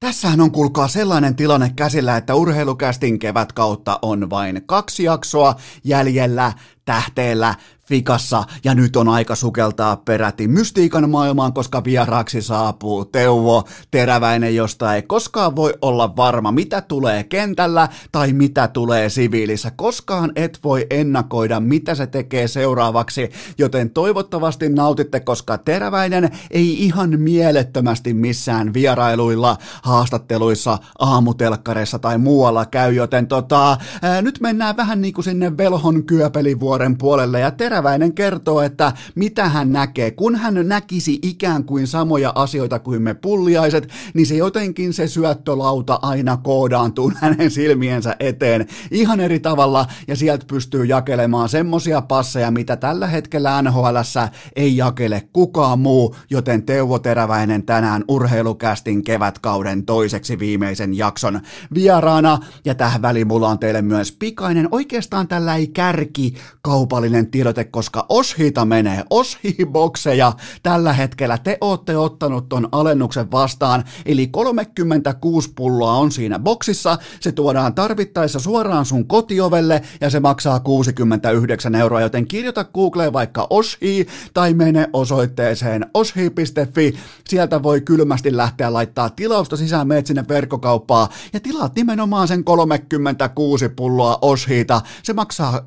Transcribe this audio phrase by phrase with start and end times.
[0.00, 6.52] Tässähän on kuulkaa sellainen tilanne käsillä, että urheilukästin kevätkautta on vain kaksi jaksoa jäljellä
[6.88, 7.54] tähteellä
[7.88, 14.94] fikassa ja nyt on aika sukeltaa peräti mystiikan maailmaan, koska vieraaksi saapuu Teuvo Teräväinen, josta
[14.94, 19.70] ei koskaan voi olla varma, mitä tulee kentällä tai mitä tulee siviilissä.
[19.76, 27.20] Koskaan et voi ennakoida, mitä se tekee seuraavaksi, joten toivottavasti nautitte, koska Teräväinen ei ihan
[27.20, 35.14] mielettömästi missään vierailuilla, haastatteluissa, aamutelkkareissa tai muualla käy, joten tota, ää, nyt mennään vähän niin
[35.14, 36.06] kuin sinne velhon
[36.78, 37.40] kyöpelivuoren puolelle.
[37.40, 40.10] Ja Teräväinen kertoo, että mitä hän näkee.
[40.10, 45.98] Kun hän näkisi ikään kuin samoja asioita kuin me pulliaiset, niin se jotenkin se syöttölauta
[46.02, 49.86] aina koodaantuu hänen silmiensä eteen ihan eri tavalla.
[50.08, 53.96] Ja sieltä pystyy jakelemaan semmosia passeja, mitä tällä hetkellä NHL
[54.56, 61.40] ei jakele kukaan muu, joten Teuvo Teräväinen tänään urheilukästin kevätkauden toiseksi viimeisen jakson
[61.74, 62.38] vieraana.
[62.64, 66.34] Ja tähän väliin mulla on teille myös pikainen, oikeastaan tällä ei kärki
[66.68, 74.26] kaupallinen tiedote, koska Oshita menee, Oshi-bokseja tällä hetkellä te ootte ottanut ton alennuksen vastaan, eli
[74.26, 81.74] 36 pulloa on siinä boksissa, se tuodaan tarvittaessa suoraan sun kotiovelle ja se maksaa 69
[81.74, 86.94] euroa, joten kirjoita Googleen vaikka Oshi tai mene osoitteeseen oshi.fi,
[87.28, 93.68] sieltä voi kylmästi lähteä laittaa tilausta sisään, meet sinne verkkokauppaa ja tilaat nimenomaan sen 36
[93.68, 95.62] pulloa Oshita, se maksaa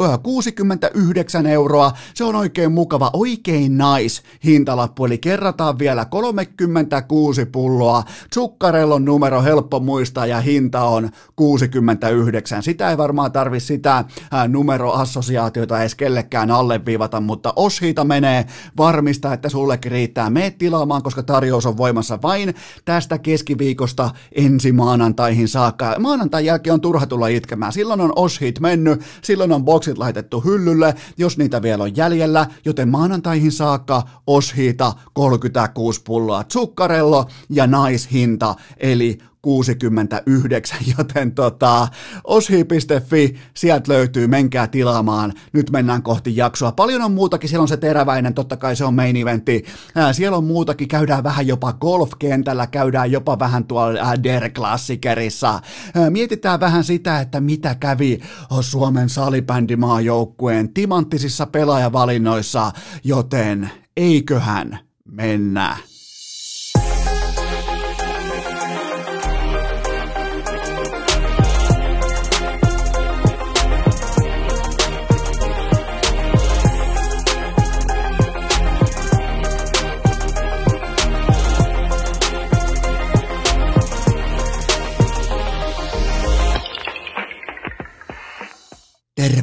[0.90, 8.04] 69 euroa, se on oikein mukava, oikein nice hintalappu, eli kerrataan vielä 36 pulloa,
[8.36, 12.64] Zuccarellon numero helppo muistaa ja hinta on 69.
[12.64, 14.06] Sitä ei varmaan tarvi sitä
[14.48, 18.46] numeroassosiaatiota edes kellekään alleviivata, mutta Oshita menee
[18.78, 20.30] varmista, että sullekin riittää.
[20.30, 25.96] Mene tilaamaan, koska tarjous on voimassa vain tästä keskiviikosta ensi maanantaihin saakka.
[26.00, 27.74] Maanantain jälkeen on turha tulla itkemään.
[27.74, 32.90] Silloin on Oshit mennyt, silloin on boksit laitettu hyllylle, jos niitä vielä on jäljellä, joten
[32.90, 41.88] maanantaihin saakka Oshiita 36 pulloa Zuccarello ja naishinta, eli 69, joten tota,
[42.24, 46.72] oshi.fi, sieltä löytyy, menkää tilaamaan, nyt mennään kohti jaksoa.
[46.72, 49.66] Paljon on muutakin, siellä on se teräväinen, totta kai se on main eventti,
[49.96, 55.59] ää, siellä on muutakin, käydään vähän jopa golfkentällä, käydään jopa vähän tuolla Der Klassikerissa,
[55.96, 58.19] ää, mietitään vähän sitä, että mitä kävi
[58.62, 62.72] Suomen salibändimaajoukkueen timanttisissa pelaajavalinnoissa,
[63.03, 65.91] joten eiköhän mennä.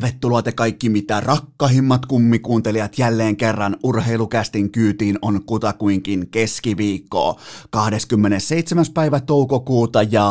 [0.01, 8.85] Tervetuloa te kaikki mitä rakkahimmat kummikuuntelijat jälleen kerran urheilukästin kyytiin on kutakuinkin keskiviikko 27.
[8.95, 10.29] päivä toukokuuta ja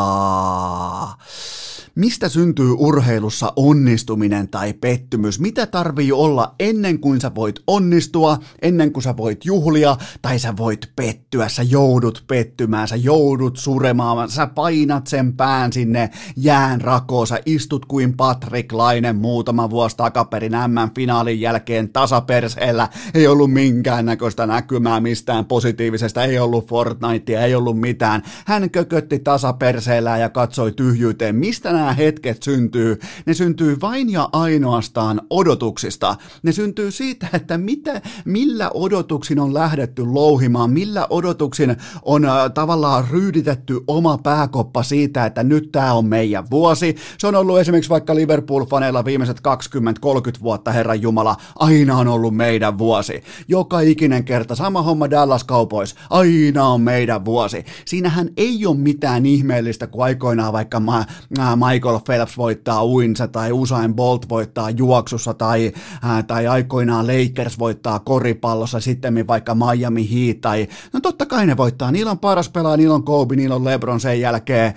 [1.98, 5.40] Mistä syntyy urheilussa onnistuminen tai pettymys?
[5.40, 10.58] Mitä tarvii olla ennen kuin sä voit onnistua, ennen kuin sä voit juhlia tai sä
[10.58, 11.50] voit pettyä?
[11.50, 17.86] Sä joudut pettymään, sä joudut suremaan, sä painat sen pään sinne jään rakoon, sä istut
[17.86, 22.90] kuin Patrick Laine muutama vuosi takaperin M-finaalin jälkeen tasaperseellä.
[23.14, 28.24] Ei ollut minkäännäköistä näkymää mistään positiivisesta, ei ollut Fortnitea, ei ollut mitään.
[28.46, 31.36] Hän kökötti tasaperseellä ja katsoi tyhjyyteen.
[31.36, 36.16] Mistä nämä hetket syntyy, ne syntyy vain ja ainoastaan odotuksista.
[36.44, 43.08] Ne syntyy siitä, että mitä, millä odotuksin on lähdetty louhimaan, millä odotuksin on äh, tavallaan
[43.12, 46.96] ryyditetty oma pääkoppa siitä, että nyt tämä on meidän vuosi.
[47.18, 52.78] Se on ollut esimerkiksi vaikka Liverpool-faneilla viimeiset 20-30 vuotta, Herran Jumala, aina on ollut meidän
[52.78, 53.24] vuosi.
[53.48, 57.66] Joka ikinen kerta, sama homma Dallas Cowboys, aina on meidän vuosi.
[57.86, 61.06] Siinähän ei ole mitään ihmeellistä, kuin aikoinaan vaikka mä,
[61.38, 65.72] mä Michael Phelps voittaa uinsa tai Usain Bolt voittaa juoksussa tai,
[66.02, 71.58] ää, tai aikoinaan Lakers voittaa koripallossa, sitten vaikka Miami Heat tai no totta kai ne
[71.58, 74.74] voittaa, niillä on paras pelaaja, niillä on Kobe, niillä on LeBron sen jälkeen.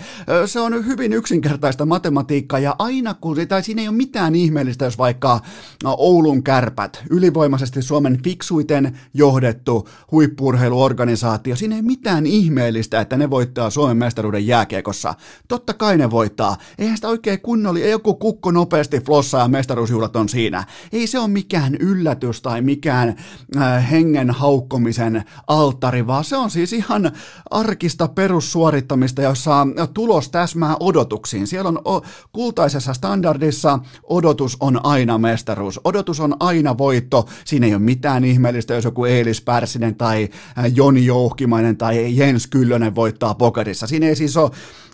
[0.46, 4.98] Se on hyvin yksinkertaista matematiikkaa ja aina kun, tai siinä ei ole mitään ihmeellistä, jos
[4.98, 5.40] vaikka
[5.84, 13.70] no, Oulun kärpät, ylivoimaisesti Suomen fiksuiten johdettu huippurheiluorganisaatio, siinä ei mitään ihmeellistä, että ne voittaa
[13.70, 15.14] Suomen mestaruuden jääkiekossa.
[15.48, 20.16] Totta kai ne voittaa eihän sitä oikein kunnolla, ei joku kukko nopeasti flossa ja mestaruusjuhlat
[20.16, 20.64] on siinä.
[20.92, 23.16] Ei se ole mikään yllätys tai mikään
[23.56, 27.12] äh, hengen haukkomisen alttari, vaan se on siis ihan
[27.50, 31.46] arkista perussuorittamista, jossa tulos täsmää odotuksiin.
[31.46, 32.02] Siellä on
[32.32, 38.74] kultaisessa standardissa odotus on aina mestaruus, odotus on aina voitto, siinä ei ole mitään ihmeellistä,
[38.74, 43.86] jos joku Eelis Pärssinen tai äh, Joni Jouhkimainen tai Jens Kyllönen voittaa pokerissa.
[43.86, 44.50] Siinä ei siis ole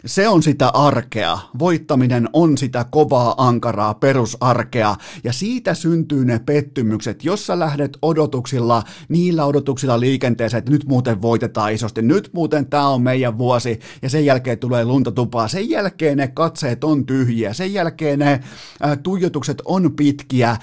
[0.07, 1.39] se on sitä arkea.
[1.59, 4.97] Voittaminen on sitä kovaa, ankaraa perusarkea.
[5.25, 11.23] Ja siitä syntyy ne pettymykset, jos sä lähdet odotuksilla, niillä odotuksilla liikenteeseen, että nyt muuten
[11.23, 15.49] voitetaan isosti, nyt muuten tämä on meidän vuosi, ja sen jälkeen tulee lunta tupaa.
[15.49, 18.41] Sen jälkeen ne katseet on tyhjiä, sen jälkeen ne
[18.85, 20.57] ä, tuijotukset on pitkiä,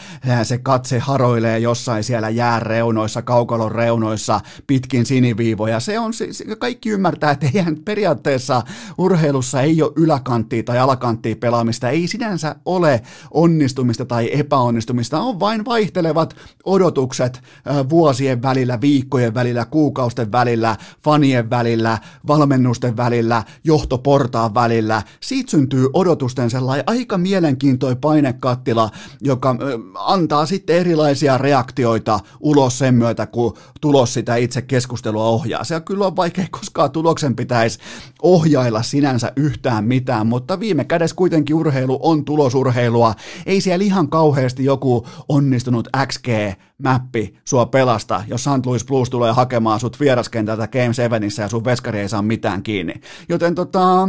[0.44, 5.80] se katse haroilee jossain siellä jääreunoissa, kaukalon reunoissa, pitkin siniviivoja.
[5.80, 6.28] Se on, se,
[6.60, 8.62] kaikki ymmärtää, että eihän periaatteessa
[8.98, 13.02] urheilu urheilussa ei ole yläkanttia tai alakanttia pelaamista, ei sinänsä ole
[13.32, 17.42] onnistumista tai epäonnistumista, on vain vaihtelevat odotukset
[17.90, 21.98] vuosien välillä, viikkojen välillä, kuukausten välillä, fanien välillä,
[22.28, 25.02] valmennusten välillä, johtoportaan välillä.
[25.20, 28.90] Siitä syntyy odotusten sellainen aika mielenkiintoinen painekattila,
[29.22, 29.56] joka
[29.96, 35.64] antaa sitten erilaisia reaktioita ulos sen myötä, kun tulos sitä itse keskustelua ohjaa.
[35.64, 37.80] Se kyllä on vaikea, koska tuloksen pitäisi
[38.22, 43.14] ohjailla sinänsä sinänsä yhtään mitään, mutta viime kädessä kuitenkin urheilu on tulosurheilua.
[43.46, 48.66] Ei siellä ihan kauheasti joku onnistunut XG-mäppi sua pelasta, jos St.
[48.66, 52.94] Louis Blues tulee hakemaan sut vieraskentältä Game 7 ja sun veskari ei saa mitään kiinni.
[53.30, 54.08] Joten tota,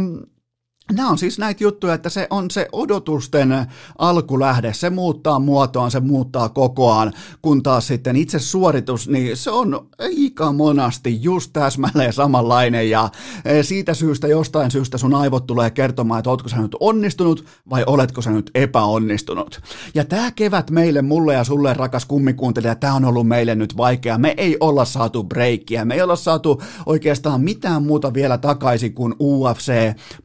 [0.93, 3.65] Nämä on siis näitä juttuja, että se on se odotusten
[3.97, 9.87] alkulähde, se muuttaa muotoaan, se muuttaa kokoaan, kun taas sitten itse suoritus, niin se on
[9.99, 13.09] aika monasti just täsmälleen samanlainen ja
[13.45, 17.83] e, siitä syystä jostain syystä sun aivot tulee kertomaan, että oletko sä nyt onnistunut vai
[17.87, 19.61] oletko sä nyt epäonnistunut.
[19.95, 24.17] Ja tämä kevät meille, mulle ja sulle rakas kummikuuntelija, tämä on ollut meille nyt vaikea.
[24.17, 29.15] Me ei olla saatu breikkiä, me ei olla saatu oikeastaan mitään muuta vielä takaisin kuin
[29.19, 29.73] UFC,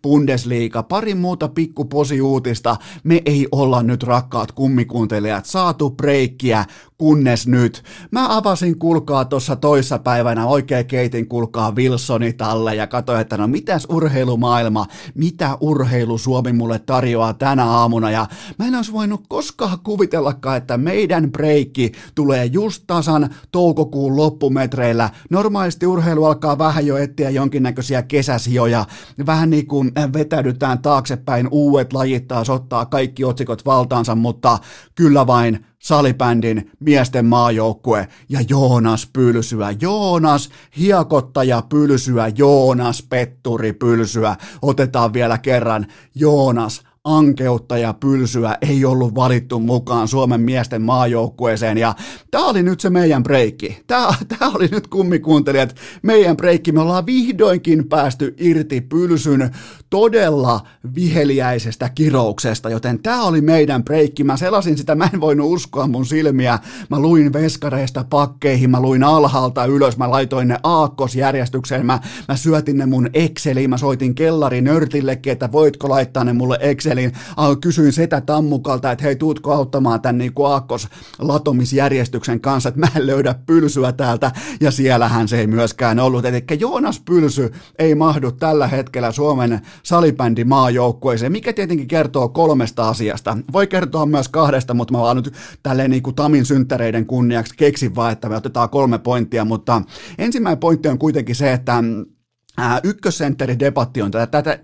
[0.03, 2.77] Bundesliga, Bundesliga, pari muuta pikkuposiuutista.
[3.05, 6.65] Me ei olla nyt rakkaat kummikuuntelijat saatu breikkiä,
[7.01, 7.83] kunnes nyt.
[8.11, 13.47] Mä avasin kulkaa tuossa toissa päivänä, oikein keitin kulkaa Wilsoni talle ja katsoin, että no
[13.47, 18.27] mitäs urheilumaailma, mitä urheilu Suomi mulle tarjoaa tänä aamuna ja
[18.59, 25.11] mä en olisi voinut koskaan kuvitellakaan, että meidän breikki tulee just tasan toukokuun loppumetreillä.
[25.31, 28.87] Normaalisti urheilu alkaa vähän jo etsiä jonkinnäköisiä kesäsijoja,
[29.27, 34.59] vähän niin kuin vetäydytään taaksepäin, uudet lajit taas ottaa kaikki otsikot valtaansa, mutta
[34.95, 39.75] kyllä vain salibändin miesten maajoukkue ja Joonas Pylsyä.
[39.81, 44.37] Joonas, hiekottaja Pylsyä, Joonas Petturi Pylsyä.
[44.63, 51.95] Otetaan vielä kerran Joonas ankeutta ja pylsyä ei ollut valittu mukaan Suomen miesten maajoukkueeseen ja
[52.31, 53.83] tämä oli nyt se meidän breikki.
[53.87, 54.09] Tämä,
[54.55, 56.73] oli nyt kummikuuntelijat meidän breikki.
[56.73, 59.51] Me ollaan vihdoinkin päästy irti pylsyn
[59.91, 60.61] todella
[60.95, 64.25] viheliäisestä kirouksesta, joten tämä oli meidän breikki.
[64.25, 66.59] Mä selasin sitä, mä en voinut uskoa mun silmiä.
[66.89, 72.79] Mä luin veskareista pakkeihin, mä luin alhaalta ylös, mä laitoin ne aakkosjärjestykseen, mä, mä syötin
[72.79, 76.90] ne mun Exceliin, mä soitin kellari nörtillekin, että voitko laittaa ne mulle Exceliin.
[77.61, 80.89] Kysyin setä Tammukalta, että hei, tuutko auttamaan tämän niin aakkos
[81.19, 86.25] latomisjärjestyksen kanssa, että mä en löydä pylsyä täältä, ja siellähän se ei myöskään ollut.
[86.25, 93.39] Eli Joonas Pylsy ei mahdu tällä hetkellä Suomen salibändi maajoukkueeseen, mikä tietenkin kertoo kolmesta asiasta.
[93.53, 95.33] Voi kertoa myös kahdesta, mutta mä vaan nyt
[95.63, 99.83] tälleen niin kuin Tamin synttäreiden kunniaksi keksin vaan, että me otetaan kolme pointtia, mutta
[100.19, 101.85] ensimmäinen pointti on kuitenkin se, että
[102.83, 104.11] ykkössentteri debatti on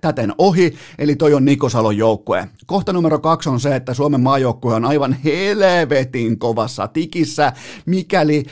[0.00, 2.48] täten ohi, eli toi on Nikosalon joukkue.
[2.66, 7.52] Kohta numero kaksi on se, että Suomen maajoukkue on aivan helvetin kovassa tikissä,
[7.86, 8.44] mikäli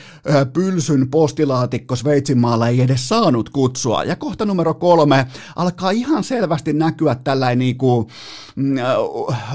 [0.53, 4.03] pylsyn postilaatikko Sveitsinmaalla ei edes saanut kutsua.
[4.03, 8.09] Ja kohta numero kolme alkaa ihan selvästi näkyä tällainen niinku,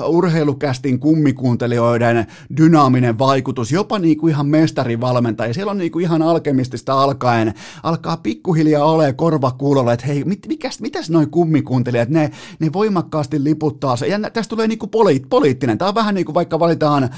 [0.07, 2.26] urheilukästin kummikuuntelijoiden
[2.57, 5.54] dynaaminen vaikutus, jopa niinku ihan mestarivalmentaja.
[5.54, 10.80] Siellä on niinku ihan alkemistista alkaen, alkaa pikkuhiljaa ole korva kuulolla, että hei, mit, mikäs,
[10.80, 14.07] mitäs noin kummikuuntelijat, ne, ne voimakkaasti liputtaa se.
[14.07, 15.78] Ja tästä tulee niinku poli, poliittinen.
[15.78, 17.11] Tämä on vähän niin kuin vaikka valitaan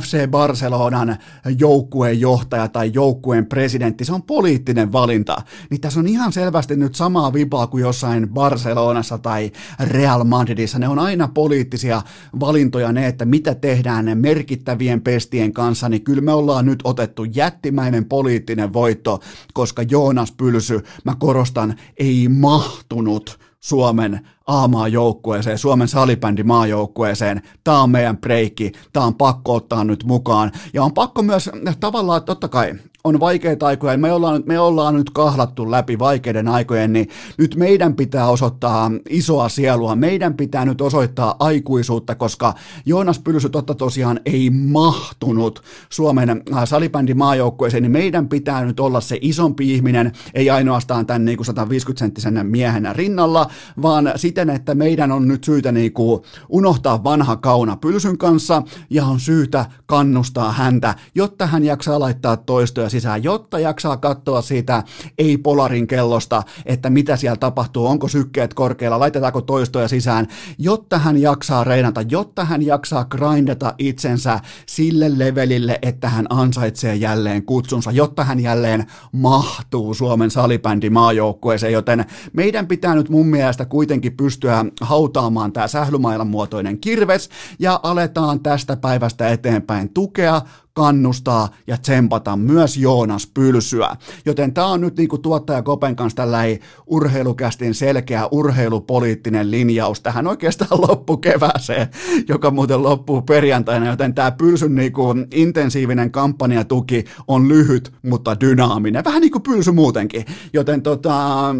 [0.00, 1.16] FC Barcelonan
[1.58, 4.04] joukkueen johtaja tai joukkueen presidentti.
[4.04, 5.36] Se on poliittinen valinta.
[5.70, 10.78] Niin tässä on ihan selvästi nyt samaa vipaa kuin jossain Barcelonassa tai Real Madridissa.
[10.78, 12.02] Ne on aina poliittisia
[12.40, 17.24] valintoja ne, että mitä tehdään ne merkittävien pestien kanssa, niin kyllä me ollaan nyt otettu
[17.24, 19.20] jättimäinen poliittinen voitto,
[19.54, 27.42] koska Joonas Pylsy, mä korostan, ei mahtunut Suomen A-maajoukkueeseen, Suomen salibändimaajoukkueeseen.
[27.64, 30.52] Tämä on meidän breikki, tämä on pakko ottaa nyt mukaan.
[30.72, 31.50] Ja on pakko myös
[31.80, 36.92] tavallaan, totta kai, on vaikeita aikoja, me ollaan, me ollaan nyt kahlattu läpi vaikeiden aikojen,
[36.92, 42.54] niin nyt meidän pitää osoittaa isoa sielua, meidän pitää nyt osoittaa aikuisuutta, koska
[42.86, 49.00] Joonas Pylsy totta tosiaan ei mahtunut Suomen äh, salibändin maajoukkueeseen, niin meidän pitää nyt olla
[49.00, 53.50] se isompi ihminen, ei ainoastaan tämän niin kuin 150-senttisen miehen rinnalla,
[53.82, 59.04] vaan siten, että meidän on nyt syytä niin kuin unohtaa vanha kauna Pylsyn kanssa ja
[59.04, 64.82] on syytä kannustaa häntä, jotta hän jaksaa laittaa toistoja sisään, jotta jaksaa katsoa siitä
[65.18, 71.64] ei-polarin kellosta, että mitä siellä tapahtuu, onko sykkeet korkealla, laitetaanko toistoja sisään, jotta hän jaksaa
[71.64, 78.40] reinata, jotta hän jaksaa grindata itsensä sille levelille, että hän ansaitsee jälleen kutsunsa, jotta hän
[78.40, 85.68] jälleen mahtuu Suomen salibändi maajoukkueeseen, joten meidän pitää nyt mun mielestä kuitenkin pystyä hautaamaan tämä
[85.68, 90.42] sählymailan muotoinen kirves ja aletaan tästä päivästä eteenpäin tukea
[90.74, 93.96] kannustaa ja tsempata myös Joonas Pylsyä.
[94.26, 100.26] Joten tämä on nyt niin kuin tuottaja Kopen kanssa tällainen urheilukästin selkeä urheilupoliittinen linjaus tähän
[100.26, 101.88] oikeastaan loppukevääseen,
[102.28, 109.04] joka muuten loppuu perjantaina, joten tämä Pylsyn niin kuin intensiivinen kampanjatuki on lyhyt, mutta dynaaminen.
[109.04, 110.24] Vähän niin kuin Pylsy muutenkin.
[110.52, 111.54] Joten tota,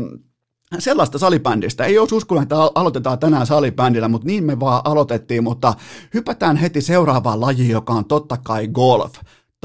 [0.79, 1.85] sellaista salibändistä.
[1.85, 5.75] Ei olisi uskonut, että aloitetaan tänään salibändillä, mutta niin me vaan aloitettiin, mutta
[6.15, 9.13] hypätään heti seuraavaan lajiin, joka on totta kai golf.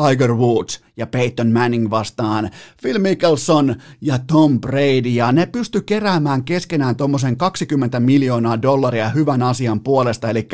[0.05, 2.49] Tiger Woods ja Peyton Manning vastaan,
[2.81, 9.43] Phil Mickelson ja Tom Brady, ja ne pysty keräämään keskenään tuommoisen 20 miljoonaa dollaria hyvän
[9.43, 10.47] asian puolesta, eli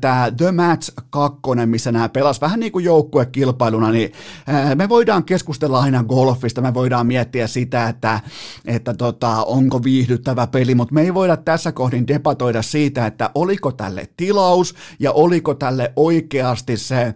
[0.00, 4.12] tämä The Match 2, missä nämä pelas vähän niin kuin joukkuekilpailuna, niin
[4.46, 8.20] ää, me voidaan keskustella aina golfista, me voidaan miettiä sitä, että,
[8.64, 13.72] että tota, onko viihdyttävä peli, mutta me ei voida tässä kohdin debatoida siitä, että oliko
[13.72, 17.14] tälle tilaus ja oliko tälle oikeasti se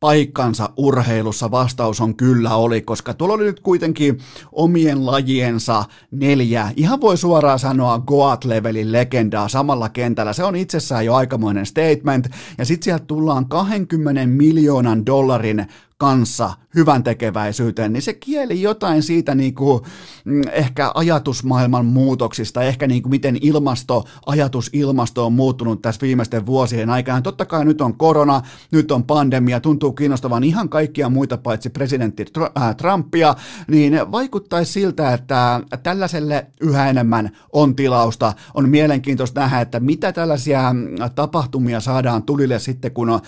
[0.00, 1.50] paikkansa urheilussa?
[1.50, 4.18] Vastaus on kyllä oli, koska tuolla oli nyt kuitenkin
[4.52, 10.32] omien lajiensa neljä, ihan voi suoraan sanoa Goat-levelin legendaa samalla kentällä.
[10.32, 15.66] Se on itsessään jo aikamoinen statement, ja sitten sieltä tullaan 20 miljoonan dollarin
[15.98, 19.82] kanssa hyvän tekeväisyyteen, niin se kieli jotain siitä niin kuin,
[20.24, 26.90] mm, ehkä ajatusmaailman muutoksista, ehkä niin kuin miten ilmasto, ajatusilmasto on muuttunut tässä viimeisten vuosien
[26.90, 27.22] aikana.
[27.22, 32.24] Totta kai nyt on korona, nyt on pandemia, tuntuu kiinnostavan ihan kaikkia muita paitsi presidentti
[32.38, 33.34] äh, Trumpia,
[33.68, 38.32] niin vaikuttaisi siltä, että tällaiselle yhä enemmän on tilausta.
[38.54, 40.74] On mielenkiintoista nähdä, että mitä tällaisia
[41.14, 43.20] tapahtumia saadaan tulille sitten, kun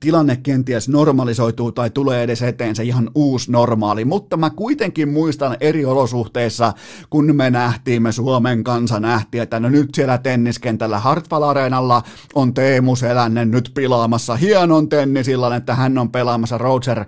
[0.00, 5.08] tilanne kenties normalisoituu tai tulee tulee edes eteen se ihan uusi normaali, mutta mä kuitenkin
[5.08, 6.72] muistan eri olosuhteissa,
[7.10, 12.02] kun me nähtiin, me Suomen kansa nähtiin, että no nyt siellä tenniskentällä Hartwall Areenalla
[12.34, 14.36] on Teemu Selänne nyt pilaamassa.
[14.36, 17.04] Hienon tennisillan, että hän on pelaamassa Roger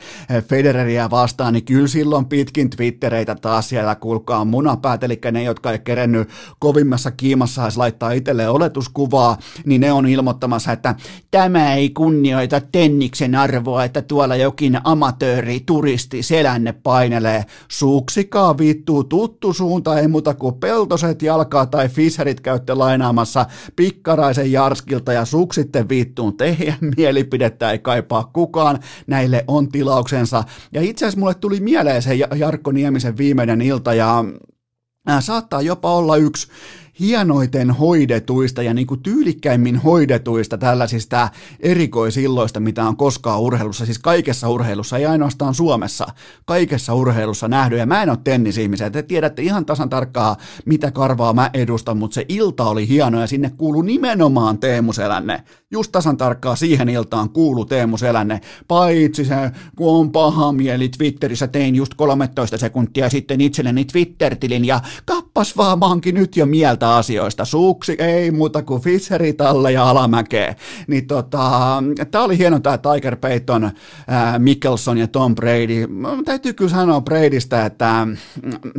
[0.48, 5.78] Federeriä vastaan, niin kyllä silloin pitkin Twittereitä taas siellä kulkaa munapäät, eli ne, jotka ei
[5.78, 10.94] kerennyt kovimmassa kiimassa edes laittaa itselleen oletuskuvaa, niin ne on ilmoittamassa, että
[11.30, 17.44] tämä ei kunnioita tenniksen arvoa, että tuolla jokin amatööri, turisti, selänne painelee.
[17.68, 25.12] Suksikaa vittu, tuttu suunta, ei muuta kuin peltoset jalkaa tai Fisherit käytte lainaamassa pikkaraisen Jarskilta
[25.12, 26.36] ja suksitte vittuun.
[26.36, 30.44] Teidän mielipidettä ei kaipaa kukaan, näille on tilauksensa.
[30.72, 34.24] Ja itse asiassa mulle tuli mieleen se Jarkko Niemisen viimeinen ilta ja
[35.20, 36.48] saattaa jopa olla yksi
[37.00, 41.28] hienoiten hoidetuista ja niin kuin tyylikkäimmin hoidetuista tällaisista
[41.60, 46.06] erikoisilloista, mitä on koskaan urheilussa, siis kaikessa urheilussa, ei ainoastaan Suomessa,
[46.44, 47.78] kaikessa urheilussa nähdy.
[47.78, 52.14] Ja mä en ole tennisihmisiä, te tiedätte ihan tasan tarkkaa, mitä karvaa mä edustan, mutta
[52.14, 55.42] se ilta oli hieno ja sinne kuuluu nimenomaan Teemu Selänne.
[55.70, 59.34] Just tasan tarkkaa siihen iltaan kuulu Teemu Selänne, paitsi se,
[59.76, 65.78] kun on paha mieli Twitterissä, tein just 13 sekuntia sitten itselleni Twitter-tilin ja kappas vaan,
[65.78, 67.44] mä nyt jo mieltä asioista.
[67.44, 70.54] Suuksi ei muuta kuin Fisherit alle ja alamäkeä.
[70.86, 73.70] Niin tota, tää oli hieno tää Tiger Payton,
[74.08, 75.86] ää, Mickelson ja Tom Brady.
[75.86, 78.06] Mä täytyy kyllä sanoa Bradystä, että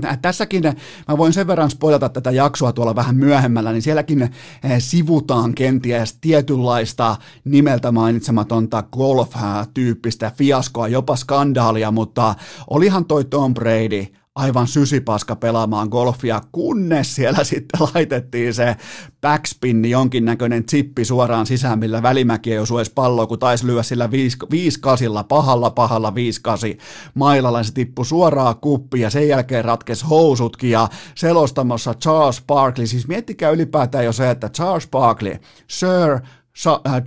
[0.06, 0.64] äh, tässäkin
[1.08, 4.32] mä voin sen verran spoilata tätä jaksoa tuolla vähän myöhemmällä, niin sielläkin äh,
[4.80, 12.36] sivutaan kenties tietynlaista nimeltä mainitsematonta golf-tyyppistä fiaskoa, jopa skandaalia, mutta
[12.70, 18.76] olihan toi Tom Brady aivan sysipaska pelaamaan golfia, kunnes siellä sitten laitettiin se
[19.22, 24.12] backspin, jonkinnäköinen chippi suoraan sisään, millä välimäki ei osu edes palloa, kun taisi lyödä sillä
[24.12, 26.78] 5 kasilla, pahalla pahalla 5 kasi
[27.14, 33.08] mailalla, se tippui suoraan kuppiin ja sen jälkeen ratkesi housutkin ja selostamassa Charles Barkley, siis
[33.08, 35.36] miettikää ylipäätään jo se, että Charles Barkley,
[35.68, 36.20] Sir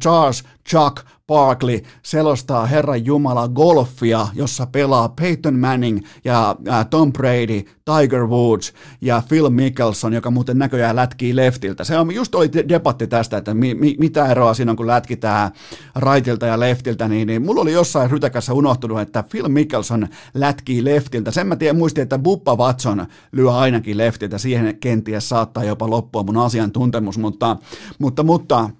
[0.00, 7.62] Charles Chuck Barkley selostaa Herran Jumala golfia, jossa pelaa Peyton Manning ja äh, Tom Brady,
[7.84, 11.84] Tiger Woods ja Phil Mickelson, joka muuten näköjään lätkii leftiltä.
[11.84, 15.50] Se on, just oli debatti tästä, että mi, mi, mitä eroa siinä on, kun lätkitään
[15.96, 21.30] rightilta ja leftiltä, niin, niin mulla oli jossain rytäkässä unohtunut, että Phil Mickelson lätkii leftiltä.
[21.30, 24.38] Sen mä tiedän, muistin, että Buppa Watson lyö ainakin leftiltä.
[24.38, 27.56] Siihen kenties saattaa jopa loppua mun asiantuntemus, mutta,
[27.98, 28.70] mutta, mutta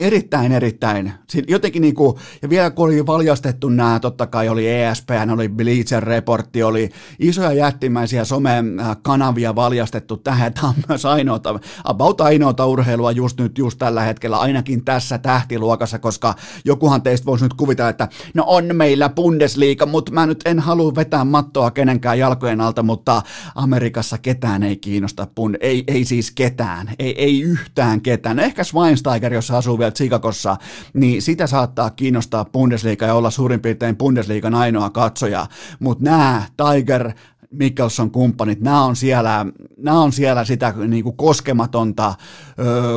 [0.00, 1.12] Erittäin, erittäin.
[1.48, 6.02] Jotenkin niin kuin, ja vielä kun oli valjastettu nämä, totta kai oli ESPN, oli Bleacher
[6.02, 13.40] Reportti, oli isoja jättimäisiä somekanavia valjastettu tähän, tämä on myös ainoata, about ainoata urheilua just
[13.40, 18.44] nyt, just tällä hetkellä, ainakin tässä tähtiluokassa, koska jokuhan teistä voisi nyt kuvitella, että no
[18.46, 23.22] on meillä Bundesliga, mutta mä nyt en halua vetää mattoa kenenkään jalkojen alta, mutta
[23.54, 25.26] Amerikassa ketään ei kiinnosta,
[25.60, 28.38] ei, ei siis ketään, ei, ei yhtään ketään.
[28.38, 30.56] Ehkä Schweinsteiger, jos asuu vielä Chicagossa,
[30.94, 35.46] niin sitä saattaa kiinnostaa Bundesliga ja olla suurin piirtein Bundesliigan ainoa katsoja,
[35.78, 37.12] mutta nämä Tiger,
[37.50, 42.14] Mikkelson kumppanit, nämä on siellä, nämä on siellä sitä niin kuin koskematonta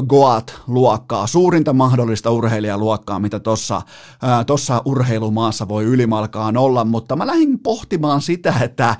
[0.07, 3.81] Goat-luokkaa, suurinta mahdollista urheilijaluokkaa, mitä tuossa
[4.47, 8.95] tossa urheilumaassa voi ylimalkaan olla, mutta mä lähdin pohtimaan sitä, että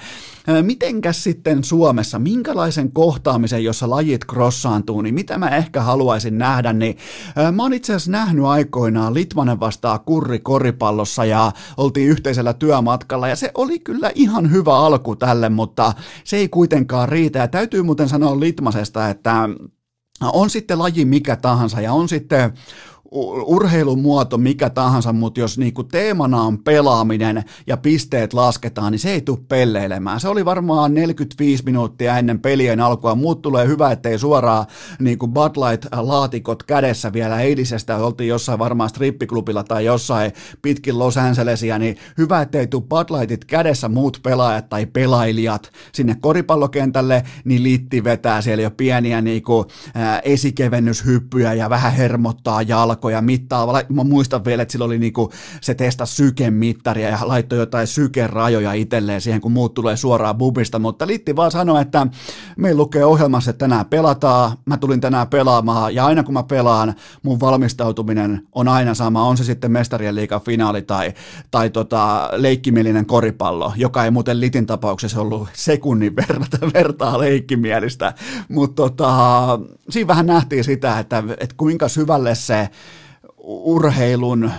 [0.61, 6.97] mitenkäs sitten Suomessa, minkälaisen kohtaamisen, jossa lajit crossaantuu, niin mitä mä ehkä haluaisin nähdä, niin
[7.51, 13.27] mä oon itse asiassa nähnyt aikoinaan Litmanen vastaa kurri koripallossa ja oltiin yhteisellä työmatkalla.
[13.27, 17.39] Ja se oli kyllä ihan hyvä alku tälle, mutta se ei kuitenkaan riitä.
[17.39, 19.49] Ja täytyy muuten sanoa Litmasesta, että
[20.33, 22.53] on sitten laji mikä tahansa ja on sitten
[23.45, 29.21] urheilumuoto mikä tahansa, mutta jos niinku teemana on pelaaminen ja pisteet lasketaan, niin se ei
[29.21, 30.19] tule pelleilemään.
[30.19, 33.15] Se oli varmaan 45 minuuttia ennen pelien alkua.
[33.15, 34.65] Muut tulee hyvä, ettei suoraan
[34.99, 37.97] niinku Bud Light-laatikot kädessä vielä eilisestä.
[37.97, 43.45] Oltiin jossain varmaan strippiklubilla tai jossain pitkin Los Angelesia, niin hyvä, ettei tule Bud Lightit
[43.45, 49.65] kädessä muut pelaajat tai pelailijat sinne koripallokentälle, niin liitti vetää siellä jo pieniä niinku,
[49.95, 53.67] ää, esikevennyshyppyjä ja vähän hermottaa jalkaa jalkoja mittaa.
[53.89, 59.21] Mä muistan vielä, että sillä oli niinku, se testa sykemittaria ja laittoi jotain sykerajoja itselleen
[59.21, 62.07] siihen, kun muut tulee suoraan bubista, mutta Litti vaan sanoi, että
[62.57, 66.93] meillä lukee ohjelmassa, että tänään pelataan, mä tulin tänään pelaamaan ja aina kun mä pelaan,
[67.23, 71.13] mun valmistautuminen on aina sama, on se sitten mestarien liikan finaali tai,
[71.51, 78.13] tai tota, leikkimielinen koripallo, joka ei muuten Litin tapauksessa ollut sekunnin verta, vertaa leikkimielistä,
[78.49, 79.11] mutta tota,
[79.89, 82.69] siinä vähän nähtiin sitä, että, että kuinka syvälle se
[83.43, 84.51] urheilun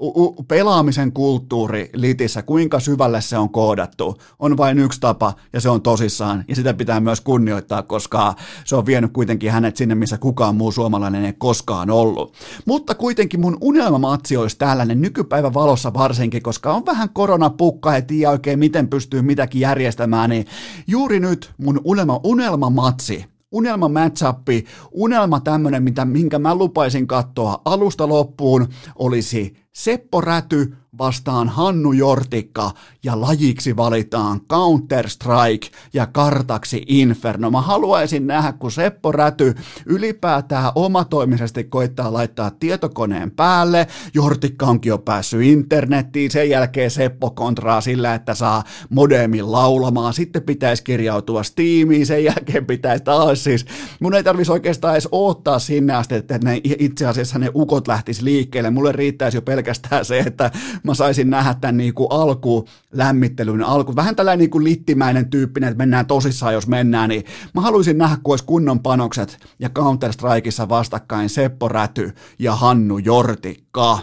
[0.00, 5.68] u- pelaamisen kulttuuri litissä, kuinka syvälle se on koodattu, on vain yksi tapa ja se
[5.68, 10.18] on tosissaan ja sitä pitää myös kunnioittaa, koska se on vienyt kuitenkin hänet sinne, missä
[10.18, 12.34] kukaan muu suomalainen ei koskaan ollut.
[12.66, 18.30] Mutta kuitenkin mun unelmamatsi olisi tällainen nykypäivän valossa varsinkin, koska on vähän koronapukka, ja tiedä
[18.30, 20.46] oikein miten pystyy mitäkin järjestämään, niin
[20.86, 27.62] juuri nyt mun unelma, unelmamatsi unelma matchappi, unelma tämmönen, mitä, minkä mä lupaisin katsoa.
[27.64, 32.70] Alusta loppuun, olisi Seppo Räty vastaan Hannu Jortikka
[33.02, 37.50] ja lajiksi valitaan Counter-Strike ja kartaksi Inferno.
[37.50, 39.54] Mä haluaisin nähdä, kun Seppo Räty
[39.86, 43.86] ylipäätään omatoimisesti koittaa laittaa tietokoneen päälle.
[44.14, 50.14] Jortikka onkin jo päässyt internettiin, sen jälkeen Seppo kontraa sillä, että saa modemin laulamaan.
[50.14, 53.66] Sitten pitäisi kirjautua Steamiin, sen jälkeen pitäisi taas siis.
[54.00, 58.22] Mun ei tarvitsisi oikeastaan edes odottaa sinne asti, että ne, itse asiassa ne ukot lähtis
[58.22, 58.70] liikkeelle.
[58.70, 60.50] Mulle riittäisi jo pelkästään se, että
[60.88, 65.78] mä saisin nähdä tämän niin kuin alkulämmittelyn, alku, vähän tällainen niin kuin littimäinen tyyppinen, että
[65.78, 67.24] mennään tosissaan, jos mennään, niin
[67.54, 73.98] mä haluaisin nähdä, kun olisi kunnon panokset ja Counter-Strikeissa vastakkain Seppo Räty ja Hannu Jortikka.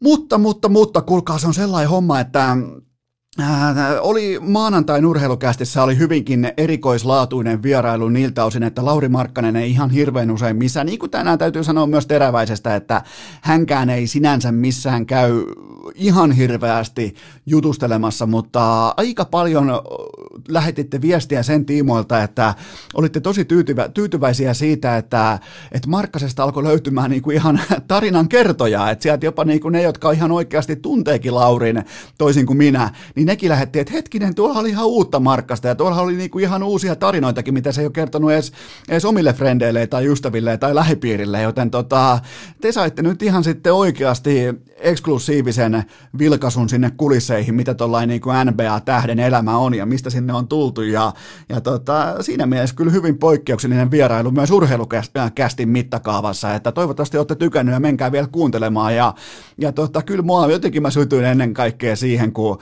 [0.00, 2.56] Mutta, mutta, mutta, kuulkaa, se on sellainen homma, että
[3.40, 9.90] Äh, oli maanantain urheilukästissä oli hyvinkin erikoislaatuinen vierailu niiltä osin, että Lauri Markkanen ei ihan
[9.90, 13.02] hirveän usein missään, niin kuin tänään täytyy sanoa myös teräväisestä, että
[13.40, 15.44] hänkään ei sinänsä missään käy
[15.94, 17.14] ihan hirveästi
[17.46, 19.72] jutustelemassa, mutta aika paljon
[20.48, 22.54] lähetitte viestiä sen tiimoilta, että
[22.94, 25.38] olitte tosi tyytyvä, tyytyväisiä siitä, että,
[25.72, 29.82] että Markkasesta alkoi löytymään niin kuin ihan tarinan kertoja, että sieltä jopa niin kuin ne,
[29.82, 31.84] jotka ihan oikeasti tunteekin Laurin,
[32.18, 36.00] toisin kuin minä, niin nekin lähetti, että hetkinen, tuolla oli ihan uutta markkasta ja tuolla
[36.00, 38.52] oli niinku ihan uusia tarinoitakin, mitä se ei ole kertonut edes,
[38.88, 42.18] edes omille frendeille tai ystäville tai lähipiirille, joten tota,
[42.60, 45.84] te saitte nyt ihan sitten oikeasti eksklusiivisen
[46.18, 51.12] vilkasun sinne kulisseihin, mitä tuollainen niin NBA-tähden elämä on ja mistä sinne on tultu ja,
[51.48, 57.72] ja tota, siinä mielessä kyllä hyvin poikkeuksellinen vierailu myös urheilukästin mittakaavassa, että toivottavasti olette tykännyt
[57.72, 59.14] ja menkää vielä kuuntelemaan ja,
[59.58, 62.58] ja tota, kyllä mua jotenkin mä sytyin ennen kaikkea siihen, kun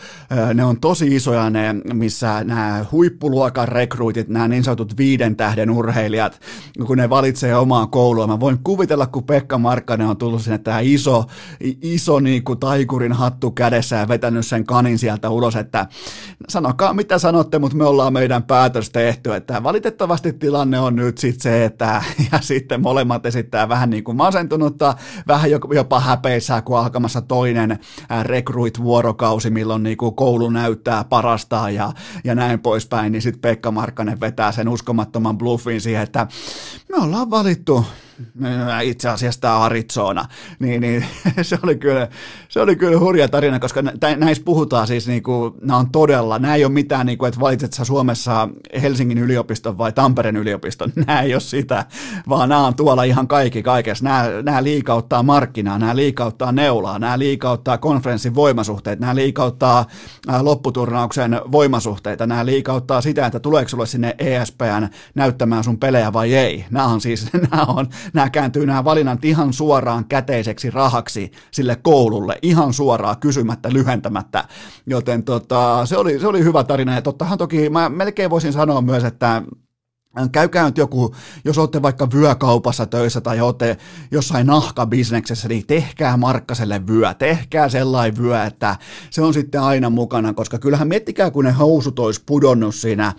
[0.56, 6.40] ne on tosi isoja ne, missä nämä huippuluokan rekruitit, nämä niin sanotut viiden tähden urheilijat,
[6.86, 8.26] kun ne valitsee omaa koulua.
[8.26, 11.24] Mä voin kuvitella, kun Pekka Markkanen on tullut sinne tämä iso,
[11.82, 15.86] iso niin kuin taikurin hattu kädessä ja vetänyt sen kanin sieltä ulos, että
[16.48, 21.42] sanokaa mitä sanotte, mutta me ollaan meidän päätös tehty, että valitettavasti tilanne on nyt sitten
[21.42, 24.94] se, että ja sitten molemmat esittää vähän niin kuin masentunutta,
[25.28, 27.78] vähän jopa häpeissään, kun alkamassa toinen
[28.22, 31.92] rekruit-vuorokausi, milloin niin kuin koulu näyttää parastaan ja,
[32.24, 36.26] ja näin poispäin, niin sitten Pekka Markkanen vetää sen uskomattoman bluffin siihen, että
[36.88, 37.84] me ollaan valittu
[38.82, 40.24] itse asiassa tämä Arizona,
[40.58, 41.04] niin, niin
[41.42, 42.08] se, oli kyllä,
[42.48, 43.82] se oli kyllä hurja tarina, koska
[44.16, 47.40] näissä puhutaan siis, niin kuin, nämä on todella, nämä ei ole mitään, niin kuin, että
[47.40, 48.48] valitset sä Suomessa
[48.82, 51.84] Helsingin yliopiston vai Tampereen yliopiston, nämä ei ole sitä,
[52.28, 57.18] vaan nämä on tuolla ihan kaikki kaikessa, nämä, nämä liikauttaa markkinaa, nämä liikauttaa neulaa, nämä
[57.18, 59.86] liikauttaa konferenssin voimasuhteet, nämä liikauttaa
[60.40, 66.64] lopputurnauksen voimasuhteita, nämä liikauttaa sitä, että tuleeko sulle sinne ESPN näyttämään sun pelejä vai ei,
[66.70, 72.38] nämä on siis, nämä on nämä kääntyy nämä valinnat ihan suoraan käteiseksi rahaksi sille koululle,
[72.42, 74.44] ihan suoraan kysymättä, lyhentämättä,
[74.86, 78.80] joten tota, se, oli, se oli hyvä tarina, ja tottahan toki mä melkein voisin sanoa
[78.80, 79.42] myös, että
[80.32, 83.76] Käykää nyt joku, jos olette vaikka vyökaupassa töissä tai olette
[84.10, 88.76] jossain nahkabisneksessä, niin tehkää Markkaselle vyö, tehkää sellainen vyö, että
[89.10, 93.12] se on sitten aina mukana, koska kyllähän miettikää, kun ne housut olisi pudonnut siinä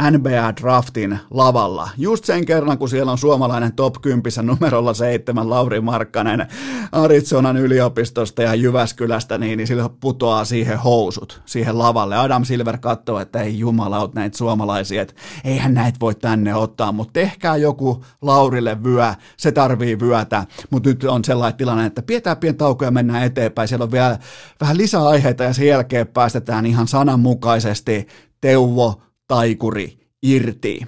[0.00, 1.90] NBA-draftin lavalla.
[1.98, 6.46] Just sen kerran, kun siellä on suomalainen top 10 numerolla seitsemän Lauri Markkanen
[6.92, 12.16] Arizonan yliopistosta ja Jyväskylästä, niin, niin sillä putoaa siihen housut, siihen lavalle.
[12.16, 16.92] Adam Silver katsoo, että ei jumalaut näitä suomalaisia, että eihän näitä voi tänne tänne ottaa,
[16.92, 22.36] mutta tehkää joku Laurille vyö, se tarvii vyötä, mutta nyt on sellainen tilanne, että pidetään
[22.36, 24.18] pieni tauko ja mennään eteenpäin, siellä on vielä
[24.60, 28.06] vähän lisää aiheita ja sen jälkeen päästetään ihan sananmukaisesti
[28.40, 30.80] Teuvo Taikuri irti.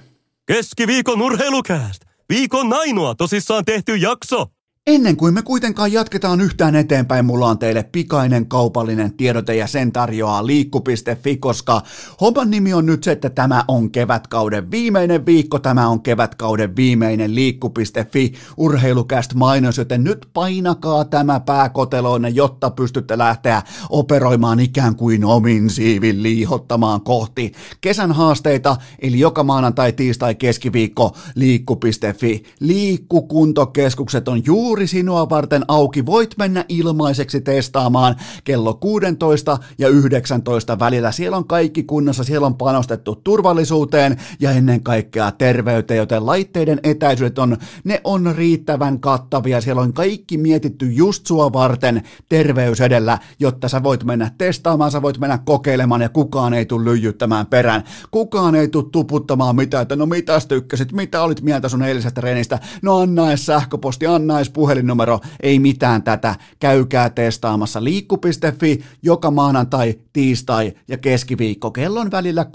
[0.45, 2.01] Keskiviikon urheilukääst!
[2.29, 4.54] Viikon ainoa tosissaan tehty jakso!
[4.89, 9.91] Ennen kuin me kuitenkaan jatketaan yhtään eteenpäin, mulla on teille pikainen kaupallinen tiedote ja sen
[9.91, 11.81] tarjoaa liikku.fi, koska
[12.21, 17.35] homman nimi on nyt se, että tämä on kevätkauden viimeinen viikko, tämä on kevätkauden viimeinen
[17.35, 25.69] liikku.fi urheilukäst mainos, joten nyt painakaa tämä pääkoteloinen, jotta pystytte lähteä operoimaan ikään kuin omin
[25.69, 32.43] siivin liihottamaan kohti kesän haasteita, eli joka maanantai, tiistai, keskiviikko liikku.fi.
[32.59, 36.05] Liikkukuntokeskukset on juuri juuri sinua varten auki.
[36.05, 41.11] Voit mennä ilmaiseksi testaamaan kello 16 ja 19 välillä.
[41.11, 47.39] Siellä on kaikki kunnossa, siellä on panostettu turvallisuuteen ja ennen kaikkea terveyteen, joten laitteiden etäisyydet
[47.39, 49.61] on, ne on riittävän kattavia.
[49.61, 55.01] Siellä on kaikki mietitty just sua varten terveys edellä, jotta sä voit mennä testaamaan, sä
[55.01, 57.83] voit mennä kokeilemaan ja kukaan ei tule lyijyttämään perään.
[58.11, 62.59] Kukaan ei tule tuputtamaan mitään, että no mitä tykkäsit, mitä olit mieltä sun eilisestä treenistä,
[62.81, 66.35] no anna sähköposti, anna edes puhelinnumero, ei mitään tätä.
[66.59, 72.45] Käykää testaamassa liikku.fi joka maanantai, tiistai ja keskiviikko kellon välillä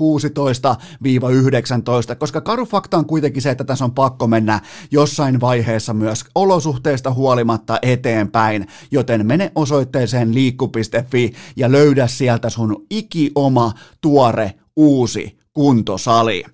[2.13, 6.25] 16-19, koska karu fakta on kuitenkin se, että tässä on pakko mennä jossain vaiheessa myös
[6.35, 16.45] olosuhteista huolimatta eteenpäin, joten mene osoitteeseen liikku.fi ja löydä sieltä sun ikioma tuore uusi kuntosali.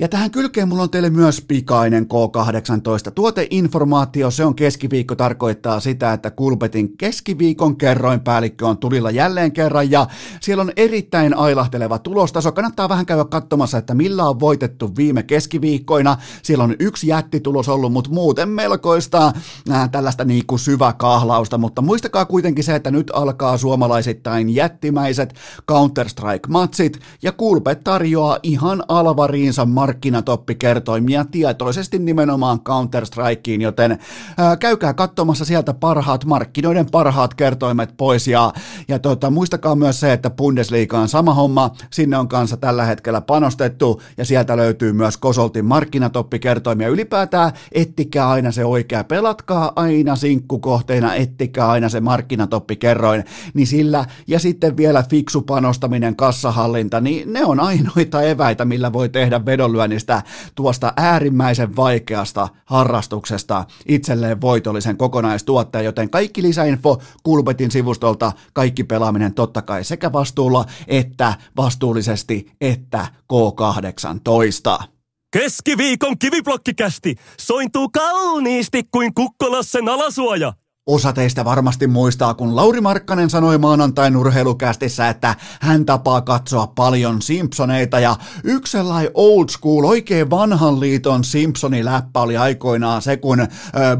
[0.00, 3.10] Ja tähän kylkeen mulla on teille myös pikainen K18.
[3.14, 10.06] Tuoteinformaatio, se on keskiviikko, tarkoittaa sitä, että Kulpetin keskiviikon kerroinpäällikkö on tulilla jälleen kerran ja
[10.40, 12.52] siellä on erittäin ailahteleva tulostaso.
[12.52, 16.16] Kannattaa vähän käydä katsomassa, että millä on voitettu viime keskiviikkoina.
[16.42, 19.32] Siellä on yksi jättitulos ollut, mutta muuten melkoista
[19.70, 25.34] äh, tällaista niin kuin syväkahlausta, mutta muistakaa kuitenkin se, että nyt alkaa suomalaisittain jättimäiset
[25.70, 33.98] Counter-Strike-matsit ja Kulpet tarjoaa ihan alvariinsa markkinatoppikertoimia tietoisesti nimenomaan Counter-Strikeen, joten
[34.38, 38.52] ää, käykää katsomassa sieltä parhaat markkinoiden parhaat kertoimet pois ja,
[38.88, 43.20] ja tota, muistakaa myös se, että Bundesliga on sama homma, sinne on kanssa tällä hetkellä
[43.20, 46.88] panostettu ja sieltä löytyy myös Kosoltin markkinatoppikertoimia.
[46.88, 53.24] Ylipäätään ettikää aina se oikea, pelatkaa aina sinkkukohteena, ettikää aina se markkinatoppikerroin,
[53.54, 59.08] niin sillä ja sitten vielä fiksu panostaminen, kassahallinta, niin ne on ainoita eväitä, millä voi
[59.08, 59.46] tehdä
[59.78, 60.22] vedonlyönnistä
[60.54, 69.62] tuosta äärimmäisen vaikeasta harrastuksesta itselleen voitollisen kokonaistuottaja, joten kaikki lisäinfo Kulpetin sivustolta, kaikki pelaaminen totta
[69.62, 74.84] kai sekä vastuulla että vastuullisesti että K18.
[75.32, 80.52] Keskiviikon kiviblokkikästi sointuu kauniisti kuin Kukkolassen alasuoja.
[80.88, 87.22] Osa teistä varmasti muistaa, kun Lauri Markkanen sanoi maanantain urheilukästissä, että hän tapaa katsoa paljon
[87.22, 93.46] Simpsoneita ja yksi sellainen old school, oikein vanhan liiton Simpsoni läppä oli aikoinaan se, kun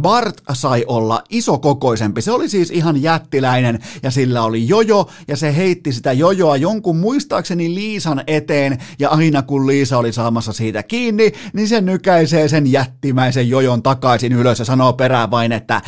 [0.01, 2.22] Bart sai olla isokokoisempi.
[2.22, 6.96] Se oli siis ihan jättiläinen ja sillä oli jojo ja se heitti sitä jojoa jonkun
[6.96, 12.72] muistaakseni Liisan eteen ja aina kun Liisa oli saamassa siitä kiinni, niin se nykäisee sen
[12.72, 15.83] jättimäisen jojon takaisin ylös ja sanoo perään vain, että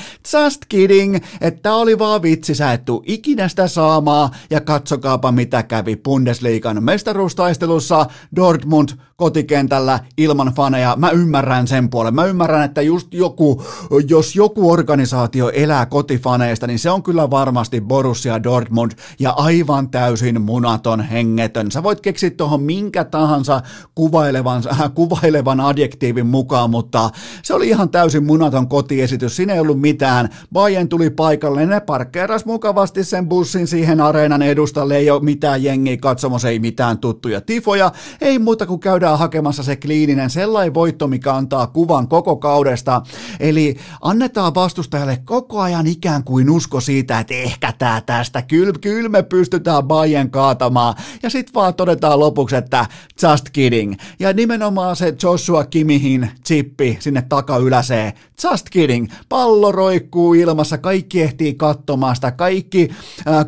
[0.45, 5.33] just kidding kidding, että oli vaan vitsi, sä et tuu ikinä sitä saamaa, ja katsokaapa
[5.33, 8.89] mitä kävi Bundesliigan mestaruustaistelussa, Dortmund
[9.21, 13.63] kotikentällä ilman faneja, mä ymmärrän sen puolen, mä ymmärrän, että just joku,
[14.09, 20.43] jos joku organisaatio elää kotifaneista, niin se on kyllä varmasti Borussia Dortmund, ja aivan täysin
[20.43, 21.71] munaton hengetön.
[21.71, 23.63] Sä voit keksiä tuohon minkä tahansa
[23.95, 27.11] kuvailevan, äh, kuvailevan adjektiivin mukaan, mutta
[27.43, 31.81] se oli ihan täysin munaton kotiesitys, siinä ei ollut mitään, Bayern Bayern tuli paikalle, ne
[31.81, 37.41] parkkeeras mukavasti sen bussin siihen areenan edustalle, ei ole mitään jengiä katsomassa, ei mitään tuttuja
[37.41, 43.03] tifoja, ei muuta kuin käydään hakemassa se kliininen sellainen voitto, mikä antaa kuvan koko kaudesta,
[43.41, 49.09] eli annetaan vastustajalle koko ajan ikään kuin usko siitä, että ehkä tää tästä, kyllä, kyllä
[49.09, 52.87] me pystytään Bayern kaatamaan, ja sitten vaan todetaan lopuksi, että
[53.23, 58.13] just kidding, ja nimenomaan se Joshua Kimihin chippi sinne takayläseen,
[58.45, 62.91] just kidding, pallo roikkuu ilmassa, Euroopassa kaikki ehtii katsomaan sitä, kaikki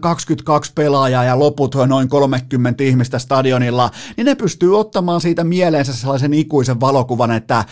[0.01, 6.35] 22 pelaajaa ja loput noin 30 ihmistä stadionilla, niin ne pystyy ottamaan siitä mieleensä sellaisen
[6.35, 7.65] ikuisen valokuvan, että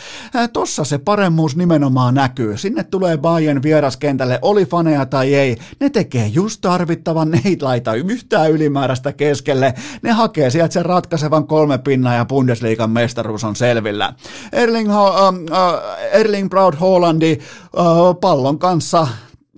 [0.53, 2.57] tossa se paremmuus nimenomaan näkyy.
[2.57, 7.95] Sinne tulee Bayern vieraskentälle, oli faneja tai ei, ne tekee just tarvittavan, ne ei laita
[7.95, 14.15] yhtään ylimääräistä keskelle, ne hakee sieltä sen ratkaisevan kolme pinnaa ja Bundesliigan mestaruus on selvillä.
[14.53, 15.81] Erling, uh, uh,
[16.13, 17.39] Erling Braut Hollandi
[17.77, 19.07] uh, pallon kanssa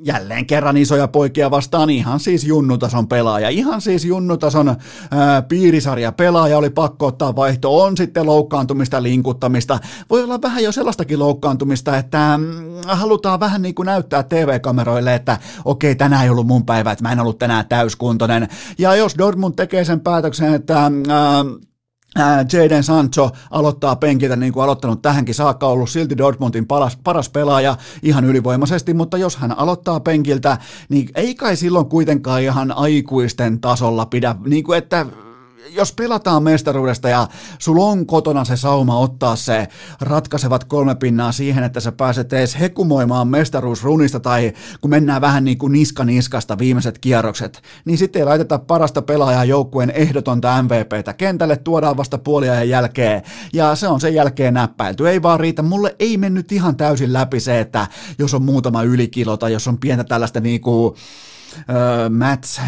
[0.05, 3.49] jälleen kerran isoja poikia vastaan ihan siis junnutason pelaaja.
[3.49, 4.77] Ihan siis junnutason
[5.11, 7.83] ää, piirisarja pelaaja oli pakko ottaa vaihto.
[7.83, 9.79] On sitten loukkaantumista, linkuttamista.
[10.11, 12.45] Voi olla vähän jo sellaistakin loukkaantumista, että mm,
[12.87, 17.13] halutaan vähän niin kuin näyttää TV-kameroille, että okei, tänään ei ollut mun päivä, että mä
[17.13, 18.49] en ollut tänään täyskuntoinen.
[18.79, 20.91] Ja jos Dortmund tekee sen päätöksen, että ää,
[22.53, 27.77] Jaden Sancho aloittaa penkiltä niin kuin aloittanut tähänkin saakka, ollut silti Dortmundin paras, paras pelaaja
[28.03, 34.07] ihan ylivoimaisesti, mutta jos hän aloittaa penkiltä, niin ei kai silloin kuitenkaan ihan aikuisten tasolla
[34.07, 35.07] pidä, niin kuin että
[35.71, 39.69] jos pelataan mestaruudesta ja sulla on kotona se sauma ottaa se
[40.01, 45.59] ratkaisevat kolme pinnaa siihen, että sä pääset edes hekumoimaan mestaruusrunista tai kun mennään vähän niin
[45.59, 51.57] kuin niska niskasta viimeiset kierrokset, niin sitten ei laiteta parasta pelaajaa joukkueen ehdotonta MVPtä kentälle,
[51.57, 53.23] tuodaan vasta puoliajan jälkeen
[53.53, 55.09] ja se on sen jälkeen näppäilty.
[55.09, 57.87] Ei vaan riitä, mulle ei mennyt ihan täysin läpi se, että
[58.19, 60.97] jos on muutama ylikilo tai jos on pientä tällaista niinku
[61.57, 62.61] uh, Mats,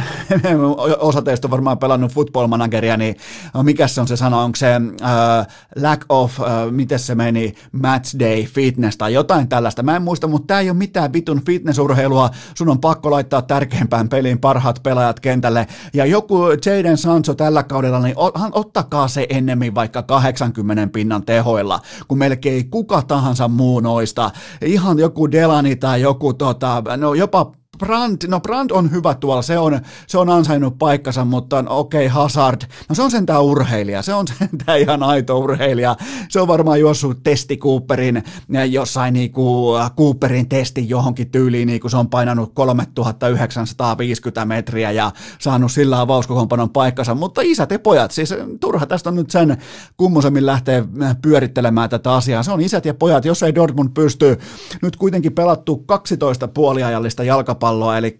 [0.99, 3.17] osa teistä on varmaan pelannut football manageria, niin
[3.63, 5.47] mikä se on se sana, onko se uh,
[5.83, 10.27] lack of, uh, miten se meni, match day fitness tai jotain tällaista, mä en muista,
[10.27, 15.21] mutta tämä ei ole mitään vitun fitnessurheilua, sun on pakko laittaa tärkeimpään peliin parhaat pelaajat
[15.21, 18.17] kentälle, ja joku Jaden Sancho tällä kaudella, niin
[18.53, 24.31] ottakaa se ennemmin vaikka 80 pinnan tehoilla, kun melkein kuka tahansa muu noista,
[24.63, 29.59] ihan joku Delani tai joku tota, no jopa Brand, no Brand on hyvä tuolla, se
[29.59, 34.15] on, se on ansainnut paikkansa, mutta okei, okay, Hazard, no se on sentään urheilija, se
[34.15, 35.97] on sentään ihan aito urheilija,
[36.29, 38.23] se on varmaan juossut testi Cooperin,
[38.71, 46.01] jossain niinku Cooperin testi johonkin tyyliin, niinku se on painanut 3950 metriä ja saanut sillä
[46.01, 49.57] avauskokoonpanon paikkansa, mutta isät ja pojat, siis turha tästä on nyt sen
[49.97, 50.85] kummosemmin lähteä
[51.23, 54.39] pyörittelemään tätä asiaa, se on isät ja pojat, jos ei Dortmund pysty
[54.83, 58.19] nyt kuitenkin pelattu 12 puoliajallista jalkapalloa, jalkapalloa, eli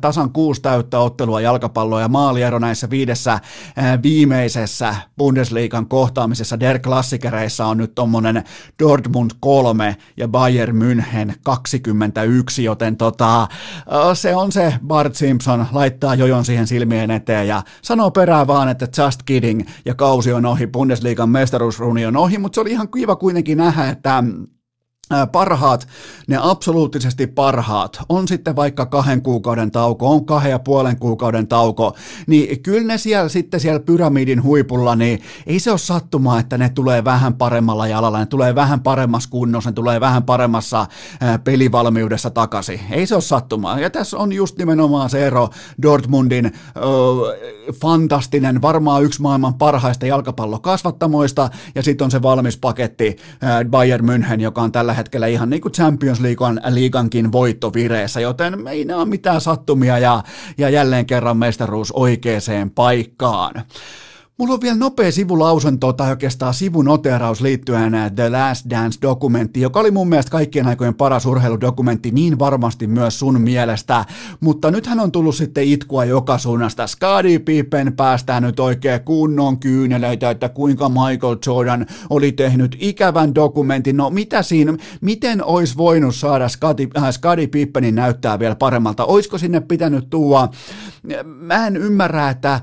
[0.00, 3.40] tasan kuusi täyttä ottelua jalkapalloa ja maaliero näissä viidessä
[4.02, 8.44] viimeisessä Bundesliigan kohtaamisessa Der Klassikereissa on nyt tuommoinen
[8.82, 13.48] Dortmund 3 ja Bayern München 21, joten tota,
[14.14, 19.02] se on se Bart Simpson, laittaa jojon siihen silmien eteen ja sanoo perään vaan, että
[19.04, 23.16] just kidding ja kausi on ohi, Bundesliigan mestaruusruni on ohi, mutta se oli ihan kiva
[23.16, 24.24] kuitenkin nähdä, että
[25.32, 25.88] parhaat,
[26.26, 31.96] ne absoluuttisesti parhaat, on sitten vaikka kahden kuukauden tauko, on kahden ja puolen kuukauden tauko,
[32.26, 36.68] niin kyllä ne siellä sitten siellä pyramidin huipulla, niin ei se ole sattumaa, että ne
[36.68, 40.86] tulee vähän paremmalla jalalla, ne tulee vähän paremmassa kunnossa, ne tulee vähän paremmassa
[41.44, 42.80] pelivalmiudessa takaisin.
[42.90, 43.80] Ei se ole sattumaa.
[43.80, 45.48] Ja tässä on just nimenomaan se ero
[45.82, 46.50] Dortmundin ö,
[47.74, 53.16] fantastinen, varmaan yksi maailman parhaista jalkapallokasvattamoista, ja sitten on se valmis paketti
[53.70, 58.84] Bayern München, joka on tällä hetkellä ihan niin kuin Champions Leaguean, liigankin voittovireessä, joten ei
[58.84, 60.22] ne ole mitään sattumia ja,
[60.58, 63.64] ja jälleen kerran mestaruus oikeaan paikkaan.
[64.42, 69.90] Mulla on vielä nopea sivulausunto tai oikeastaan sivunoteraus liittyen äh, The Last Dance-dokumentti, joka oli
[69.90, 74.04] mun mielestä kaikkien aikojen paras urheiludokumentti, niin varmasti myös sun mielestä.
[74.40, 76.86] Mutta nythän on tullut sitten itkua joka suunnasta.
[76.86, 83.96] Scottie Pippen päästää nyt oikein kunnon kyyneleitä, että kuinka Michael Jordan oli tehnyt ikävän dokumentin.
[83.96, 89.04] No mitä siinä, miten olisi voinut saada Scottie, äh, Scottie Pippenin näyttää vielä paremmalta?
[89.04, 90.48] Olisiko sinne pitänyt tuua?
[91.24, 92.60] Mä en ymmärrä, että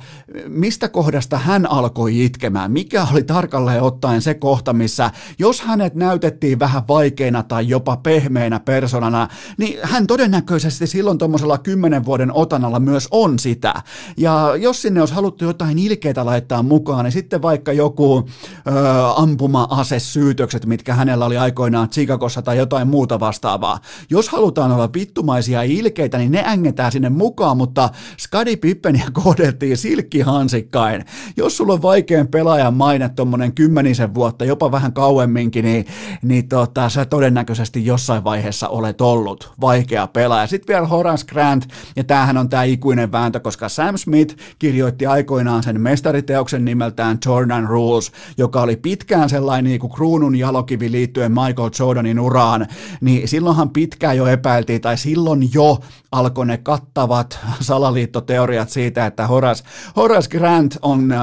[0.48, 2.72] mistä kohdasta hän alkoi itkemään?
[2.72, 8.60] Mikä oli tarkalleen ottaen se kohta, missä jos hänet näytettiin vähän vaikeina tai jopa pehmeänä
[8.60, 9.28] persoonana,
[9.58, 13.74] niin hän todennäköisesti silloin tuommoisella kymmenen vuoden otanalla myös on sitä.
[14.18, 18.72] Ja jos sinne olisi haluttu jotain ilkeitä laittaa mukaan, niin sitten vaikka joku ö,
[19.16, 23.80] ampuma-asesyytökset, mitkä hänellä oli aikoinaan Chicagossa tai jotain muuta vastaavaa.
[24.10, 31.06] Jos halutaan olla vittumaisia ilkeitä, niin ne ängetään sinne mukaan, mutta Skadi Pippeniä kohdeltiin silkkihansikkain.
[31.38, 35.86] Jos sulla on vaikean pelaajan maine tuommoinen kymmenisen vuotta, jopa vähän kauemminkin, niin,
[36.22, 40.48] niin tota, sä todennäköisesti jossain vaiheessa olet ollut vaikea pelaaja.
[40.48, 45.64] Sitten vielä Horace Grant, ja tämähän on tämä ikuinen vääntö, koska Sam Smith kirjoitti aikoinaan
[45.64, 51.70] sen mestariteoksen nimeltään Jordan Rules, joka oli pitkään sellainen niin kuin kruunun jalokivi liittyen Michael
[51.80, 52.68] Jordanin uraan,
[53.02, 55.80] niin silloinhan pitkään jo epäiltiin, tai silloin jo
[56.12, 59.64] alkoi ne kattavat salaliittoteoriat siitä, että Horace,
[59.96, 61.20] Horace Grant on äh,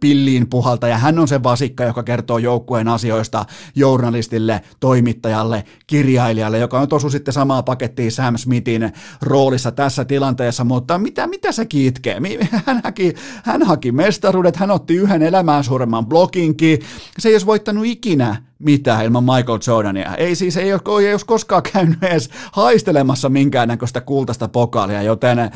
[0.00, 6.80] pilliin puhalta ja hän on se vasikka, joka kertoo joukkueen asioista journalistille, toimittajalle, kirjailijalle, joka
[6.80, 12.20] on tosu sitten samaa pakettia Sam Smithin roolissa tässä tilanteessa, mutta mitä, mitä se kiitkee?
[12.66, 16.78] Hän haki, hän haki mestaruudet, hän otti yhden elämään suuremman blokinkin,
[17.18, 20.16] se ei olisi voittanut ikinä mitään ilman Michael Jordania.
[20.16, 25.50] Ei siis, ei ole, ei ole koskaan käynyt edes haistelemassa minkäännäköistä kultaista pokaalia, joten äh,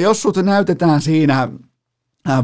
[0.00, 1.48] jos sut näytetään siinä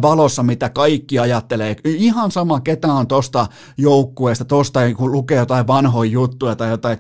[0.03, 1.77] valossa, mitä kaikki ajattelee.
[1.85, 6.99] Ihan sama, ketä on tosta joukkueesta, tosta kun lukee jotain vanhoja juttuja tai jotain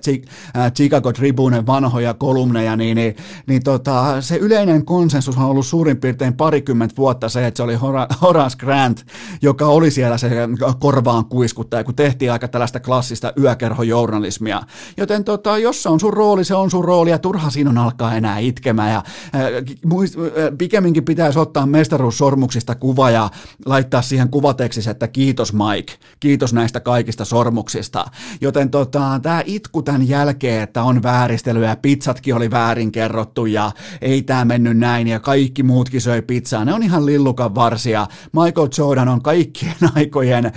[0.74, 6.34] Chicago Tribune vanhoja kolumneja, niin, niin, niin tota, se yleinen konsensus on ollut suurin piirtein
[6.34, 7.78] parikymmentä vuotta se, että se oli
[8.22, 9.06] Horace Grant,
[9.42, 10.30] joka oli siellä se
[10.78, 14.62] korvaan kuiskuttaja, kun tehtiin aika tällaista klassista yökerhojournalismia.
[14.96, 17.78] Joten tota, jos se on sun rooli, se on sun rooli ja turha siinä on
[17.78, 18.92] alkaa enää itkemään.
[18.92, 19.02] Ja,
[19.34, 19.42] äh,
[19.86, 20.22] muist, äh,
[20.58, 23.30] pikemminkin pitäisi ottaa mestaruussormuksista sormuksista kuva ja
[23.66, 28.04] laittaa siihen kuvateksissä, että kiitos Mike, kiitos näistä kaikista sormuksista.
[28.40, 33.72] Joten tota, tämä itku tämän jälkeen, että on vääristelyä ja pizzatkin oli väärin kerrottu ja
[34.00, 38.06] ei tämä mennyt näin ja kaikki muutkin söi pizzaa, ne on ihan lillukan varsia.
[38.32, 40.52] Michael Jordan on kaikkien aikojen äh,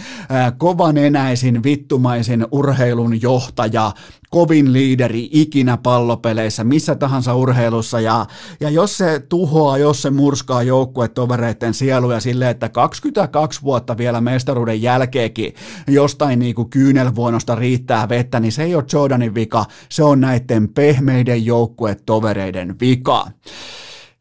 [0.58, 3.92] kovanenäisin, vittumaisin urheilun johtaja,
[4.32, 8.26] kovin liideri ikinä pallopeleissä, missä tahansa urheilussa, ja,
[8.60, 14.82] ja jos se tuhoaa, jos se murskaa joukkuetovereiden sieluja silleen, että 22 vuotta vielä mestaruuden
[14.82, 15.54] jälkeenkin
[15.88, 20.70] jostain niin kuin kyynelvuonosta riittää vettä, niin se ei ole Jordanin vika, se on näiden
[20.70, 23.28] pehmeiden joukkuetovereiden vika.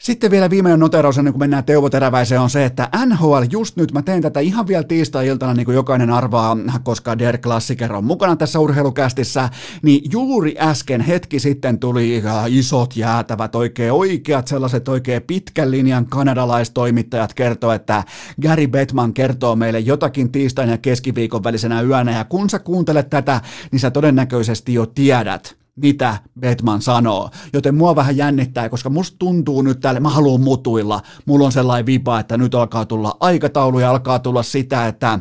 [0.01, 3.93] Sitten vielä viimeinen noteraus ennen kuin mennään Teuvo Teräväiseen on se, että NHL just nyt,
[3.93, 8.37] mä teen tätä ihan vielä tiistai-iltana, niin kuin jokainen arvaa, koska Der Klassiker on mukana
[8.37, 9.49] tässä urheilukästissä,
[9.83, 16.07] niin juuri äsken hetki sitten tuli äh, isot jäätävät, oikein oikeat sellaiset oikein pitkän linjan
[16.07, 18.05] kanadalaistoimittajat kertoo, että
[18.43, 23.41] Gary Bettman kertoo meille jotakin tiistain ja keskiviikon välisenä yönä, ja kun sä kuuntelet tätä,
[23.73, 27.31] niin sä todennäköisesti jo tiedät, mitä Batman sanoo.
[27.53, 31.01] Joten mua vähän jännittää, koska musta tuntuu nyt tälle, mä haluan mutuilla.
[31.27, 35.19] Mulla on sellainen vipa, että nyt alkaa tulla aikataulu ja alkaa tulla sitä, että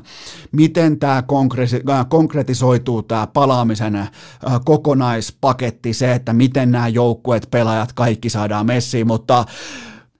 [0.51, 4.11] miten tämä äh, konkretisoituu tämä palaamisen äh,
[4.65, 9.45] kokonaispaketti, se, että miten nämä joukkueet, pelaajat, kaikki saadaan messiin, mutta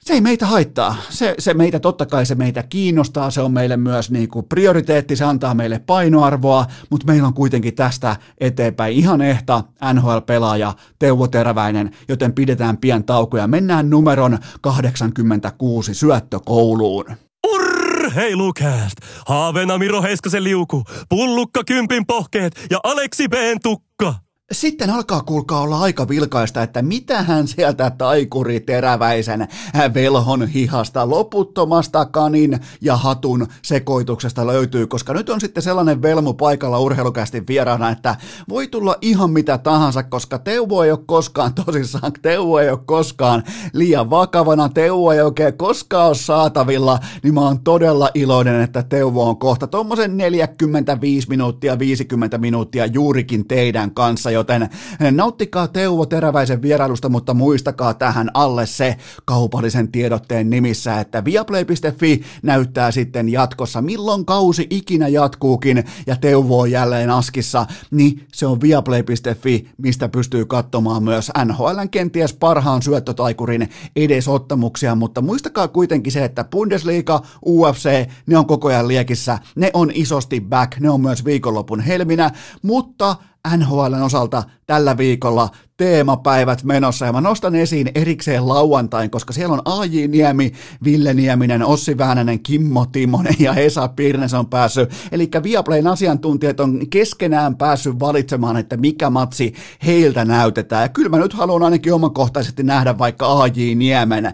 [0.10, 0.96] se ei meitä haittaa.
[1.10, 5.16] Se, se meitä, totta kai se meitä kiinnostaa, se on meille myös niin kuin prioriteetti,
[5.16, 11.92] se antaa meille painoarvoa, mutta meillä on kuitenkin tästä eteenpäin ihan ehta NHL-pelaaja Teuvo Teräväinen,
[12.08, 13.48] joten pidetään pian taukoja.
[13.48, 17.06] Mennään numeron 86 syöttökouluun.
[17.48, 18.98] Urheilukääst!
[19.28, 23.34] Haaveena Miro Heiskasen liuku, pullukka kympin pohkeet ja Aleksi B.
[23.64, 24.29] tukka.
[24.52, 29.48] Sitten alkaa kuulkaa olla aika vilkaista, että mitähän sieltä taikuri teräväisen
[29.94, 36.80] velhon hihasta loputtomasta kanin ja hatun sekoituksesta löytyy, koska nyt on sitten sellainen velmu paikalla
[36.80, 38.16] urheilukästi vieraana, että
[38.50, 43.44] voi tulla ihan mitä tahansa, koska Teuvo ei ole koskaan tosissaan, Teuvo ei ole koskaan
[43.74, 49.30] liian vakavana, Teuvo ei oikein koskaan ole saatavilla, niin mä oon todella iloinen, että Teuvo
[49.30, 54.70] on kohta tuommoisen 45 minuuttia, 50 minuuttia juurikin teidän kanssa, joten
[55.12, 62.92] nauttikaa Teuvo Teräväisen vierailusta, mutta muistakaa tähän alle se kaupallisen tiedotteen nimissä, että viaplay.fi näyttää
[62.92, 69.70] sitten jatkossa, milloin kausi ikinä jatkuukin ja Teuvo on jälleen askissa, niin se on viaplay.fi,
[69.78, 77.22] mistä pystyy katsomaan myös NHLn kenties parhaan syöttötaikurin edesottamuksia, mutta muistakaa kuitenkin se, että Bundesliga,
[77.46, 82.32] UFC, ne on koko ajan liekissä, ne on isosti back, ne on myös viikonlopun helminä,
[82.62, 83.16] mutta
[83.58, 89.62] NHLn osalta tällä viikolla teemapäivät menossa ja mä nostan esiin erikseen lauantain, koska siellä on
[89.66, 90.52] AJ Niemi,
[90.84, 94.90] Ville Nieminen, Ossi Väänänen, Kimmo Timonen ja Esa Pirnes on päässyt.
[95.12, 99.54] Eli Viaplayn asiantuntijat on keskenään päässyt valitsemaan, että mikä matsi
[99.86, 100.82] heiltä näytetään.
[100.82, 104.34] Ja kyllä mä nyt haluan ainakin omakohtaisesti nähdä vaikka AJ Niemen.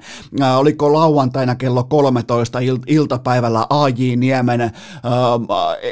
[0.57, 4.71] Oliko lauantaina kello 13 il- iltapäivällä AJ Niemen äh,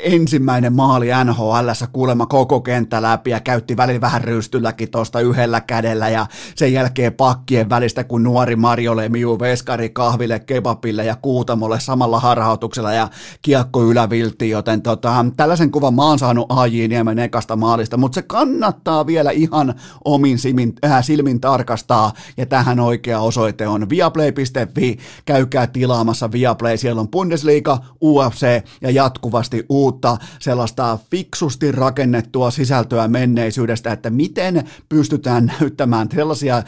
[0.04, 6.10] ensimmäinen maali NHL kuulemma koko kenttä läpi ja käytti välillä vähän rystylläkin tuosta yhdellä kädellä
[6.10, 6.26] ja
[6.56, 12.94] sen jälkeen pakkien välistä, kun nuori Mario Lemiu veskari kahville, kebabille ja kuutamolle samalla harhautuksella
[12.94, 13.10] ja
[13.42, 18.22] kiekko yläviltti, joten tota, tällaisen kuvan mä oon saanut AJ Niemen ekasta maalista, mutta se
[18.22, 19.74] kannattaa vielä ihan
[20.06, 27.02] omin silmin, äh, silmin tarkastaa ja tähän oikea osoite on viaplay.fi, käykää tilaamassa Viaplay, siellä
[27.02, 36.08] on Bundesliga, UFC ja jatkuvasti uutta sellaista fiksusti rakennettua sisältöä menneisyydestä, että miten pystytään näyttämään
[36.16, 36.64] sellaisia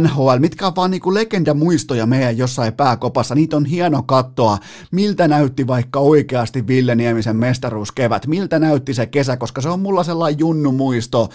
[0.00, 3.34] NHL, mitkä on vaan niin legendamuistoja meidän jossain pääkopassa.
[3.34, 4.58] Niitä on hieno katsoa,
[4.90, 10.04] miltä näytti vaikka oikeasti Ville Niemisen mestaruuskevät, miltä näytti se kesä, koska se on mulla
[10.04, 11.28] sellainen junnu muisto,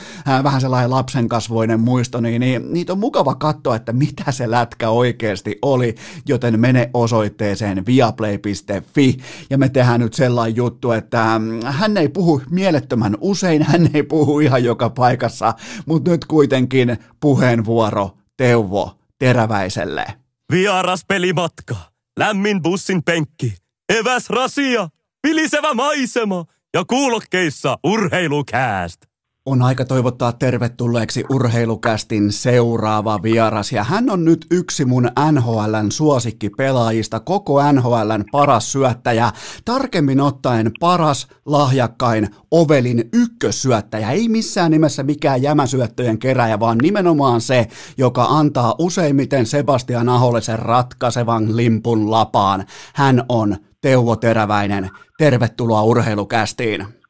[0.43, 4.89] vähän sellainen lapsen kasvoinen muisto, niin, niin niitä on mukava katsoa, että mitä se lätkä
[4.89, 5.95] oikeasti oli,
[6.27, 9.17] joten mene osoitteeseen viaplay.fi
[9.49, 14.39] ja me tehdään nyt sellainen juttu, että hän ei puhu mielettömän usein, hän ei puhu
[14.39, 15.53] ihan joka paikassa,
[15.85, 16.72] mutta nyt kuitenkin
[17.19, 20.05] puheenvuoro Teuvo Teräväiselle.
[20.51, 21.75] Vieras pelimatka,
[22.19, 23.53] lämmin bussin penkki,
[23.89, 24.89] eväs rasia,
[25.27, 29.12] vilisevä maisema ja kuulokkeissa urheilukääst
[29.45, 37.19] on aika toivottaa tervetulleeksi urheilukästin seuraava vieras ja hän on nyt yksi mun NHLn suosikkipelaajista,
[37.19, 39.31] koko NHLn paras syöttäjä,
[39.65, 47.67] tarkemmin ottaen paras, lahjakkain, Ovelin ykkössyöttäjä, ei missään nimessä mikään jämäsyöttöjen keräjä, vaan nimenomaan se,
[47.97, 52.65] joka antaa useimmiten Sebastian Aholle sen ratkaisevan limpun lapaan.
[52.93, 54.89] Hän on Teuvo Teräväinen.
[55.17, 57.02] Tervetuloa urheilukästiin.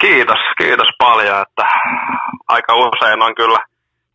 [0.00, 1.64] Kiitos, kiitos paljon, että
[2.48, 3.58] aika usein on kyllä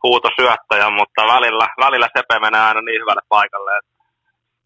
[0.03, 3.93] huutosyöttäjä, mutta välillä, välillä Sepe menee aina niin hyvälle paikalle, että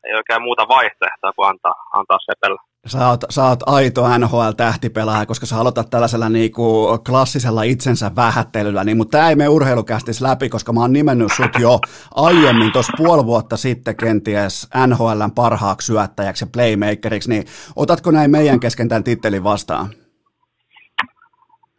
[0.06, 2.60] ei oikein muuta vaihtoehtoa kuin antaa, antaa Sepelle.
[2.88, 8.98] Sä oot, sä oot aito NHL-tähtipelaaja, koska sä aloitat tällaisella niinku klassisella itsensä vähättelyllä, niin,
[8.98, 11.80] mutta tämä ei mene urheilukästis läpi, koska mä oon nimennyt sut jo
[12.16, 17.44] aiemmin, tuossa puoli vuotta sitten kenties NHLn parhaaksi syöttäjäksi ja playmakeriksi, niin
[17.76, 19.90] otatko näin meidän kesken tämän tittelin vastaan?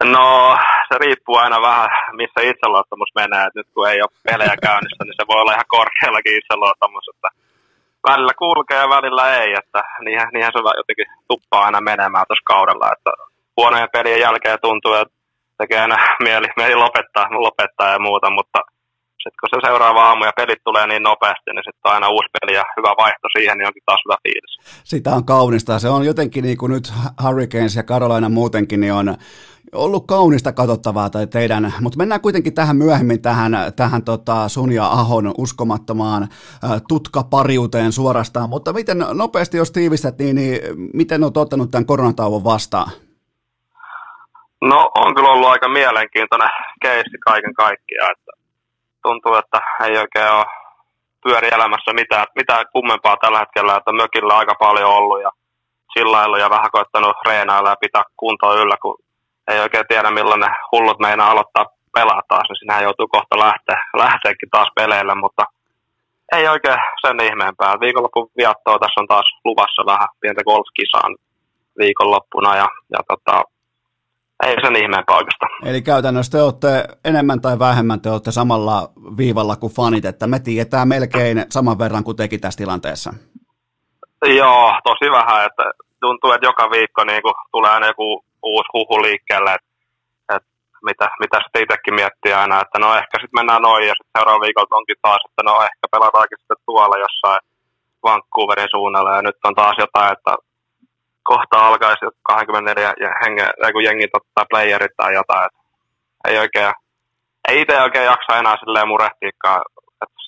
[0.03, 0.57] No,
[0.89, 3.43] se riippuu aina vähän, missä itseluottamus menee.
[3.47, 7.05] Et nyt kun ei ole pelejä käynnissä, niin se voi olla ihan korkeallakin itseluottamus.
[7.13, 7.29] Että
[8.09, 9.49] välillä kulkee ja välillä ei.
[9.61, 12.91] Että niinhän, niinhän se jotenkin tuppaa aina menemään tuossa kaudella.
[12.95, 13.11] Että
[13.57, 15.15] huonojen pelien jälkeen tuntuu, että
[15.57, 18.59] tekee aina mieli, mieli lopettaa, lopettaa ja muuta, mutta
[19.23, 22.29] sitten kun se seuraava aamu ja pelit tulee niin nopeasti, niin sitten on aina uusi
[22.35, 24.53] peli ja hyvä vaihto siihen, niin onkin taas hyvä fiilis.
[24.83, 25.79] Sitä on kaunista.
[25.79, 26.93] Se on jotenkin niin kuin nyt
[27.23, 29.17] Hurricanes ja Carolina muutenkin, niin on
[29.75, 34.85] ollut kaunista katsottavaa tai teidän, mutta mennään kuitenkin tähän myöhemmin tähän, tähän tota sun ja
[34.85, 36.27] Ahon uskomattomaan
[36.87, 40.59] tutkapariuteen suorastaan, mutta miten nopeasti jos tiivistät, niin, niin
[40.93, 42.91] miten olet ottanut tämän koronatauon vastaan?
[44.61, 46.49] No on kyllä ollut aika mielenkiintoinen
[46.81, 48.31] keissi kaiken kaikkiaan, että
[49.03, 50.45] tuntuu, että ei oikein ole
[51.23, 55.29] pyörielämässä mitään, mitään kummempaa tällä hetkellä, että mökillä aika paljon ollut ja
[55.93, 58.97] sillä ja vähän koittanut reenailla ja pitää kuntoa yllä, kun
[59.49, 63.77] ei oikein tiedä milloin ne hullut meinaa aloittaa pelaa taas, niin sinähän joutuu kohta lähteä,
[63.97, 65.43] lähteäkin taas peleille, mutta
[66.35, 67.79] ei oikein sen ihmeempää.
[67.79, 71.07] Viikonlopun viattoa tässä on taas luvassa vähän pientä golfkisaa
[71.79, 73.43] viikonloppuna ja, ja tota,
[74.45, 75.51] ei sen ihmeempää oikeastaan.
[75.65, 80.39] Eli käytännössä te olette enemmän tai vähemmän te olette samalla viivalla kuin fanit, että me
[80.39, 83.13] tiedetään melkein saman verran kuin teki tässä tilanteessa.
[84.25, 85.63] Joo, tosi vähän, että
[86.01, 87.21] tuntuu, että joka viikko niin
[87.51, 89.71] tulee aina joku uusi huhu liikkeelle, että,
[90.35, 90.49] että
[90.87, 94.45] mitä, mitä sitten itsekin miettii aina, että no ehkä sitten mennään noin ja sitten seuraava
[94.45, 97.41] viikolla onkin taas, että no ehkä pelataankin sitten tuolla jossain
[98.03, 100.33] Vancouverin suunnalla ja nyt on taas jotain, että
[101.31, 105.45] kohta alkaisi 24 hengen, kun jengi ottaa playerit tai jotain.
[105.45, 105.59] Että
[106.27, 106.73] ei oikein,
[107.47, 109.61] ei itse oikein jaksa enää silleen murehtiikaan.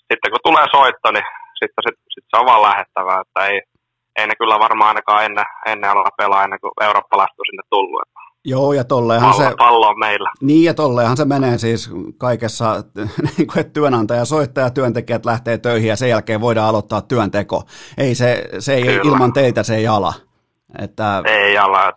[0.09, 1.28] sitten kun tulee soitto, niin
[1.59, 3.62] sitten sit, sit se on vaan lähettävää, että ei,
[4.16, 8.01] ei ne kyllä varmaan ainakaan ennen, ennen alkaa pelaa ennen kuin eurooppalaiset on sinne tullut.
[8.45, 9.55] Joo, ja tolleenhan pallo, se...
[9.57, 10.30] Pallo on meillä.
[10.41, 12.76] Niin, ja tolleenhan se menee siis kaikessa,
[13.38, 17.64] niin kuin, että työnantaja soittaa ja työntekijät lähtee töihin ja sen jälkeen voidaan aloittaa työnteko.
[17.97, 19.01] Ei se, se ei, Kyllä.
[19.03, 20.14] ilman teitä se ei ala.
[20.80, 21.93] Että, ei ala.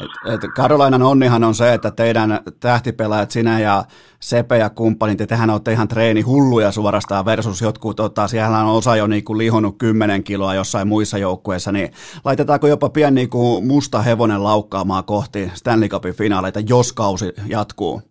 [0.00, 3.84] Et Karolainan onnihan on se, että teidän tähtipelaajat, sinä ja
[4.20, 8.76] Sepe ja kumppanit, ja tehän olette ihan treeni hulluja suorastaan versus jotkut, tota, siellä on
[8.76, 11.90] osa jo niinku lihonut 10 kiloa jossain muissa joukkueissa, niin
[12.24, 18.02] laitetaanko jopa pieni niinku musta hevonen laukkaamaan kohti Stanley Cupin finaaleita, jos kausi jatkuu?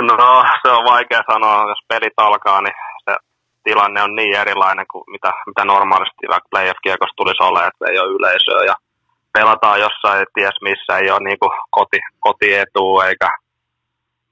[0.00, 3.16] No, se on vaikea sanoa, jos pelit alkaa, niin se
[3.64, 8.12] tilanne on niin erilainen kuin mitä, mitä normaalisti vaikka playoff-kiekossa tulisi olla, että ei ole
[8.12, 8.74] yleisöä ja
[9.38, 13.28] pelataan jossain ties missä, ei ole niin kuin koti, kotietu eikä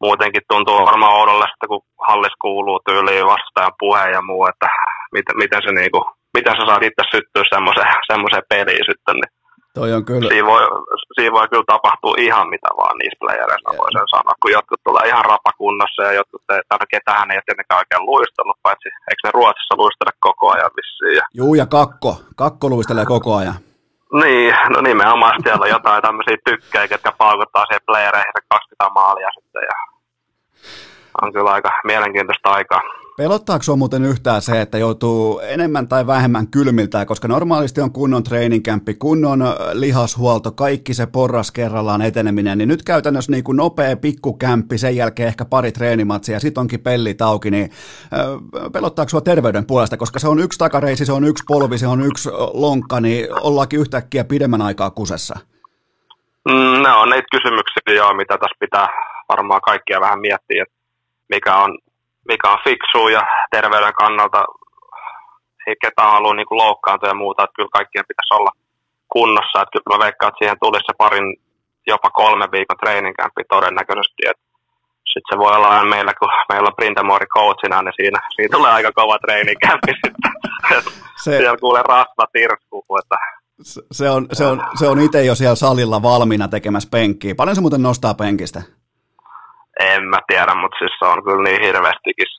[0.05, 4.68] muutenkin tuntuu varmaan oudolle, että kun hallis kuuluu tyyliin vastaajan puhe ja muu, että
[5.14, 6.00] miten, miten, se niinku,
[6.36, 9.32] miten sä saat itse syttyä semmoiseen, semmoiseen peliin sitten, niin
[9.78, 10.28] Toi on kyllä.
[10.28, 10.62] Siinä voi,
[11.16, 13.80] siinä voi kyllä tapahtua ihan mitä vaan niissä playereissa, yeah.
[13.82, 18.09] voisin sanoa, kun jotkut tulee ihan rapakunnossa ja jotkut, tai ketähän ei ole tietenkään oikein
[18.11, 21.16] luistellut, paitsi eikö ne Ruotsissa luistele koko ajan vissiin.
[21.18, 21.24] Ja...
[21.40, 22.11] Juu, ja kakko.
[22.36, 23.57] Kakko luistelee koko ajan.
[24.21, 29.63] Niin, no nimenomaan siellä on jotain tämmöisiä tykkejä, jotka paukuttaa siihen playereihin 20 maalia sitten
[29.63, 29.93] ja
[31.23, 32.81] on kyllä aika mielenkiintoista aikaa.
[33.17, 38.23] Pelottaako on muuten yhtään se, että joutuu enemmän tai vähemmän kylmiltä, koska normaalisti on kunnon
[38.23, 39.41] treeninkämppi, kunnon
[39.73, 45.29] lihashuolto, kaikki se porras kerrallaan eteneminen, niin nyt käytännössä niin kuin nopea pikkukämppi, sen jälkeen
[45.29, 47.71] ehkä pari treenimatsia, sit onkin pellit auki, niin
[48.73, 52.03] pelottaako sinua terveyden puolesta, koska se on yksi takareisi, se on yksi polvi, se on
[52.03, 55.39] yksi lonkka, niin ollaankin yhtäkkiä pidemmän aikaa kusessa?
[56.49, 58.89] Mm, ne on niitä kysymyksiä, joo, mitä tässä pitää
[59.29, 60.75] varmaan kaikkia vähän miettiä, että
[61.29, 61.79] mikä on,
[62.29, 64.45] mikä on fiksu ja terveyden kannalta
[65.66, 68.53] ei ketään halua niin loukkaantua ja muuta, että kyllä kaikkien pitäisi olla
[69.14, 71.29] kunnossa, että kyllä mä veikkaan, että siihen tulisi se parin,
[71.87, 74.47] jopa kolme viikon treeninkämpi todennäköisesti, että
[75.12, 78.73] sitten se voi olla aina meillä, kun meillä on Brintamori coachina, niin siinä, siinä tulee
[78.73, 80.33] aika kova treenikämpi sitten.
[81.25, 83.16] Se, siellä kuulee rasva tirskuu, että
[83.93, 87.35] se on, se on, se on itse jo siellä salilla valmiina tekemässä penkkiä.
[87.35, 88.62] Paljon se muuten nostaa penkistä?
[89.81, 92.31] En mä tiedä, mutta siis se on kyllä niin hirveästikin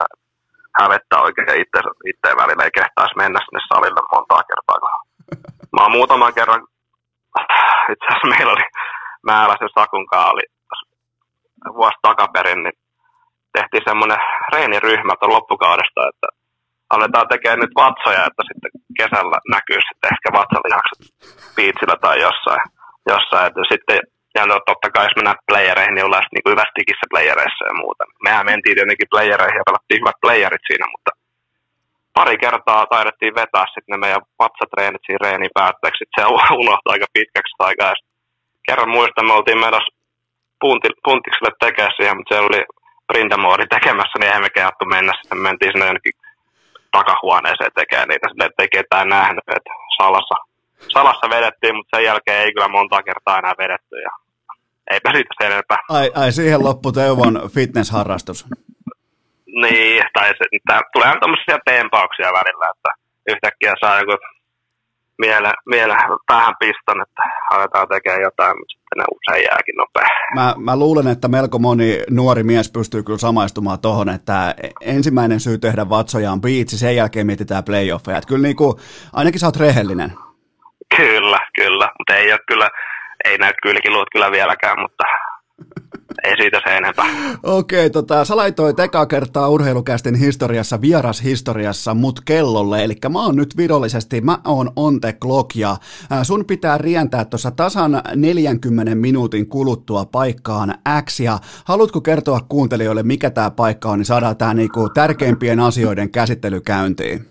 [0.79, 1.79] hävettää oikein itse,
[2.11, 4.77] itse välillä, ei kehtaisi mennä sinne salille montaa kertaa.
[5.73, 6.61] Mä oon muutaman kerran,
[7.93, 8.65] itse asiassa meillä oli
[9.29, 10.45] määräisen Sakunkaan oli
[11.77, 12.77] vuosi takaperin, niin
[13.55, 14.21] tehtiin semmoinen
[14.53, 16.27] reeniryhmä tuon loppukaudesta, että
[16.89, 21.01] aletaan tekemään nyt vatsoja, että sitten kesällä näkyy sitten ehkä vatsalihakset
[21.55, 22.63] piitsillä tai jossain.
[23.11, 23.47] jossain.
[23.47, 23.99] Että sitten
[24.35, 28.03] ja no, totta kai jos mennään playereihin, niin ollaan niin hyvästikissä playereissa ja muuta.
[28.25, 31.11] Mehän mentiin tietenkin playereihin ja pelattiin hyvät playerit siinä, mutta
[32.17, 36.03] pari kertaa taidettiin vetää sitten ne meidän vatsatreenit siinä reenin päätteeksi.
[36.15, 36.21] Se
[36.63, 37.93] unohtui aika pitkäksi aikaa.
[38.67, 39.95] Kerran muistan, me oltiin menossa
[40.61, 42.61] punti, puntikselle tekemään siihen, mutta se oli
[43.09, 45.13] printamoodi tekemässä, niin eihän me kehdattu mennä.
[45.13, 46.15] Sitten me mentiin sinne jonnekin
[46.97, 50.35] takahuoneeseen tekemään niitä, sille, ettei ketään nähnyt, että salassa,
[50.95, 53.95] salassa vedettiin, mutta sen jälkeen ei kyllä monta kertaa enää vedetty.
[54.07, 54.11] Ja
[54.93, 55.77] eipä siitä sen enempää.
[55.89, 58.45] Ai, ai siihen loppu Teuvon fitness-harrastus.
[59.61, 62.89] Niin, tai se, tää, tulee tämmöisiä teempauksia välillä, että
[63.29, 64.17] yhtäkkiä saa joku
[65.17, 65.95] miele, miele
[66.27, 70.07] päähän piston, että aletaan tekemään jotain, mutta sitten ne usein jääkin nopea.
[70.35, 75.57] Mä, mä luulen, että melko moni nuori mies pystyy kyllä samaistumaan tuohon, että ensimmäinen syy
[75.57, 78.17] tehdä vatsoja on biitsi, sen jälkeen mietitään playoffeja.
[78.17, 78.77] Että kyllä niin kuin,
[79.13, 80.13] ainakin sä oot rehellinen.
[80.97, 82.69] Kyllä, kyllä, mutta ei ole kyllä,
[83.25, 85.03] ei näy kylkiluut kyllä vieläkään, mutta
[86.23, 87.05] ei siitä se enempää.
[87.43, 93.57] Okei, tota, sä laitoit eka kertaa urheilukästin historiassa, vierashistoriassa mut kellolle, eli mä oon nyt
[93.57, 95.75] virallisesti, mä oon on the clock, ja
[96.23, 100.73] sun pitää rientää tuossa tasan 40 minuutin kuluttua paikkaan
[101.05, 106.11] X, ja haluatko kertoa kuuntelijoille, mikä tämä paikka on, niin saadaan tämä niinku tärkeimpien asioiden
[106.11, 107.25] käsittely käyntiin?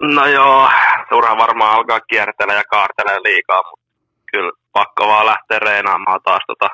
[0.00, 0.68] No joo,
[1.08, 3.86] turha varmaan alkaa kiertellä ja kaartella liikaa, mutta
[4.32, 6.68] kyllä pakko vaan lähteä reenaamaan taas tota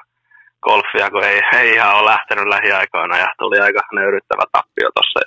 [0.62, 5.20] golfia, kun ei, ei ihan ole lähtenyt lähiaikoina ja tuli aika nöyryttävä tappio tuossa.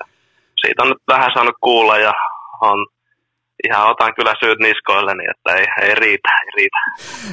[0.61, 2.13] Siitä on nyt vähän saanut kuulla ja
[2.61, 2.87] on
[3.69, 6.77] ihan otan kyllä syyt niskoilleni, että ei, ei riitä, ei riitä.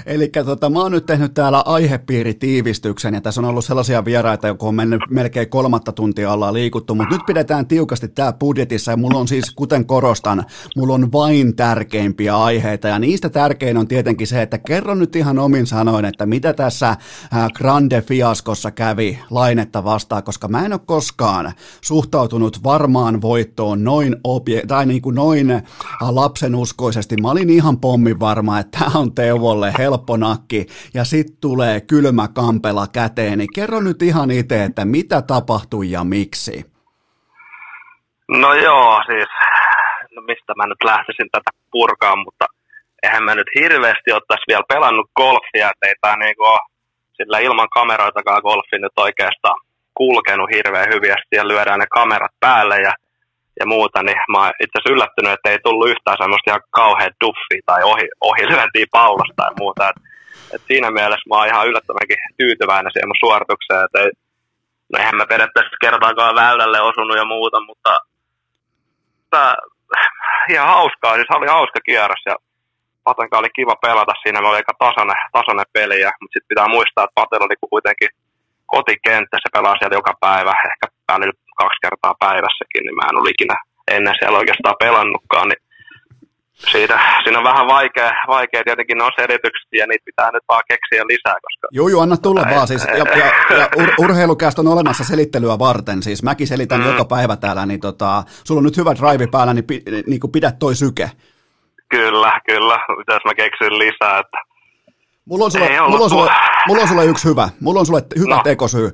[0.07, 4.67] Eli tota, mä oon nyt tehnyt täällä aihepiiritiivistyksen, ja tässä on ollut sellaisia vieraita, jotka
[4.67, 9.19] on mennyt melkein kolmatta tuntia ollaan liikuttu, mutta nyt pidetään tiukasti tämä budjetissa, ja mulla
[9.19, 10.45] on siis, kuten korostan,
[10.77, 15.39] mulla on vain tärkeimpiä aiheita, ja niistä tärkein on tietenkin se, että kerro nyt ihan
[15.39, 16.97] omin sanoin, että mitä tässä
[17.55, 24.67] Grande Fiaskossa kävi lainetta vastaan, koska mä en ole koskaan suhtautunut varmaan voittoon noin, obje-
[24.67, 25.63] tai niin kuin noin
[26.21, 27.17] lapsenuskoisesti.
[27.23, 32.29] Mä olin ihan pommin varma, että tämä on Teuvolle helppo nakki ja sitten tulee kylmä
[32.29, 33.39] kampela käteen.
[33.39, 36.65] Niin kerro nyt ihan itse, että mitä tapahtui ja miksi?
[38.29, 39.29] No joo, siis
[40.15, 42.45] no mistä mä nyt lähtisin tätä purkaa, mutta
[43.03, 46.45] eihän mä nyt hirveästi ottaisi vielä pelannut golfia, että ei tää niinku
[47.17, 49.61] sillä ilman kameroitakaan golfi nyt oikeastaan
[49.95, 52.93] kulkenut hirveän hyvin, ja lyödään ne kamerat päälle ja
[53.61, 57.19] ja muuta, niin mä oon itse asiassa yllättynyt, että ei tullut yhtään semmoista ihan kauhean
[57.25, 59.89] duffia tai ohi, ohi pallosta tai muuta.
[59.89, 59.99] Et,
[60.55, 64.11] et siinä mielessä mä oon ihan yllättävänkin tyytyväinen siihen mun suoritukseen, että ei,
[64.91, 67.93] no eihän mä periaatteessa kertaakaan väylälle osunut ja muuta, mutta
[69.31, 69.55] tää,
[70.55, 72.37] ihan hauskaa, siis oli hauska kierros ja
[73.09, 74.13] Patenkaan oli kiva pelata.
[74.23, 77.57] Siinä, me oli aika tasainen, tasainen peli, ja, mutta sitten pitää muistaa, että Patel oli
[77.75, 78.11] kuitenkin
[78.75, 80.87] kotikenttä, se pelaa siellä joka päivä, ehkä
[81.63, 83.57] kaksi kertaa päivässäkin, niin mä en ole ikinä
[83.97, 85.63] ennen siellä oikeastaan pelannutkaan, niin
[86.73, 91.03] siitä, siinä on vähän vaikea, vaikea tietenkin on selitykset ja niitä pitää nyt vaan keksiä
[91.13, 91.37] lisää.
[91.43, 91.69] Koska...
[91.71, 92.69] Joo, joo, anna tulla ei, vaan.
[92.69, 96.03] Siis, ja, ja, ja ur, urheilukästä on olemassa selittelyä varten.
[96.03, 96.87] Siis mäkin selitän mm.
[96.87, 100.33] joka päivä täällä, niin tota, sulla on nyt hyvä drive päällä, niin, pi, niin kuin
[100.33, 101.11] pidät toi syke.
[101.89, 102.79] Kyllä, kyllä.
[102.99, 104.39] Mitäs mä keksin lisää, että
[105.29, 106.31] Mulla on, sulle, mulla, on sulle,
[106.67, 108.43] mulla on sulle yksi hyvä, mulla on sulle hyvä no.
[108.45, 108.91] tekosyy.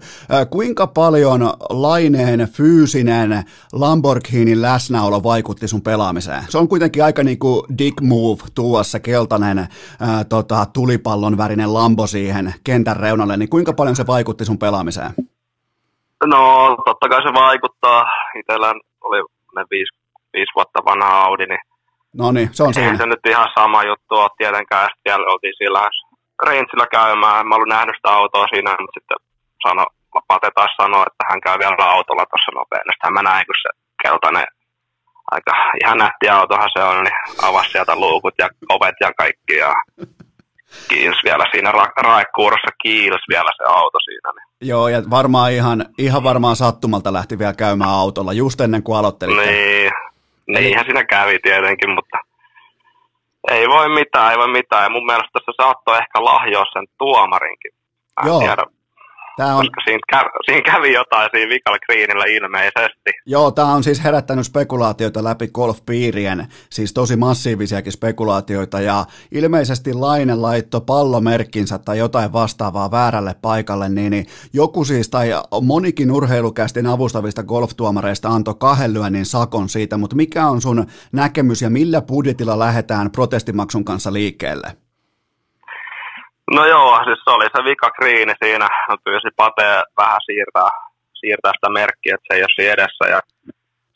[0.51, 6.43] Kuinka paljon laineen fyysinen Lamborghinin läsnäolo vaikutti sun pelaamiseen?
[6.49, 11.75] Se on kuitenkin aika niin kuin dick move tuoda se keltainen ää, tota, tulipallon värinen
[11.75, 15.11] Lambo siihen kentän reunalle, niin kuinka paljon se vaikutti sun pelaamiseen?
[16.27, 18.05] No totta kai se vaikuttaa.
[18.41, 18.75] Itsellä
[19.05, 19.19] oli
[19.57, 19.97] ne viisi,
[20.33, 21.61] viisi vuotta vanha Audi, niin
[22.19, 22.97] No niin, se on siinä.
[22.97, 24.89] se nyt ihan sama juttu ole tietenkään.
[25.03, 25.81] Siellä oltiin sillä
[26.47, 27.49] Rangeillä käymään.
[27.49, 29.19] Mä olin nähnyt sitä autoa siinä, mutta sitten
[29.63, 29.85] sano,
[30.29, 32.93] Pate taas sanoi, että hän käy vielä autolla tuossa nopeasti.
[32.93, 33.71] Sitten mä näin, kun se
[34.03, 34.47] keltainen,
[35.35, 37.19] aika ihan nätti autohan se on, niin
[37.49, 39.57] avasi sieltä luukut ja ovet ja kaikki.
[39.57, 39.75] Ja
[40.89, 44.31] kiils vielä siinä ra- raekkuurossa kiils vielä se auto siinä.
[44.33, 44.69] Niin.
[44.71, 49.37] Joo, ja varmaan ihan, ihan varmaan sattumalta lähti vielä käymään autolla just ennen kuin aloittelit.
[49.37, 49.93] Niin,
[50.47, 52.19] niinhän siinä kävi tietenkin, mutta
[53.51, 54.83] ei voi mitään, ei voi mitään.
[54.83, 57.73] Ja mun mielestä se saattoi ehkä lahjoa sen tuomarinkin.
[58.17, 58.39] Mä Joo.
[58.39, 58.65] Tiedä,
[59.37, 59.67] Tämä on...
[59.67, 63.11] Koska siinä, kävi, siinä kävi jotain siinä vikalla greenillä ilmeisesti.
[63.27, 70.35] Joo, tämä on siis herättänyt spekulaatioita läpi golfpiirien, siis tosi massiivisiakin spekulaatioita, ja ilmeisesti Laine
[70.35, 75.31] laitto pallomerkkinsä tai jotain vastaavaa väärälle paikalle, niin, niin joku siis, tai
[75.63, 81.71] monikin urheilukästin avustavista golftuomareista antoi kahden lyönnin sakon siitä, mutta mikä on sun näkemys ja
[81.71, 84.84] millä budjetilla lähdetään protestimaksun kanssa liikkeelle?
[86.51, 88.69] No joo, siis se oli se vika kriini siinä.
[88.89, 90.71] Mä pyysin Pate vähän siirtää,
[91.21, 93.05] siirtää sitä merkkiä, että se ei ole siinä edessä.
[93.15, 93.21] Ja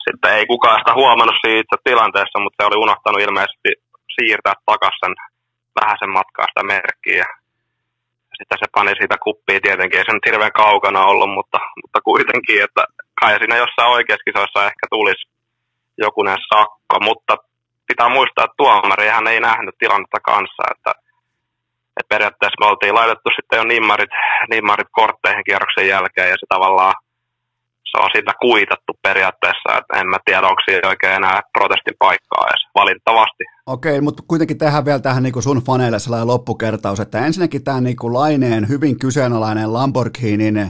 [0.05, 3.69] sitten ei kukaan sitä huomannut siitä tilanteessa, mutta se oli unohtanut ilmeisesti
[4.15, 5.15] siirtää takaisin
[5.79, 7.25] vähän sen matkaa sitä merkkiä.
[8.37, 12.63] Sitten se pani siitä kuppia tietenkin, ei se nyt hirveän kaukana ollut, mutta, mutta kuitenkin,
[12.63, 12.83] että
[13.19, 15.23] kai siinä jossain oikeassa kisoissa ehkä tulisi
[16.05, 17.33] jokunen sakko, mutta
[17.87, 20.91] pitää muistaa, että tuomari hän ei nähnyt tilannetta kanssa, että
[21.99, 24.13] et periaatteessa me oltiin laitettu sitten jo nimmarit,
[24.49, 26.93] nimmarit kortteihin kierroksen jälkeen ja se tavallaan
[27.91, 32.47] se on sillä kuitattu periaatteessa, että en mä tiedä, onko siinä oikein enää protestin paikkaa
[32.49, 33.43] edes, valitettavasti.
[33.65, 37.97] Okei, mutta kuitenkin tehdään vielä tähän niin sun faneille sellainen loppukertaus, että ensinnäkin tämä niin
[38.03, 40.69] Laineen hyvin kyseenalainen Lamborghinin äh,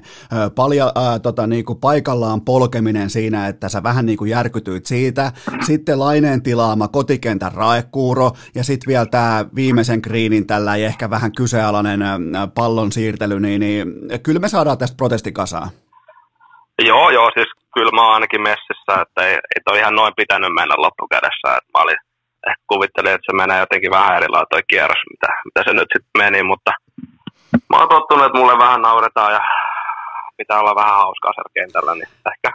[0.55, 5.31] palja, äh, tota, niin kuin paikallaan polkeminen siinä, että sä vähän niin kuin järkytyit siitä,
[5.65, 12.01] sitten Laineen tilaama kotikentän raekuuro ja sitten vielä tämä viimeisen kriinin tällä ehkä vähän kyseenalainen
[12.01, 12.11] äh,
[12.55, 13.87] pallon siirtely, niin, niin
[14.23, 15.69] kyllä me saadaan tästä protestikasaan.
[16.79, 20.53] Joo, joo, siis kyllä mä oon ainakin messissä, että ei, ei toi ihan noin pitänyt
[20.53, 21.47] mennä loppukädessä.
[21.57, 21.99] Että mä olin,
[22.49, 26.17] ehkä kuvittelin, että se menee jotenkin vähän eri toi kierros, mitä, mitä se nyt sitten
[26.23, 26.71] meni, mutta
[27.69, 29.41] mä oon tottunut, että mulle vähän nauretaan ja
[30.37, 32.49] pitää olla vähän hauskaa siellä kentällä, niin ehkä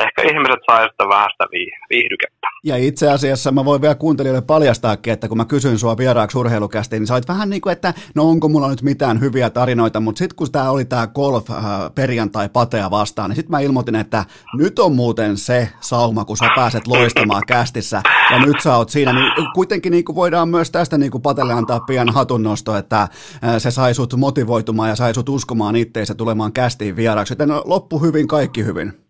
[0.00, 1.44] ehkä ihmiset sitten vähän sitä
[1.90, 2.46] viihdykettä.
[2.64, 6.98] Ja itse asiassa mä voin vielä kuuntelijoille paljastaakin, että kun mä kysyin sua vieraaksi urheilukästi,
[6.98, 10.18] niin sä olit vähän niin kuin, että no onko mulla nyt mitään hyviä tarinoita, mutta
[10.18, 11.56] sitten kun tämä oli tämä golf äh,
[11.94, 14.24] perjantai patea vastaan, niin sitten mä ilmoitin, että
[14.56, 19.12] nyt on muuten se sauma, kun sä pääset loistamaan kästissä ja nyt sä oot siinä,
[19.12, 23.10] niin kuitenkin niin kuin voidaan myös tästä niin kuin patelle antaa pian hatunnosto, että äh,
[23.58, 28.28] se sai sut motivoitumaan ja sai sut uskomaan itteensä tulemaan kästiin vieraksi, joten loppu hyvin,
[28.28, 29.03] kaikki hyvin.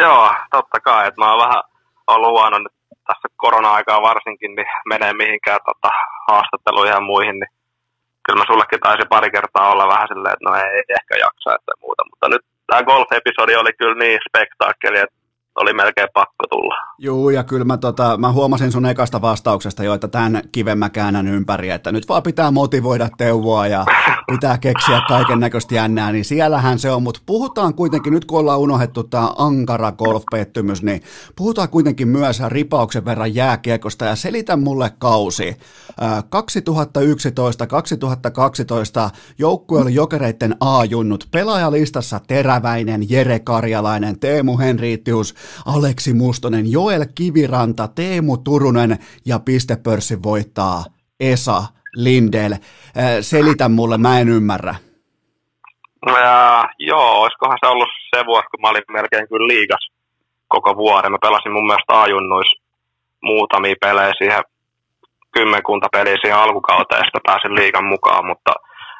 [0.00, 1.06] Joo, totta kai.
[1.06, 1.62] Että mä oon vähän
[2.06, 2.72] ollut huono nyt
[3.06, 5.90] tässä korona-aikaa varsinkin, niin menee mihinkään tota,
[6.28, 7.52] haastatteluihin ja muihin, niin
[8.24, 11.72] kyllä mä sullekin taisi pari kertaa olla vähän silleen, että no ei, ehkä jaksa että
[11.80, 12.02] muuta.
[12.10, 15.16] Mutta nyt tämä golf-episodi oli kyllä niin spektaakkeli, että
[15.56, 16.74] oli melkein pakko tulla.
[16.98, 20.90] Joo, ja kyllä mä, tota, mä huomasin sun ekasta vastauksesta jo, että tämän kiven mä
[20.90, 23.84] käännän ympäri, että nyt vaan pitää motivoida Teuvoa ja
[24.32, 28.60] pitää keksiä kaiken näköistä jännää, niin siellähän se on, mutta puhutaan kuitenkin, nyt kun ollaan
[28.60, 31.02] unohdettu tämä ankara golf-pettymys, niin
[31.36, 35.56] puhutaan kuitenkin myös ripauksen verran jääkiekosta ja selitä mulle kausi.
[36.00, 36.04] 2011-2012
[39.38, 45.34] joukkue oli jokereiden A-junnut, pelaajalistassa Teräväinen, Jere Karjalainen, Teemu Henriittius,
[45.66, 50.84] Aleksi Mustonen, Joel Kiviranta, Teemu Turunen ja pistepörssin voittaa
[51.20, 51.62] Esa
[51.96, 52.52] Lindel.
[52.52, 52.60] Äh,
[53.20, 54.74] selitä mulle, mä en ymmärrä.
[56.06, 59.88] Ja, joo, olisikohan se ollut se vuosi, kun mä olin melkein kyllä liigas
[60.48, 61.12] koko vuoden.
[61.12, 62.46] Mä pelasin mun mielestä ajunnuis
[63.22, 64.42] muutamia pelejä siihen,
[65.32, 68.52] kymmenkunta peliä siihen alkukauteen, ja sitten pääsin liigan mukaan, mutta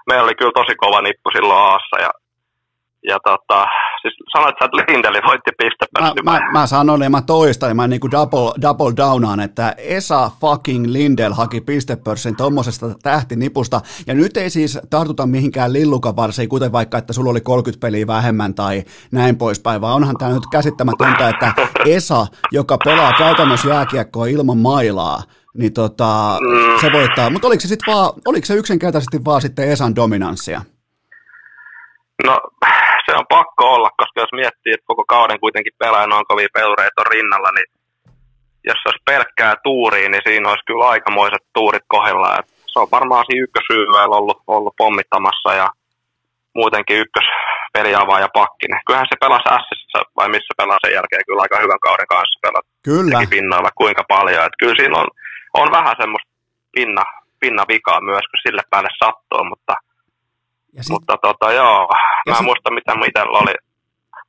[0.07, 2.11] meillä oli kyllä tosi kova nippu silloin Aassa, ja
[3.09, 3.66] ja tota,
[4.05, 6.24] siis sanoit sä, että Lindeli voitti pistepörssin.
[6.24, 9.74] Mä, mä, mä sanon ja mä toistan ja mä niin kuin double, double downaan, että
[9.78, 13.80] Esa fucking Lindel haki pistepörssin tuommoisesta tähtinipusta.
[14.07, 18.55] Ja nyt ei siis tartuta mihinkään lillukavarsiin, kuten vaikka, että sulla oli 30 peliä vähemmän
[18.55, 21.52] tai näin poispäin, vaan onhan tämä nyt käsittämätöntä, että
[21.86, 25.22] Esa, joka pelaa käytännössä jääkiekkoa ilman mailaa,
[25.55, 26.80] niin tota, mm.
[26.80, 27.30] se voittaa.
[27.30, 30.62] Mutta oliko se sitten vaan, oliko se yksinkertaisesti vaan sitten Esan dominanssia?
[32.26, 32.40] No
[33.07, 37.00] se on pakko olla, koska jos miettii, että koko kauden kuitenkin pelaa noin kovia pelureita
[37.02, 37.68] on rinnalla, niin
[38.68, 42.38] jos se olisi pelkkää tuuriin, niin siinä olisi kyllä aikamoiset tuurit kohdalla.
[42.38, 45.68] Et se on varmaan siinä ykkösyyväillä ollut, ollut pommittamassa ja
[46.55, 47.28] muutenkin ykkös
[48.20, 48.80] ja pakkinen.
[48.86, 52.68] Kyllähän se pelasi Sissä vai missä pelaa sen jälkeen kyllä aika hyvän kauden kanssa pelata.
[52.82, 53.18] Kyllä.
[53.30, 54.44] pinnoilla kuinka paljon.
[54.44, 55.09] Et kyllä siinä on,
[55.55, 56.30] on vähän semmoista
[56.76, 57.05] pinna,
[57.40, 59.74] pinna vikaa myös, kun sille päälle sattuu, mutta–
[60.77, 60.91] ja sit...
[60.91, 61.89] Mutta tota, joo,
[62.27, 62.45] ja mä sit...
[62.45, 63.55] muistan mitä itsellä oli.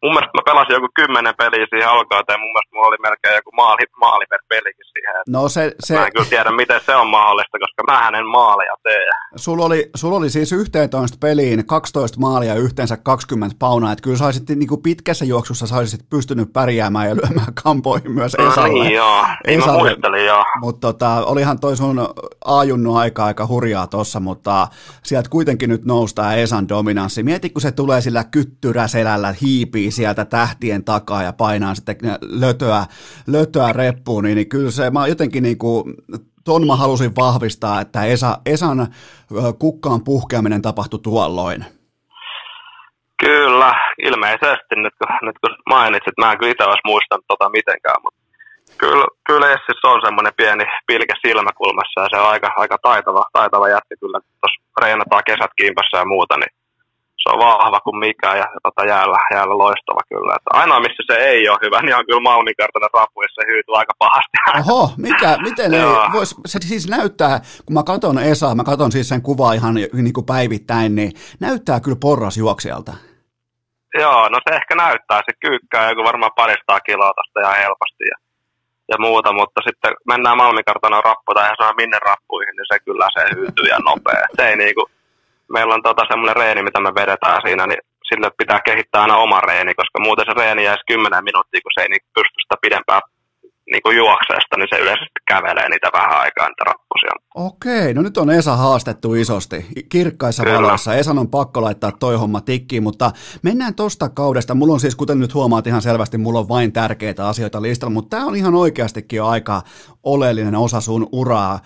[0.04, 3.52] Mun mielestä mä pelasin joku kymmenen peliä siihen alkauteen, mun mielestä mulla oli melkein joku
[3.62, 5.16] maali, maali per pelikin siihen.
[5.36, 5.94] No se, se...
[5.94, 9.10] Mä en kyllä tiedä, miten se on mahdollista, koska mä hänen maaleja tee.
[9.36, 14.50] Sulla oli, sulla oli siis 11 peliin 12 maalia yhteensä 20 paunaa, että kyllä saisit
[14.50, 18.68] niin kuin pitkässä juoksussa saisit pystynyt pärjäämään ja lyömään kampoihin myös Esalle.
[18.68, 19.84] No niin joo, niin Esalle.
[19.84, 20.44] mä muistelin joo.
[20.62, 22.10] Mutta tota, olihan toi sun
[22.46, 24.68] ajunnu aika aika hurjaa tossa, mutta
[25.04, 27.24] sieltä kuitenkin nyt noustaa Esan dominanssi.
[27.24, 29.36] Mieti, kun se tulee sillä kyttyräselällä,
[29.86, 32.86] hiipii sieltä tähtien takaa ja painaa sitten lötöä,
[33.28, 35.84] lötöä reppuun, niin, niin kyllä se, mä jotenkin niin kuin,
[36.46, 38.88] ton mä halusin vahvistaa, että Esa, Esan
[39.60, 41.66] kukkaan puhkeaminen tapahtui tuolloin.
[43.26, 48.02] Kyllä, ilmeisesti nyt kun, nyt kun mainitsit, mä en kyllä itse olisi muistanut tota mitenkään,
[48.04, 48.20] mutta
[48.78, 53.70] kyllä, kyllä Essis on semmoinen pieni pilke silmäkulmassa ja se on aika, aika taitava, taitava
[53.70, 56.54] jätti kyllä, tuossa reenataan kesät kimpassa ja muuta, niin
[57.26, 60.36] se on vahva kuin mikä ja tota, jäällä, jäällä loistava kyllä.
[60.36, 63.94] Että ainoa missä se ei ole hyvä, niin on kyllä Malmikartanen rapu, se hyytyy aika
[64.00, 64.38] pahasti.
[64.62, 69.10] Oho, mikä, miten ei, vois, se siis näyttää, kun mä katson Esa, mä katson siis
[69.10, 72.94] sen kuvaa ihan niin kuin päivittäin, niin näyttää kyllä porrasjuoksijalta.
[74.02, 78.18] Joo, no se ehkä näyttää, se kyykkää joku varmaan paristaa kiloa tästä ihan helposti ja,
[78.92, 83.22] ja muuta, mutta sitten mennään Malmikartanen rappu tai ihan minne rappuihin, niin se kyllä se
[83.36, 84.26] hyytyy ja nopea.
[84.36, 84.84] Se ei niinku,
[85.54, 89.40] meillä on tota semmoinen reeni, mitä me vedetään siinä, niin sille pitää kehittää aina oma
[89.42, 93.02] reeni, koska muuten se reeni jäisi 10 minuuttia, kun se ei niin pysty sitä pidempään
[93.72, 97.12] niin kuin juokseesta, niin se yleensä kävelee niitä vähän aikaa, niitä rappusia.
[97.36, 100.58] Okei, no nyt on Esa haastettu isosti, kirkkaissa Kyllä.
[100.58, 100.96] valoissa.
[100.96, 104.56] Esan on pakko laittaa toi homma tikkiin, mutta mennään tosta kaudesta.
[104.56, 108.18] Mulla on siis, kuten nyt huomaat ihan selvästi, mulla on vain tärkeitä asioita listalla, mutta
[108.18, 109.62] tämä on ihan oikeastikin jo aika
[110.06, 111.60] oleellinen osa sun uraa.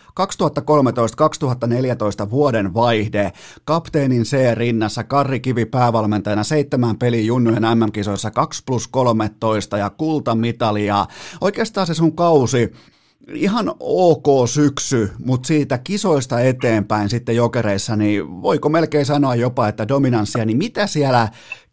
[2.27, 3.31] 2013-2014 vuoden vaihde,
[3.65, 11.05] kapteenin C rinnassa, Karri Kivi päävalmentajana, seitsemän peli junnujen MM-kisoissa, 2 plus 13 ja kultamitalia.
[11.41, 12.71] Oikeastaan se sun kausi,
[13.33, 19.87] ihan ok syksy, mutta siitä kisoista eteenpäin sitten jokereissa, niin voiko melkein sanoa jopa, että
[19.87, 21.29] dominanssia, niin mitä siellä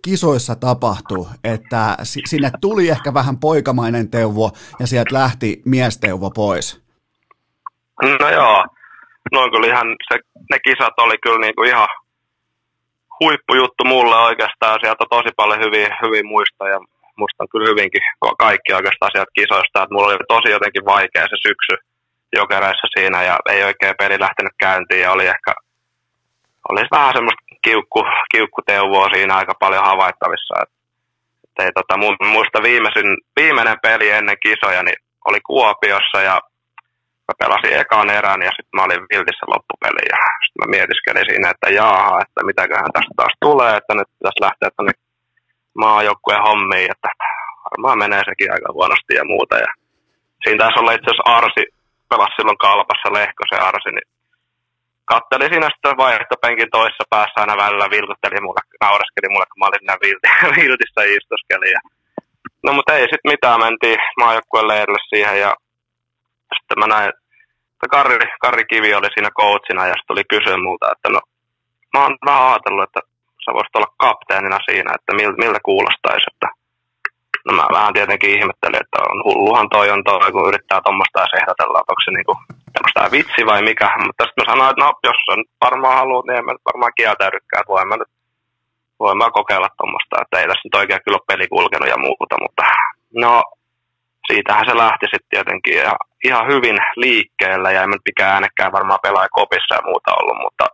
[0.09, 1.83] kisoissa tapahtui, että
[2.31, 4.47] sinne tuli ehkä vähän poikamainen teuvo
[4.81, 6.67] ja sieltä lähti miesteuvo pois?
[8.23, 8.59] No joo,
[9.33, 10.15] noin kyllä ihan, se,
[10.51, 11.89] ne kisat oli kyllä niinku ihan
[13.21, 16.79] huippujuttu mulle oikeastaan, sieltä tosi paljon hyviä, hyviä muistoja
[17.21, 18.03] muistan kyllä hyvinkin
[18.39, 21.75] kaikki oikeastaan sieltä kisoista, että mulla oli tosi jotenkin vaikea se syksy
[22.41, 25.53] jokereissa siinä ja ei oikein peli lähtenyt käyntiin ja oli ehkä
[26.69, 28.01] oli vähän semmoista kiukku,
[28.33, 30.55] kiukkuteuvoa siinä aika paljon havaittavissa.
[30.63, 30.71] Et,
[31.59, 31.97] et tota,
[32.33, 33.09] muista viimeisin,
[33.41, 36.41] viimeinen peli ennen kisoja niin oli Kuopiossa ja
[37.29, 41.51] mä pelasin ekan erän ja sitten mä olin viltissä loppupeli ja sitten mä mietiskelin siinä,
[41.51, 44.95] että jaaha, että mitäköhän tästä taas tulee, että nyt pitäisi lähteä tuonne
[45.83, 47.09] maajoukkueen hommiin, että
[47.71, 49.57] varmaan menee sekin aika huonosti ja muuta.
[49.65, 49.71] Ja
[50.43, 51.63] siinä taisi olla itse asiassa Arsi,
[52.11, 54.09] pelasi silloin kalpassa Lehkosen Arsi, niin
[55.13, 59.83] kattelin siinä sitten vaihtopenkin toisessa päässä aina välillä, vilkutteli mulle, naureskeli mulle, kun mä olin
[59.83, 60.29] siinä vilti,
[60.59, 61.73] viltissä istoskelin.
[61.77, 61.81] Ja...
[62.65, 65.51] No mutta ei sitten mitään, mentiin maajoukkueen leirille siihen ja
[66.57, 70.93] sitten mä näin, että Karri, Karri Kivi oli siinä coachina ja sitten tuli kysyä multa,
[70.93, 71.21] että no
[71.93, 73.01] mä oon vähän ajatellut, että
[73.45, 76.27] sä voisit olla kapteenina siinä, että miltä, miltä kuulostaisi.
[76.33, 76.49] Että,
[77.47, 81.35] no mä vähän tietenkin ihmettelin, että on hulluhan toi on toi, kun yrittää tuommoista edes
[81.41, 82.35] ehdotella, että onko se niinku,
[83.17, 83.89] vitsi vai mikä.
[84.07, 86.97] Mutta sitten mä sanoin, että no, jos sä nyt varmaan haluat, niin en mä varmaan
[86.99, 88.13] kieltäydykään, että voin mä nyt
[89.01, 92.37] voin mä kokeilla tuommoista, että ei tässä nyt oikein kyllä ole peli kulkenut ja muuta,
[92.45, 92.63] mutta
[93.15, 93.43] no
[94.27, 95.93] siitähän se lähti sitten tietenkin ja
[96.25, 100.65] ihan hyvin liikkeellä ja ei nyt mikään äänekään varmaan pelaa kopissa ja muuta ollut, mutta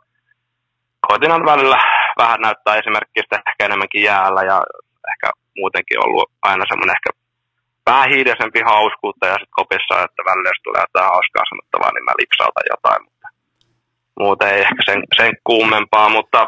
[1.09, 1.79] koitin välillä
[2.19, 4.59] vähän näyttää esimerkiksi ehkä enemmänkin jäällä ja
[5.11, 7.11] ehkä muutenkin ollut aina semmoinen ehkä
[7.87, 12.21] vähän hiideisempi hauskuutta ja sitten kopissa, että välillä jos tulee jotain hauskaa sanottavaa, niin mä
[12.21, 13.27] lipsautan jotain, mutta
[14.23, 16.41] muuten ei ehkä sen, sen kuumempaa, mutta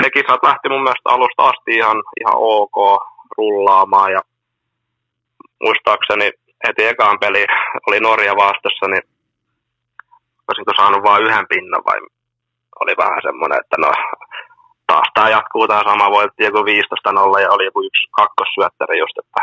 [0.00, 2.76] ne kisat lähti mun mielestä alusta asti ihan, ihan ok
[3.38, 4.22] rullaamaan ja
[5.64, 6.30] muistaakseni
[6.66, 7.44] heti ekaan peli
[7.86, 9.04] oli Norja vastassa, niin
[10.48, 11.98] olisinko saanut vain yhden pinnan vai
[12.80, 13.90] oli vähän semmoinen, että no
[14.86, 19.40] taas tämä jatkuu tämä sama, voitti joku 15-0 ja oli joku yksi kakkossyöttäri just, että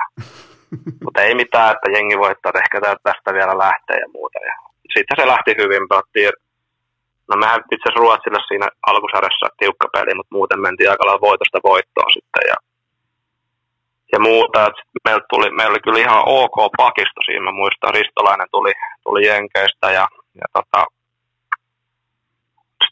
[1.03, 4.39] mutta ei mitään, että jengi voittaa, että ehkä tästä vielä lähtee ja muuta.
[4.49, 4.53] Ja
[4.93, 6.31] sitten se lähti hyvin, pelattiin,
[7.29, 11.59] no mehän itse asiassa Ruotsille siinä alkusarjassa tiukka peli, mutta muuten mentiin aika lailla voitosta
[11.71, 12.57] voittoon sitten ja,
[14.13, 14.71] ja muuta.
[15.05, 18.73] meillä, tuli, meillä oli kyllä ihan ok pakisto siinä, mä muistan Ristolainen tuli,
[19.03, 20.05] tuli Jenkeistä ja,
[20.39, 20.79] ja tota,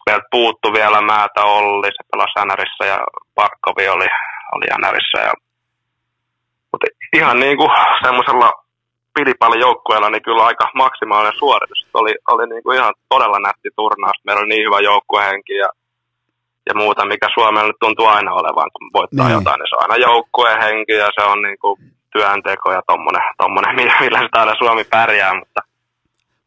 [0.09, 2.99] meiltä puuttu vielä Määtä Olli, se pelasi NRissä ja
[3.35, 4.07] Parkkovi oli,
[4.55, 5.19] oli NRissä.
[5.27, 5.33] Ja,
[6.71, 7.71] mutta ihan niin kuin
[8.05, 8.51] semmoisella
[9.13, 11.87] pilipallin joukkueella niin kyllä aika maksimaalinen suoritus.
[11.93, 14.17] Oli, oli niin kuin ihan todella nätti turnaus.
[14.23, 15.69] Meillä oli niin hyvä joukkuehenki ja,
[16.67, 19.37] ja muuta, mikä Suomella nyt tuntuu aina olevan, kun voittaa niin.
[19.37, 21.75] jotain, niin se on aina joukkuehenki ja se on niin kuin
[22.13, 25.61] työnteko ja tommonen, tommonen millä se täällä Suomi pärjää, mutta,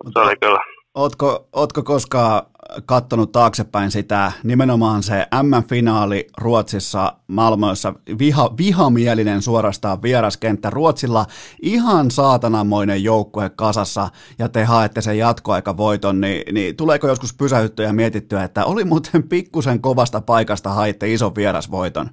[0.04, 0.60] mutta se oli kyllä.
[0.94, 2.42] Ootko, ootko koskaan
[2.86, 10.70] katsonut taaksepäin sitä, nimenomaan se M-finaali Ruotsissa Malmössä, viha, vihamielinen suorastaan vieraskenttä.
[10.70, 11.24] Ruotsilla
[11.62, 17.92] ihan saatanamoinen joukkue kasassa ja te haette sen jatkoaikavoiton, niin, niin tuleeko joskus pysäyttyä ja
[17.92, 22.10] mietittyä, että oli muuten pikkusen kovasta paikasta haitte ison vierasvoiton?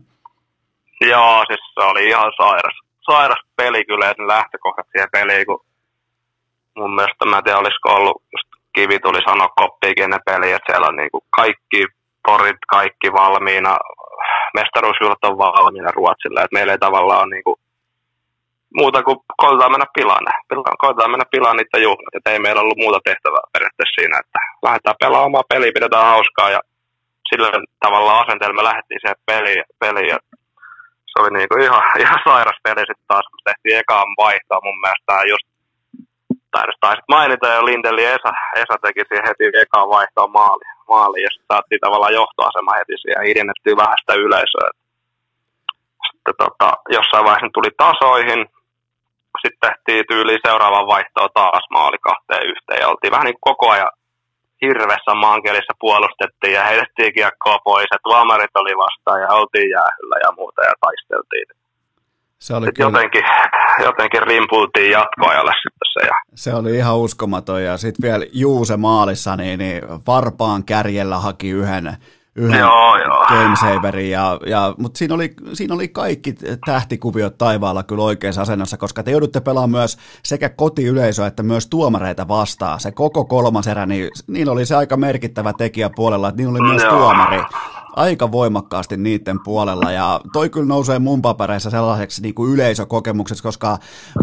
[1.01, 2.79] Joo, siis se oli ihan sairas,
[3.11, 5.65] sairas peli kyllä, että lähtökohdat siihen peliin, kun
[6.77, 8.23] mun mielestä mä en tiedä, olisiko ollut
[8.79, 11.81] Kivi tuli sanoa koppiikin ennen peliä, että siellä on niin kuin kaikki
[12.27, 13.73] porit, kaikki valmiina,
[14.57, 17.57] mestaruusjuhlat on valmiina Ruotsille, että meillä ei tavallaan ole niin kuin
[18.79, 20.25] muuta kuin koitetaan mennä pilaan,
[20.83, 25.01] koitetaan mennä pilaan niitä juhlat, että ei meillä ollut muuta tehtävää periaatteessa siinä, että lähdetään
[25.03, 26.61] pelaamaan omaa peliä, pidetään hauskaa ja
[27.29, 27.47] sillä
[27.85, 30.17] tavalla asenteella me lähdettiin siihen peliin, peliin ja
[31.09, 35.13] se oli niinku ihan, ihan sairas peli sitten taas, kun tehtiin ekaan vaihtoa mun mielestä
[35.33, 35.48] just
[36.51, 38.31] taisit mainita jo Lindeli Esa,
[38.61, 43.19] Esa teki siihen heti ekaan vaihtoon maali, maali ja sitten saatiin tavallaan johtoasema heti siihen
[43.19, 44.69] ja hiljennettiin vähän sitä yleisöä.
[46.11, 48.41] sitten tota, jossain vaiheessa tuli tasoihin.
[49.43, 53.65] Sitten tehtiin tyyli seuraavan vaihtoa taas maali kahteen yhteen ja oltiin vähän niin kuin koko
[53.75, 53.91] ajan
[54.61, 60.31] hirvessä maankelissa puolustettiin ja heitettiin kiekkoa pois ja tuomarit oli vastaan ja oltiin jäähyllä ja
[60.37, 61.47] muuta ja taisteltiin.
[62.45, 62.87] Se oli kyllä...
[62.87, 63.25] jotenkin,
[63.87, 65.53] jotenkin rimpultiin jatkoajalle
[65.93, 66.05] se.
[66.05, 66.13] Ja...
[66.35, 71.97] Se oli ihan uskomaton ja sitten vielä Juuse maalissa, niin, niin Varpaan kärjellä haki yhden
[72.35, 73.25] yhden joo, joo.
[73.25, 79.03] Gamesaverin, ja, ja, mutta siinä oli, siinä oli kaikki tähtikuviot taivaalla kyllä oikeassa asennossa, koska
[79.03, 82.79] te joudutte pelaamaan myös sekä kotiyleisöä että myös tuomareita vastaan.
[82.79, 86.61] Se koko kolmas erä, niin niin oli se aika merkittävä tekijä puolella, että niin oli
[86.61, 86.97] myös joo.
[86.97, 87.41] tuomari
[87.95, 93.77] aika voimakkaasti niiden puolella ja toi kyllä nousee mun papereissa sellaiseksi niin kuin yleisökokemukseksi, koska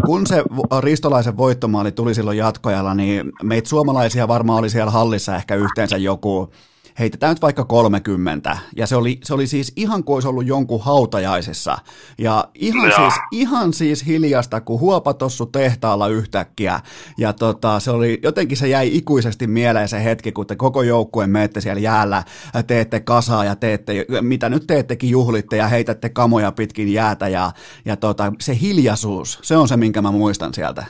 [0.05, 0.43] kun se
[0.79, 6.51] Ristolaisen voittomaali tuli silloin jatkojalla, niin meitä suomalaisia varmaan oli siellä hallissa ehkä yhteensä joku
[6.99, 10.83] heitetään nyt vaikka 30, ja se oli, se oli siis ihan kuin olisi ollut jonkun
[10.83, 11.77] hautajaisessa,
[12.17, 16.79] ja ihan, siis, ihan siis hiljasta, kun huopatossu tehtaalla yhtäkkiä,
[17.17, 21.29] ja tota, se oli, jotenkin se jäi ikuisesti mieleen se hetki, kun te koko joukkueen
[21.29, 22.23] menette siellä jäällä,
[22.67, 27.51] teette kasaa ja teette, mitä nyt teettekin, juhlitte ja heitätte kamoja pitkin jäätä, ja,
[27.85, 30.85] ja tota, se hiljaisuus, se on se, minkä mä muistan sieltä.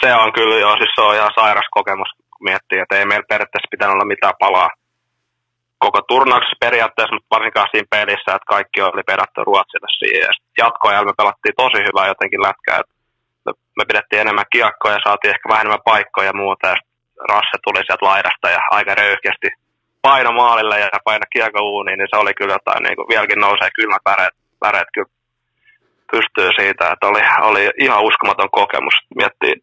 [0.00, 3.74] Se on kyllä joo, siis se on ihan sairas kokemus miettii, että ei meillä periaatteessa
[3.74, 4.70] pitänyt olla mitään palaa
[5.78, 10.28] koko turnauksessa periaatteessa, mutta varsinkaan siinä pelissä, että kaikki oli pedattu Ruotsille siihen.
[10.28, 10.32] Ja
[10.64, 12.80] jatkoajalla me pelattiin tosi hyvää jotenkin lätkää.
[13.44, 16.66] Me, me pidettiin enemmän kiekkoja ja saatiin ehkä vähän enemmän paikkoja ja muuta.
[16.72, 16.76] Ja
[17.30, 19.48] Rasse tuli sieltä laidasta ja aika röyhkeästi
[20.02, 23.70] paino maalille ja paino kiekko uuniin, niin se oli kyllä jotain, niin kuin vieläkin nousee
[23.76, 24.34] kylmät väreet,
[24.64, 25.12] väreet kyllä
[26.12, 28.96] pystyy siitä, että oli, oli ihan uskomaton kokemus.
[29.20, 29.54] Miettii,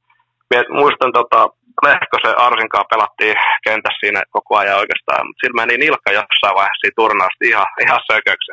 [0.52, 1.50] miet, muistan tota,
[1.84, 3.36] Lehkosen Arsinkaan pelattiin
[3.68, 8.02] kentässä siinä koko ajan oikeastaan, mutta sillä meni nilkka jossain vaiheessa siinä turnausta ihan, ihan
[8.12, 8.52] sököksi.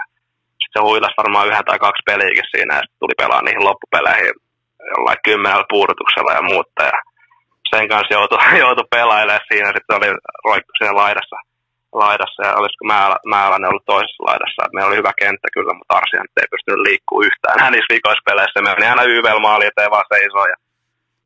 [0.61, 4.35] Sitten se huilasi varmaan yhden tai kaksi peliäkin siinä ja tuli pelaa niihin loppupeleihin
[4.93, 6.83] jollain kymmenellä puudutuksella ja muuta.
[6.91, 6.99] Ja
[7.70, 10.11] sen kanssa joutui, joutui pelailemaan siinä, sitten oli
[10.49, 11.39] roikku siinä laidassa,
[12.03, 14.70] laidassa ja olisiko Määlä, Määlänne ollut toisessa laidassa.
[14.73, 17.61] Meillä oli hyvä kenttä kyllä, mutta Arsian ei pystynyt liikkuu yhtään.
[17.62, 18.62] Hän niissä vikoissa peleissä.
[18.62, 20.57] Me meni aina YVL-maali eteen vaan seisoo ja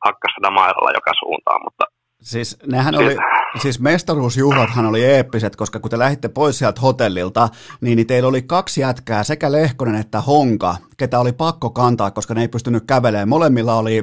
[0.04, 1.84] hakkasada mailalla joka suuntaan, mutta
[2.22, 3.16] Siis nehän oli,
[3.58, 7.48] siis mestaruusjuhlathan oli eeppiset, koska kun te lähditte pois sieltä hotellilta,
[7.80, 12.34] niin, niin teillä oli kaksi jätkää, sekä Lehkonen että Honka, ketä oli pakko kantaa, koska
[12.34, 13.28] ne ei pystynyt kävelemään.
[13.28, 14.02] Molemmilla oli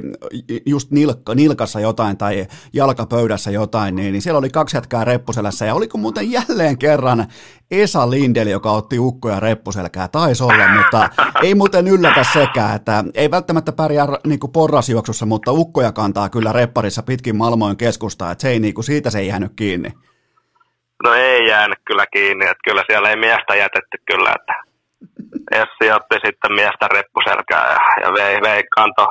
[0.66, 5.66] just nilkka, nilkassa jotain tai jalkapöydässä jotain, niin, niin siellä oli kaksi jätkää reppuselässä.
[5.66, 7.26] Ja oliko muuten jälleen kerran
[7.70, 11.08] Esa Lindel, joka otti ukkoja reppuselkää, taisi olla, mutta
[11.42, 16.52] ei muuten yllätä sekään, että ei välttämättä pärjää niin kuin porrasjuoksussa, mutta ukkoja kantaa kyllä
[16.52, 19.90] repparissa pitkin Malmoin keskustaa, että se ei, niin kuin, siitä se ei jäänyt kiinni.
[21.04, 24.54] No ei jäänyt kyllä kiinni, että kyllä siellä ei miestä jätetty kyllä, että
[25.52, 29.06] Essi otti sitten miestä reppuselkää ja, ja vei, vei kanto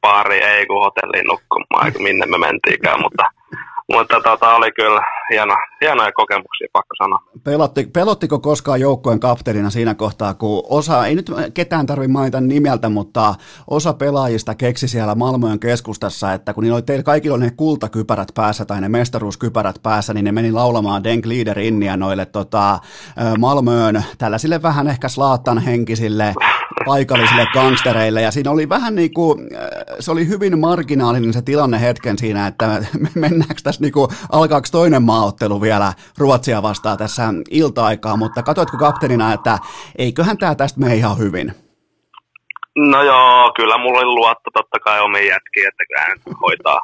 [0.00, 3.24] pari, ei kun hotelliin nukkumaan, minne me mentiinkään, mutta
[3.92, 7.22] mutta tota, oli kyllä hieno, hienoja kokemuksia, pakko sanoa.
[7.44, 12.88] Pelotti, pelottiko koskaan joukkojen kapteenina siinä kohtaa, kun osa, ei nyt ketään tarvitse mainita nimeltä,
[12.88, 13.34] mutta
[13.70, 18.64] osa pelaajista keksi siellä Malmöön keskustassa, että kun niillä oli teillä kaikilla ne kultakypärät päässä
[18.64, 22.78] tai ne mestaruuskypärät päässä, niin ne meni laulamaan Denk Leader Innia noille tota,
[23.38, 26.34] Malmöön tällaisille vähän ehkä slaattan henkisille
[26.86, 29.38] paikallisille gangstereille, ja siinä oli vähän niin kuin,
[30.00, 32.66] se oli hyvin marginaalinen se tilanne hetken siinä, että
[33.14, 39.32] mennäänkö tässä niin kuin, alkaako toinen maaottelu vielä Ruotsia vastaan tässä ilta-aikaa, mutta katsoitko kapteenina,
[39.32, 39.58] että
[39.98, 41.52] eiköhän tämä tästä mene ihan hyvin?
[42.76, 46.80] No joo, kyllä mulla oli luotto totta kai omiin jätkiin, että kyllä hoitaa,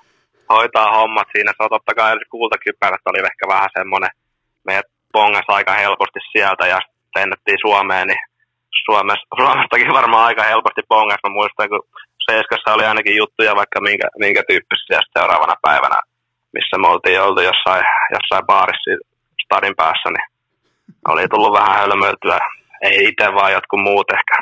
[0.48, 1.53] hoitaa hommat siinä.
[1.57, 4.11] Se on totta kai kultakypärät oli ehkä vähän semmoinen,
[4.64, 6.78] meidät pongas aika helposti sieltä ja
[7.16, 8.18] lennettiin Suomeen, niin
[8.85, 11.25] Suomessa, Suomestakin varmaan aika helposti pongas.
[11.25, 11.83] Mä muistan, kun
[12.31, 15.99] Seiskassa oli ainakin juttuja vaikka minkä, minkä tyyppisiä seuraavana päivänä,
[16.53, 18.91] missä me oltiin oltu jossain, jossain baarissa
[19.45, 20.27] stadin päässä, niin
[21.09, 22.39] oli tullut vähän hölmöiltyä.
[22.83, 24.37] Ei itse, vaan jotkut muut ehkä.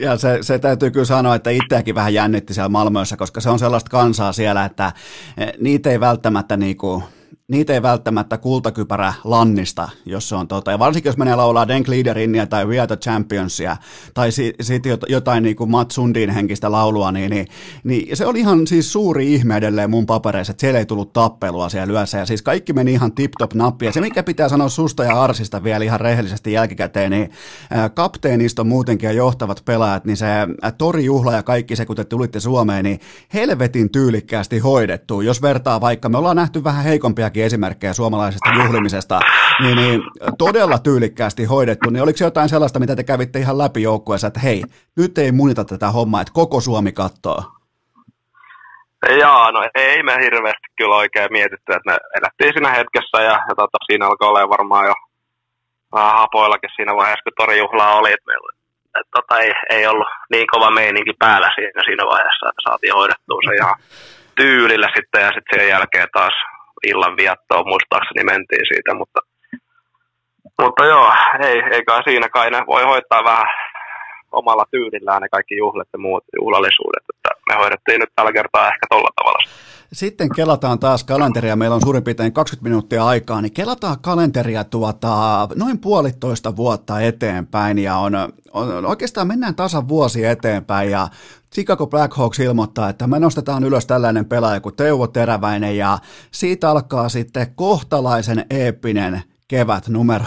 [0.00, 3.58] Ja se, se täytyy kyllä sanoa, että itseäkin vähän jännitti siellä Malmössä, koska se on
[3.58, 4.92] sellaista kansaa siellä, että
[5.60, 7.02] niitä ei välttämättä niinku,
[7.50, 10.70] niitä ei välttämättä kultakypärä lannista, jos se on tota.
[10.70, 13.76] Ja varsinkin jos menee laulaa Denk Leaderinia tai We Are the Championsia
[14.14, 14.54] tai si-
[15.08, 17.46] jotain niin kuin Matt Sundin henkistä laulua, niin, niin,
[17.84, 21.68] niin, se oli ihan siis suuri ihme edelleen mun papereissa, että siellä ei tullut tappelua
[21.68, 22.18] siellä yössä.
[22.18, 23.86] Ja siis kaikki meni ihan tip-top nappi.
[23.86, 27.30] Ja se, mikä pitää sanoa susta ja Arsista vielä ihan rehellisesti jälkikäteen, niin
[27.94, 30.26] kapteenista muutenkin ja johtavat pelaajat, niin se
[30.78, 33.00] torijuhla ja kaikki se, kun te tulitte Suomeen, niin
[33.34, 35.20] helvetin tyylikkäästi hoidettu.
[35.20, 39.20] Jos vertaa vaikka, me ollaan nähty vähän heikompiakin esimerkkejä suomalaisesta juhlimisesta,
[39.62, 40.02] niin, niin
[40.38, 44.62] todella tyylikkäästi hoidettu, niin oliko jotain sellaista, mitä te kävitte ihan läpi joukkueessa, että hei,
[44.96, 47.42] nyt ei munita tätä hommaa, että koko Suomi katsoo?
[49.18, 53.54] Jaa, no ei me hirveästi kyllä oikein mietitty, että me elettiin siinä hetkessä ja, ja
[53.56, 54.94] tota, siinä alkoi olla varmaan jo
[55.92, 58.60] vähän hapoillakin siinä vaiheessa, kun torijuhlaa oli, että meillä
[58.98, 63.40] et, tota, ei, ei, ollut niin kova meininki päällä siinä, siinä vaiheessa, että saatiin hoidettua
[63.44, 63.74] se ihan
[64.34, 66.34] tyylillä sitten ja sitten sen jälkeen taas
[66.86, 69.20] illan viettoon muistaakseni mentiin siitä, mutta,
[70.62, 71.12] mutta joo,
[71.46, 73.46] ei, ei kai siinä kai ne voi hoitaa vähän
[74.32, 78.86] omalla tyylillään ne kaikki juhlat ja muut juhlallisuudet, että me hoidettiin nyt tällä kertaa ehkä
[78.90, 79.42] tolla tavalla.
[79.92, 85.48] Sitten kelataan taas kalenteria, meillä on suurin piirtein 20 minuuttia aikaa, niin kelataan kalenteria tuota,
[85.54, 87.78] noin puolitoista vuotta eteenpäin.
[87.78, 88.12] Ja on,
[88.52, 90.90] on, oikeastaan mennään tasan vuosi eteenpäin.
[90.90, 91.08] Ja
[91.54, 95.76] Chicago Blackhawks ilmoittaa, että me nostetaan ylös tällainen pelaaja kuin Teuvo Teräväinen.
[95.76, 95.98] Ja
[96.30, 100.24] siitä alkaa sitten kohtalaisen eeppinen kevät numero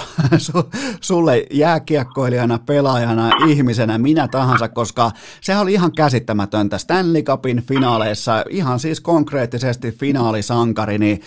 [1.10, 5.12] sulle jääkiekkoilijana, pelaajana, ihmisenä, minä tahansa, koska
[5.42, 6.78] se oli ihan käsittämätöntä.
[6.78, 11.20] Stanley Cupin finaaleissa, ihan siis konkreettisesti finaalisankari, niin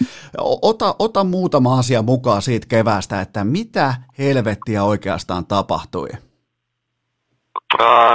[0.63, 6.09] ota, ota muutama asia mukaan siitä kevästä, että mitä helvettiä oikeastaan tapahtui?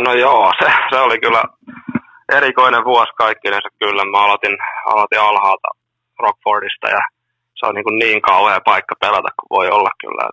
[0.05, 1.43] No joo, se, se oli kyllä
[2.37, 4.05] erikoinen vuosi kaikkinensa kyllä.
[4.05, 5.67] Mä aloitin, aloitin alhaalta
[6.19, 6.99] Rockfordista ja
[7.61, 10.23] se on niin, kuin niin kauhea paikka pelata kuin voi olla kyllä.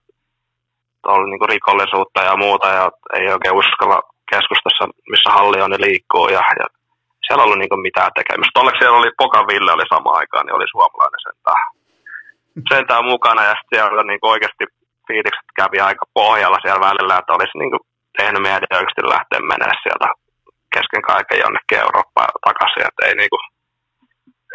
[1.15, 2.85] Oli niin kuin rikollisuutta ja muuta ja
[3.17, 3.99] ei oikein uskalla
[4.33, 6.67] keskustassa, missä halli on, ne liikkuu ja, ja
[7.25, 8.61] siellä ei ollut niin mitään tekemistä.
[8.61, 9.11] Onneksi siellä oli
[9.51, 11.63] Ville oli sama aikaan, niin oli suomalainen sentään,
[12.73, 14.65] sentään mukana ja sitten siellä niin kuin oikeasti
[15.09, 17.85] fiilikset kävi aika pohjalla siellä välillä, että olisi niin kuin
[18.19, 20.09] tehnyt meidän oikeasti lähteä menemään sieltä
[20.75, 23.45] kesken kaiken jonnekin Eurooppaan takaisin, että ei, niin kuin,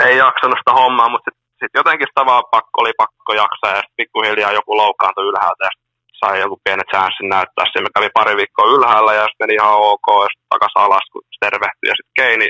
[0.07, 3.83] ei jaksanut sitä hommaa, mutta sitten sitten jotenkin sitä vaan pakko, oli pakko jaksaa ja
[3.83, 5.73] sitten pikkuhiljaa joku loukkaantui ylhäältä ja
[6.19, 7.83] sai joku pienet chanssin näyttää sen.
[7.83, 11.21] Me kävi pari viikkoa ylhäällä ja sitten meni ihan ok ja sitten takaisin alas, kun
[11.45, 11.89] tervehtyi.
[11.91, 12.49] Ja sitten Keini,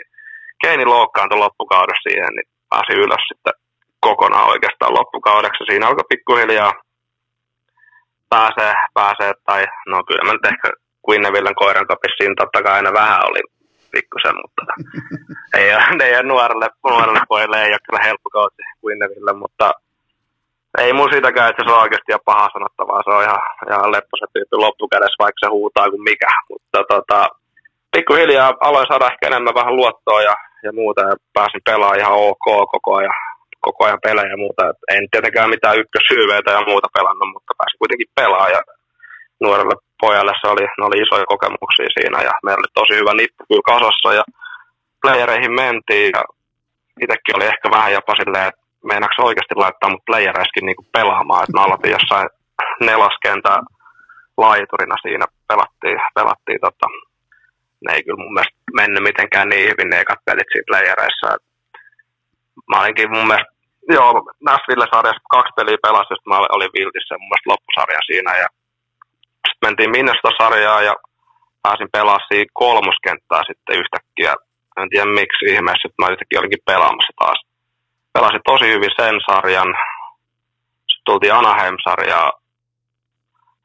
[0.61, 3.55] Keini loukkaantui loppukaudessa siihen, niin pääsi ylös sitten
[4.07, 5.63] kokonaan oikeastaan loppukaudeksi.
[5.63, 6.73] Siinä alkoi pikkuhiljaa
[8.33, 9.61] pääsee, pääsee tai
[9.91, 10.67] no kyllä mä nyt ehkä
[11.05, 13.41] Quinnevillen koiran kapissa siinä totta kai aina vähän oli
[13.95, 14.61] pikkusen, mutta
[15.57, 15.67] ei,
[16.07, 19.67] ei ole nuorelle, nuorelle pojille ei ole kyllä helppo kausi Winneville, mutta
[20.77, 23.03] ei mun siitäkään, että se on oikeasti ihan paha sanottavaa.
[23.03, 26.31] Se on ihan, ihan lepposa tyyppi loppukädessä, vaikka se huutaa kuin mikä.
[26.49, 27.19] Mutta tota,
[27.93, 30.35] pikkuhiljaa aloin saada ehkä enemmän vähän luottoa ja,
[30.65, 33.19] ja muuta ja pääsin pelaamaan ihan ok koko ajan,
[33.65, 34.69] koko ajan pelejä ja muuta.
[34.69, 38.61] Et en tietenkään mitään ykkösyyveitä ja muuta pelannut, mutta pääsin kuitenkin pelaamaan ja
[39.43, 39.75] nuorelle
[40.41, 44.09] se oli, ne oli isoja kokemuksia siinä ja meillä oli tosi hyvä nippu kyllä kasassa
[44.19, 44.23] ja
[45.01, 46.23] playereihin mentiin ja
[47.03, 51.57] itsekin oli ehkä vähän jopa silleen, että meinaako oikeasti laittaa mut playereiskin niinku pelaamaan, että
[51.57, 52.29] mä aloitin jossain
[52.89, 53.59] neloskentää
[54.37, 56.87] laiturina siinä pelattiin, pelattiin tota,
[57.83, 61.27] ne ei kyllä mun mielestä mennyt mitenkään niin hyvin ne ekat pelit siinä playereissa.
[62.69, 63.53] Mä olinkin mun mielestä,
[63.95, 64.11] joo,
[64.47, 68.47] Nashville-sarjassa kaksi peliä pelasin, mä olin viltissä mun mielestä loppusarja siinä ja
[69.65, 70.93] mentiin Minnesota-sarjaa ja
[71.63, 74.33] pääsin pelaamaan kolmoskenttää sitten yhtäkkiä.
[74.77, 77.39] En tiedä miksi ihmeessä, että mä yhtäkkiä olinkin pelaamassa taas.
[78.13, 79.71] Pelasin tosi hyvin sen sarjan.
[80.89, 82.31] Sitten tultiin Anaheim-sarjaa.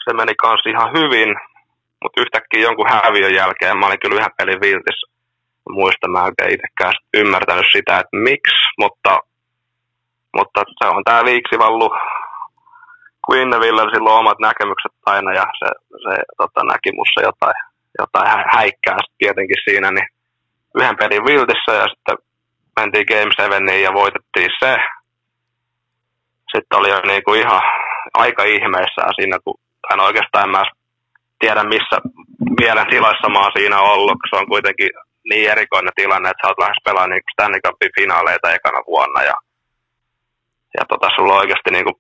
[0.05, 1.31] Se meni kanssa ihan hyvin,
[2.03, 5.07] mutta yhtäkkiä jonkun häviön jälkeen mä olin kyllä yhden pelin viltissä.
[5.71, 9.13] Muista mä en itsekään ymmärtänyt sitä, että miksi, mutta,
[10.37, 11.91] mutta se on tämä viiksivallu
[13.29, 15.69] Quinneville silloin omat näkemykset aina ja se,
[16.05, 17.59] se tota, näki mussa jotain,
[17.99, 20.09] jotain häikkää tietenkin siinä, niin
[20.79, 22.17] yhden pelin viltissä ja sitten
[22.81, 24.77] mentiin Game 7 ja voitettiin se.
[26.53, 27.63] Sitten oli jo kuin ihan
[28.15, 29.59] aika ihmeissään siinä, kun
[29.93, 30.63] en oikeastaan mä
[31.39, 31.97] tiedä missä
[32.61, 34.91] mielen tiloissa mä oon siinä ollut, se on kuitenkin
[35.31, 39.37] niin erikoinen tilanne, että sä oot lähes pelaamaan niin Stanley Cupin finaaleita ekana vuonna ja,
[40.79, 41.97] ja tota, sulla on oikeasti niin kuin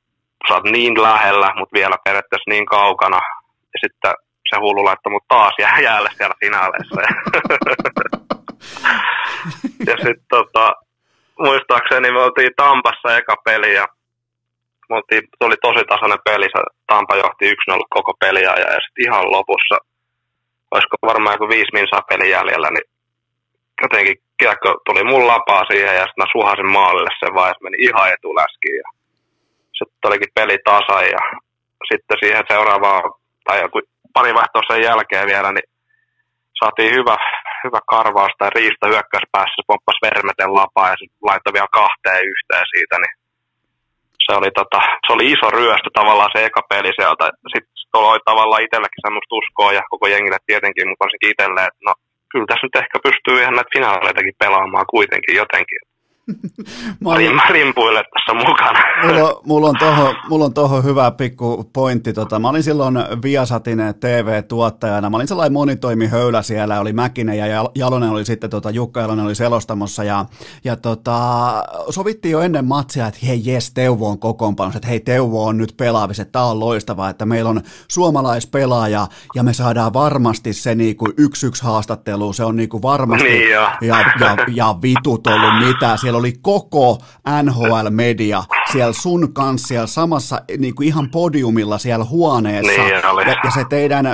[0.48, 3.20] sä oot niin lähellä, mutta vielä periaatteessa niin kaukana.
[3.74, 4.12] Ja sitten
[4.50, 7.00] se hullu laittoi mut taas jää jäälle siellä finaaleissa.
[9.88, 10.72] ja sitten tota,
[11.38, 13.86] muistaakseni me oltiin Tampassa eka peli ja
[14.88, 16.44] oltiin, tuli tosi tasainen peli.
[16.44, 17.54] Se Tampa johti 1-0
[17.90, 19.76] koko peliä ja sitten ihan lopussa,
[20.70, 22.88] olisiko varmaan joku viisi minsaa pelin jäljellä, niin
[23.82, 28.12] jotenkin kiekko tuli mun lapaa siihen ja sitten mä suhasin maalille sen vaan, meni ihan
[28.12, 28.76] etuläskiin.
[28.76, 28.97] Ja
[29.78, 31.22] sitten olikin peli tasa ja
[31.90, 33.02] sitten siihen seuraavaan,
[33.44, 33.78] tai joku
[34.14, 35.68] pari vaihtoa sen jälkeen vielä, niin
[36.60, 37.16] saatiin hyvä,
[37.64, 42.96] hyvä karvaus tai riista hyökkäyspäässä, pomppasi Vermeten lapaa ja sitten laittoi vielä kahteen yhteen siitä,
[43.02, 43.14] niin
[44.24, 47.24] se oli, tota, se oli iso ryöstö tavallaan se eka peli sieltä.
[47.52, 47.76] Sitten
[48.10, 51.92] oli tavallaan itsellekin semmoista uskoa ja koko jengille tietenkin, mutta varsinkin itselle, että no
[52.30, 55.80] kyllä tässä nyt ehkä pystyy ihan näitä finaaleitakin pelaamaan kuitenkin jotenkin.
[57.00, 57.34] mä, olin...
[57.34, 58.80] mä rimpuille tässä mukana.
[59.04, 62.12] Mulla, mulla, on toho, mulla on toho hyvä pikku pointti.
[62.12, 65.10] Tota, mä olin silloin Viasatin TV-tuottajana.
[65.10, 66.80] Mä olin sellainen monitoimi höylä siellä.
[66.80, 70.04] Oli Mäkinen ja Jalonen oli sitten, tota, Jukka Jalonen oli selostamossa.
[70.04, 70.24] Ja,
[70.64, 71.18] ja tota,
[71.90, 74.78] sovittiin jo ennen matsia, että hei jes, Teuvo on kokoonpanossa.
[74.78, 76.22] Että hei, Teuvo on nyt pelaavissa.
[76.22, 81.46] Että tää on loistavaa, että meillä on suomalaispelaaja ja me saadaan varmasti se niinku yksi
[81.46, 82.32] yksi haastattelu.
[82.32, 83.28] Se on niinku varmasti.
[83.28, 83.96] Niin ja, ja,
[84.54, 85.96] ja vitut ollut mitä.
[85.96, 86.98] Siellä oli koko
[87.42, 88.42] NHL-media
[88.72, 92.82] siellä sun kanssa siellä samassa niin kuin ihan podiumilla siellä huoneessa.
[92.82, 94.06] Niin, ja, ja se teidän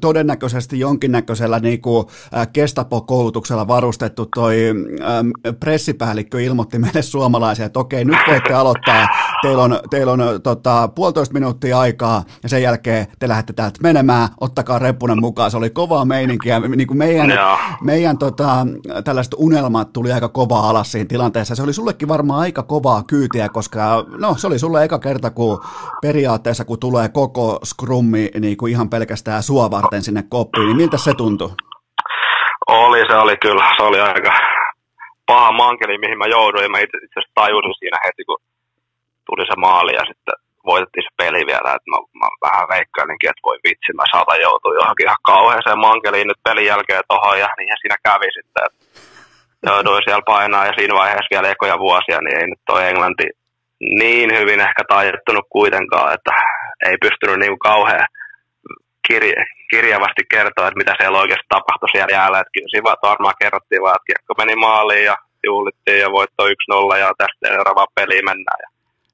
[0.00, 2.06] todennäköisesti jonkinnäköisellä niin kuin,
[2.54, 4.56] Gestapo-koulutuksella varustettu toi
[5.00, 9.08] äh, pressipäällikkö ilmoitti meille suomalaisia, että okei, nyt voitte aloittaa,
[9.42, 14.28] teillä on, teillä on tota, puolitoista minuuttia aikaa ja sen jälkeen te lähdette täältä menemään,
[14.40, 15.50] ottakaa reppunen mukaan.
[15.50, 16.60] Se oli kovaa meininkiä.
[16.60, 17.30] Niin kuin meidän,
[17.82, 18.66] meidän tota,
[19.04, 21.54] tällaiset unelmat tuli aika kovaa alas siinä tilanteessa.
[21.54, 25.60] Se oli sullekin varmaan aika kovaa kyytiä, koska no, se oli sulle eka kerta, kun
[26.02, 30.98] periaatteessa kun tulee koko scrummi niin kuin ihan pelkästään sua varten sinne koppiin, niin miltä
[30.98, 31.50] se tuntui?
[32.68, 33.64] Oli, se oli kyllä.
[33.76, 34.32] Se oli aika
[35.26, 36.70] paha mankeli, mihin mä jouduin.
[36.70, 38.38] Mä itse asiassa tajusin siinä heti, kun
[39.30, 40.36] tuli se maali ja sitten
[40.70, 44.78] voitettiin se peli vielä, että mä, mä vähän veikkailinkin, että voi vitsi, mä saatan joutua
[44.80, 48.80] johonkin ihan kauheeseen mankeliin nyt pelin jälkeen tohon ja niin siinä kävi sitten, että
[49.66, 53.26] jouduin siellä painaa ja siinä vaiheessa vielä ekoja vuosia, niin ei nyt toi Englanti
[54.02, 56.32] niin hyvin ehkä taidettunut kuitenkaan, että
[56.88, 58.06] ei pystynyt niin kuin kauhean
[59.08, 62.40] kirje, kirjavasti kertoa, että mitä siellä oikeasti tapahtui siellä jäällä.
[62.40, 65.16] Että kyllä siinä varmaan kerrottiin vaan, että kiekko meni maaliin ja
[65.48, 68.60] juhlittiin ja voitto 1-0 ja tästä seuraavaan peliin mennään.
[68.64, 68.69] Ja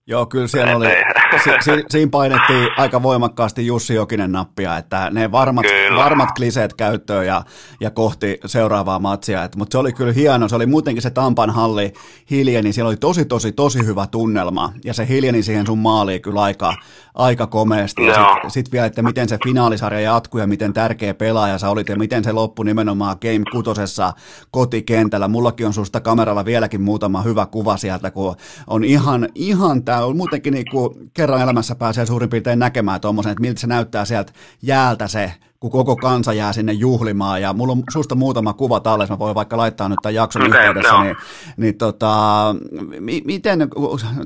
[0.08, 0.88] Joo, kyllä siellä oli,
[1.44, 5.64] si, si, siinä painettiin aika voimakkaasti Jussi Jokinen nappia, että ne varmat,
[5.96, 7.42] varmat kliseet käyttöön ja,
[7.80, 11.50] ja kohti seuraavaa matsia, Et, mutta se oli kyllä hieno, se oli muutenkin se Tampan
[11.50, 11.92] halli
[12.30, 16.42] hiljeni, siellä oli tosi tosi tosi hyvä tunnelma ja se hiljeni siihen sun maaliin kyllä
[16.42, 16.74] aika,
[17.14, 18.06] aika komeasti.
[18.06, 21.88] Ja sitten sit vielä, että miten se finaalisarja jatkuu ja miten tärkeä pelaaja sä olit
[21.88, 24.12] ja miten se loppui nimenomaan Game kutosessa
[24.50, 30.06] kotikentällä, mullakin on susta kameralla vieläkin muutama hyvä kuva sieltä, kun on ihan, ihan tää
[30.06, 34.04] on muutenkin niin kuin kerran elämässä pääsee suurin piirtein näkemään tuommoisen, että miltä se näyttää
[34.04, 34.32] sieltä
[34.62, 37.42] jäältä se, kun koko kansa jää sinne juhlimaan.
[37.42, 40.60] Ja mulla on susta muutama kuva tallessa, mä voin vaikka laittaa nyt tämän jakson okay,
[40.60, 40.92] yhteydessä.
[40.92, 41.02] No.
[41.02, 41.16] Niin,
[41.56, 42.54] niin tota,
[43.00, 43.68] mi- miten,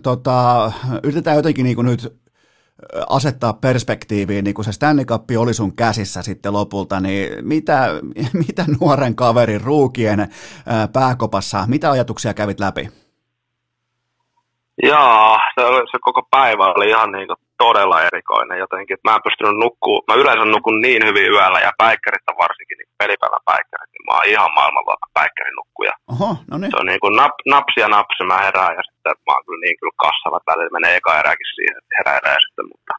[0.02, 0.72] tota,
[1.02, 2.20] yritetään jotenkin niin kuin nyt
[3.08, 7.88] asettaa perspektiiviin, niin kun se Stanley Cup oli sun käsissä sitten lopulta, niin mitä,
[8.46, 10.28] mitä nuoren kaverin ruukien
[10.92, 12.90] pääkopassa, mitä ajatuksia kävit läpi?
[14.82, 18.96] Jaa, se, oli, se koko päivä oli ihan niin kuin todella erikoinen jotenkin.
[19.06, 22.98] Mä en pystynyt nukkuu, mä yleensä nukun niin hyvin yöllä ja päikkärit on varsinkin niin
[23.02, 25.94] pelipäivän päikkärit, niin mä oon ihan maailmanluokan päikkärin nukkuja.
[26.12, 26.70] Oho, no niin.
[26.70, 29.62] Se on niin kuin nap, napsi ja napsi, mä herään ja sitten mä oon kyllä
[29.64, 32.94] niin kyllä kassalla, että välillä menee eka eräkin siihen, että heräilee sitten, mutta,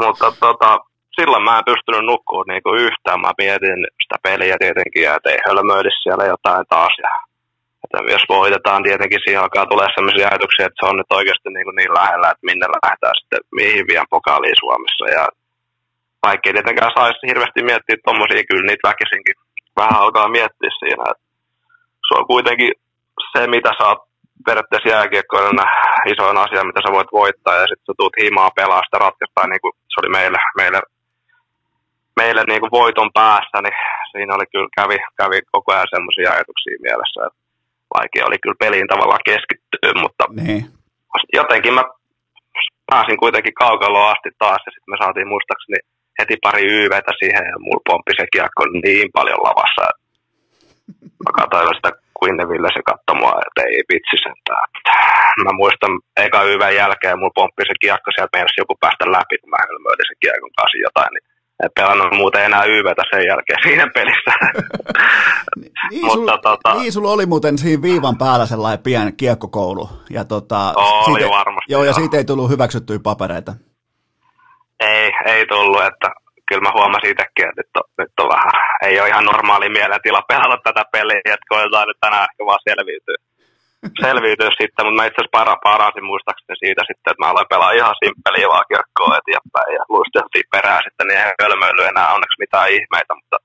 [0.00, 0.70] mutta tota,
[1.18, 3.20] silloin mä en pystynyt nukkua niin kuin yhtään.
[3.20, 7.10] Mä mietin sitä peliä tietenkin ja että ei hölmöilisi siellä jotain taas ja
[7.94, 11.66] että jos voitetaan, tietenkin siihen alkaa tulee sellaisia ajatuksia, että se on nyt oikeasti niin,
[11.66, 15.04] kuin niin lähellä, että minne lähdetään sitten, mihin vien pokaaliin Suomessa.
[15.16, 15.24] Ja
[16.26, 19.36] vaikka ei tietenkään saisi hirveästi miettiä tuommoisia, kyllä niitä väkisinkin
[19.80, 21.04] vähän alkaa miettiä siinä.
[21.12, 21.24] Että
[22.06, 22.72] se on kuitenkin
[23.32, 24.02] se, mitä sä oot
[24.46, 25.64] periaatteessa jääkiekkoina
[26.12, 29.62] isoin asia, mitä sä voit voittaa, ja sitten sä tuut himaa pelaa sitä ratkaistaan, niin
[29.64, 30.80] kuin se oli meille, meille,
[32.20, 33.78] meille niin kuin voiton päässä, niin
[34.12, 37.39] siinä oli kyllä kävi, kävi koko ajan semmoisia ajatuksia mielessä, että
[37.96, 40.64] vaikea oli kyllä peliin tavallaan keskittyä, mutta niin.
[41.40, 41.84] jotenkin mä
[42.90, 45.78] pääsin kuitenkin kaukaloon asti taas ja sitten me saatiin muistaakseni
[46.18, 49.84] heti pari YVtä siihen ja mulla pomppi se kiekko niin paljon lavassa,
[51.24, 51.92] mä katsoin sitä
[52.50, 54.66] Ville se katsoi mua, että ei vitsi sentään.
[55.44, 55.92] Mä muistan
[56.24, 60.08] eka YVn jälkeen mulla pomppi se kiekko sieltä meinasi joku päästä läpi, kun mä hölmöilin
[60.08, 61.26] sen kiekon kanssa jotain, niin
[61.64, 64.32] en pelannut muuten enää YVtä sen jälkeen siinä pelissä.
[65.90, 66.74] niin, Mutta, sul, tota...
[66.74, 69.88] niin, sulla oli muuten siinä viivan päällä sellainen pieni kiekkokoulu.
[70.10, 71.72] Ja tota, oli siitä, varmasti.
[71.72, 73.52] Joo, ja siitä ei tullut hyväksyttyjä papereita.
[74.80, 76.08] Ei, ei tullut, että
[76.48, 80.22] kyllä mä huomasin itsekin, että nyt on, nyt on vähän, ei ole ihan normaali mielentila
[80.28, 83.29] pelata tätä peliä, että koetaan nyt tänään ehkä vaan selviytyä
[84.04, 87.78] selviytyä sitten, mutta mä itse asiassa para, paransin muistaakseni siitä sitten, että mä aloin pelaa
[87.78, 92.68] ihan simppeliä vaan kiekkoa eteenpäin ja luisteltiin perään sitten, niin eihän hölmöily enää onneksi mitään
[92.78, 93.36] ihmeitä, mutta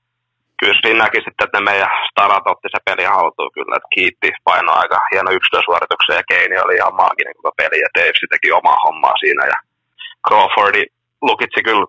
[0.60, 4.28] kyllä siinä näki sitten, että ne meidän starat otti se peli haltuun kyllä, että kiitti
[4.48, 8.78] paino aika hieno yksilösuorituksen ja Keini oli ihan maaginen koko peli ja Davis teki omaa
[8.84, 9.58] hommaa siinä ja
[10.26, 10.84] Crawfordi
[11.28, 11.86] lukitsi kyllä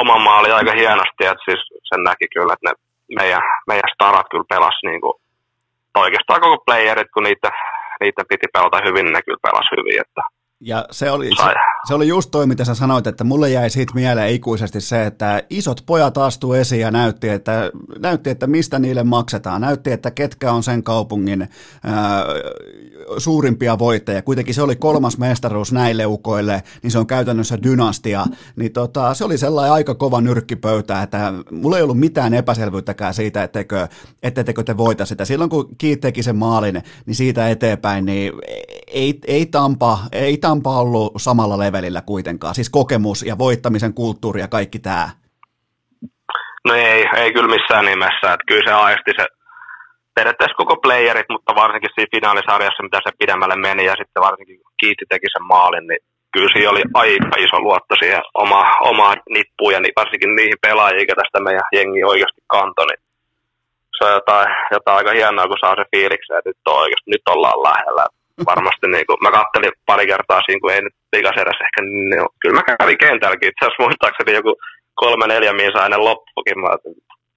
[0.00, 2.72] oman maali aika hienosti, että siis sen näki kyllä, että ne
[3.18, 5.16] meidän, meidän starat kyllä pelasi niin kuin,
[6.00, 7.50] oikeastaan koko playerit, kun niitä,
[8.00, 10.22] niitä piti pelata hyvin, ne kyllä pelasi hyvin, että
[10.64, 11.52] ja se oli, se,
[11.88, 15.42] se oli just toi, mitä sä sanoit, että mulle jäi siitä mieleen ikuisesti se, että
[15.50, 19.60] isot pojat astu esiin ja näytti että, näytti, että mistä niille maksetaan.
[19.60, 21.48] Näytti, että ketkä on sen kaupungin
[21.84, 22.24] ää,
[23.18, 24.22] suurimpia voittajia.
[24.22, 28.26] Kuitenkin se oli kolmas mestaruus näille ukoille, niin se on käytännössä dynastia.
[28.56, 33.42] Niin tota, se oli sellainen aika kova nyrkkipöytä, että mulla ei ollut mitään epäselvyyttäkään siitä,
[33.42, 33.88] etteikö,
[34.22, 35.24] etteikö te voita sitä.
[35.24, 38.32] Silloin kun Kiit teki sen maalin, niin siitä eteenpäin, niin
[38.92, 44.48] ei, ei Tampa, ei Tampa ollut samalla levelillä kuitenkaan, siis kokemus ja voittamisen kulttuuri ja
[44.48, 45.08] kaikki tämä?
[46.64, 49.26] No ei, ei kyllä missään nimessä, että kyllä se aisti se
[50.14, 55.04] periaatteessa koko playerit, mutta varsinkin siinä finaalisarjassa, mitä se pidemmälle meni ja sitten varsinkin Kiitti
[55.08, 56.02] teki sen maalin, niin
[56.32, 61.00] kyllä siinä oli aika iso luotto siihen oma, omaan nippuun ja niin, varsinkin niihin pelaajiin,
[61.02, 63.02] jotka tästä meidän jengi oikeasti kantoi, niin
[63.96, 67.26] se on jotain, jotain aika hienoa, kun saa se fiiliksen, että nyt, on oikeasti, nyt
[67.34, 68.04] ollaan lähellä
[68.50, 72.56] varmasti niin kuin, mä kattelin pari kertaa siinä, kun ei nyt pikaserässä ehkä, niin kyllä
[72.58, 73.48] mä kävin kentälläkin.
[73.48, 74.52] Itse asiassa muistaakseni joku
[75.02, 76.58] kolme neljä miisainen loppukin.
[76.62, 76.70] Mä,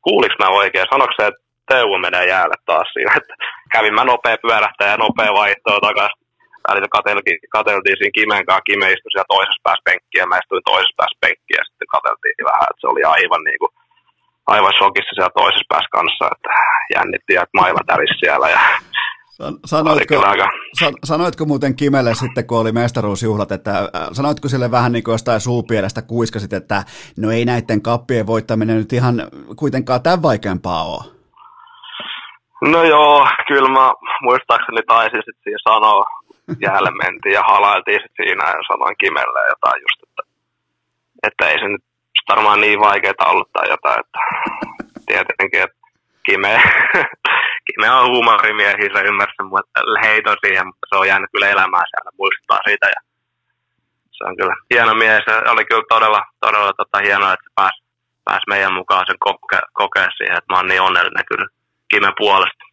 [0.05, 0.91] kuuliks mä oikein?
[0.91, 3.11] Sanoiko se, että Teuvo menee jäälle taas siinä?
[3.19, 3.33] Että
[3.73, 6.25] kävin mä nopea pyörähtää ja nopea vaihtoa takaisin.
[6.67, 8.67] Välillä kateltiin, kateltiin siinä Kimen kanssa.
[8.69, 12.69] Kime istui siellä toisessa päässä penkkiä, mä istuin toisessa päässä penkkiä ja sitten kateltiin vähän,
[12.69, 13.73] että se oli aivan niin kuin,
[14.53, 16.51] aivan shokissa siellä toisessa päässä kanssa, että
[16.95, 18.61] jännitti, että maailma tärisi siellä ja
[19.65, 20.15] Sanoitko,
[21.03, 26.01] sanoitko muuten Kimelle sitten, kun oli mestaruusjuhlat, että sanoitko sille vähän niin kuin jostain suupielestä
[26.01, 26.83] kuiskasit, että
[27.17, 29.15] no ei näiden kappien voittaminen nyt ihan
[29.55, 31.15] kuitenkaan tämän vaikeampaa ole?
[32.61, 36.03] No joo, kyllä mä muistaakseni taisin sitten siinä sanoa,
[36.61, 40.23] jäälle mentiin ja halailtiin sitten siinä ja sanoin Kimelle jotain just, että,
[41.27, 41.83] että ei se nyt
[42.29, 44.19] varmaan niin vaikeaa ollut tai jotain, että
[45.07, 45.77] tietenkin, että
[46.25, 46.61] Kime,
[47.67, 49.35] Kime on huumorimiehiä, se ymmärsi
[50.03, 52.87] heiton siihen, mutta se on jäänyt kyllä elämään siellä, muistuttaa siitä.
[52.95, 53.01] Ja
[54.17, 55.23] se on kyllä hieno mies.
[55.29, 57.85] Se oli kyllä todella, todella tota, hienoa, että pääsi
[58.25, 61.47] pääs meidän mukaan sen koke, kokea siihen, että mä oon niin onnellinen kyllä
[61.89, 62.65] Kimen puolesta.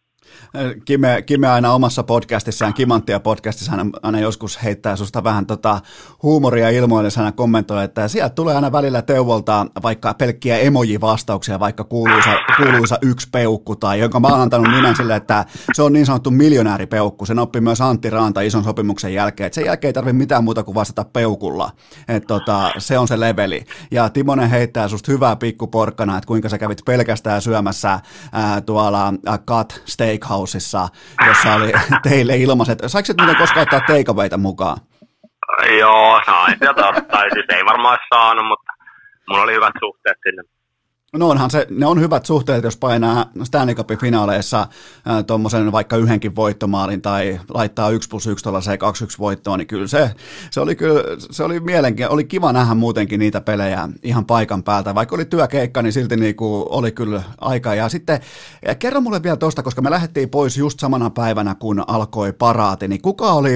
[0.85, 5.79] Kime, Kime aina omassa podcastissaan, Kimanttia podcastissa, aina, aina joskus heittää susta vähän tota
[6.23, 12.29] huumoria ilmoillessa, aina kommentoi, että sieltä tulee aina välillä Teuvolta vaikka pelkkiä emoji-vastauksia, vaikka kuuluisa,
[12.57, 16.31] kuuluisa yksi peukku, tai jonka mä oon antanut nimen sille, että se on niin sanottu
[16.31, 17.25] miljonääripeukku.
[17.25, 20.63] Sen oppi myös Antti Raanta ison sopimuksen jälkeen, että sen jälkeen ei tarvitse mitään muuta
[20.63, 21.69] kuin vastata peukulla.
[22.07, 23.63] Että tota, se on se leveli.
[23.91, 27.99] Ja Timonen heittää susta hyvää pikkuporkkana, että kuinka sä kävit pelkästään syömässä
[28.31, 29.13] ää, tuolla
[29.47, 30.87] Cut Steak Steakhouseissa,
[31.27, 31.71] jossa oli
[32.09, 32.79] teille ilmaiset.
[32.87, 34.77] Saiko et muuten koskaan ottaa teikaveita mukaan?
[35.79, 37.21] Joo, sain sieltä ottaa.
[37.33, 38.73] Siis ei varmaan saanut, mutta
[39.27, 40.43] mulla oli hyvät suhteet sinne
[41.17, 44.67] No onhan se, ne on hyvät suhteet, jos painaa Stanley Cupin finaaleissa
[45.27, 49.87] tuommoisen vaikka yhdenkin voittomaalin tai laittaa 1 plus 1 tuollaiseen 2 1 voittoon, niin kyllä
[49.87, 50.11] se,
[50.51, 54.95] se oli kyllä, se oli mielenkiintoinen, oli kiva nähdä muutenkin niitä pelejä ihan paikan päältä,
[54.95, 57.75] vaikka oli työkeikka, niin silti niinku oli kyllä aika.
[57.75, 58.19] Ja sitten
[58.67, 62.87] ja kerro mulle vielä tosta, koska me lähdettiin pois just samana päivänä, kun alkoi paraati,
[62.87, 63.51] niin kuka oli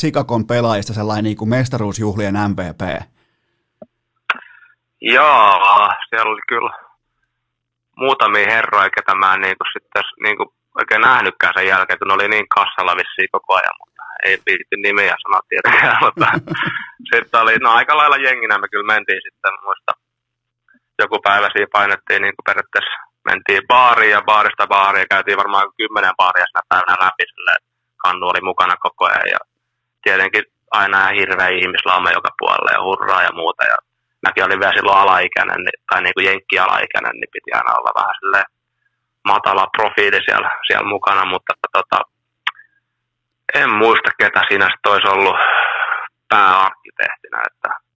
[0.00, 3.02] Chicagon pelaajista sellainen niinku mestaruusjuhlien MVP?
[5.00, 5.50] Joo,
[6.10, 6.85] siellä oli kyllä
[7.96, 10.48] muutamia herroja, ketä mä en niin kuin sitten niin kuin
[10.80, 14.76] oikein nähnytkään sen jälkeen, kun ne oli niin kassalla vissiin koko ajan, mutta ei viitti
[14.76, 16.26] nimiä sanoa tietenkään, mutta
[17.12, 19.92] sitten oli, no aika lailla jenginä me kyllä mentiin sitten, muista
[21.02, 22.96] joku päivä siinä painettiin niin kuin periaatteessa,
[23.28, 27.60] mentiin baariin ja baarista baariin ja käytiin varmaan kymmenen baaria sinä päivänä läpi silleen,
[28.02, 29.38] kannu oli mukana koko ajan ja
[30.04, 33.76] tietenkin aina hirveä ihmislauma joka puolella ja hurraa ja muuta ja
[34.22, 37.98] mäkin olin vielä silloin alaikäinen, niin, tai niin kuin jenkki alaikäinen, niin piti aina olla
[38.00, 38.42] vähän sille
[39.24, 41.98] matala profiili siellä, siellä mukana, mutta tota,
[43.54, 45.36] en muista, ketä siinä sitten olisi ollut
[46.28, 47.86] pääarkkitehtinä, että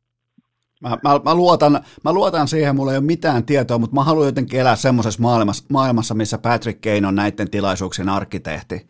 [0.82, 1.72] Mä, mä, mä, luotan,
[2.04, 5.64] mä luotan siihen, mulla ei ole mitään tietoa, mutta mä haluan jotenkin elää semmoisessa maailmassa,
[5.72, 8.86] maailmassa, missä Patrick Kane on näiden tilaisuuksien arkkitehti.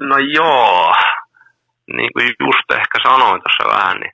[0.00, 0.94] No joo,
[1.96, 4.12] niin kuin just ehkä sanoin tuossa vähän, niin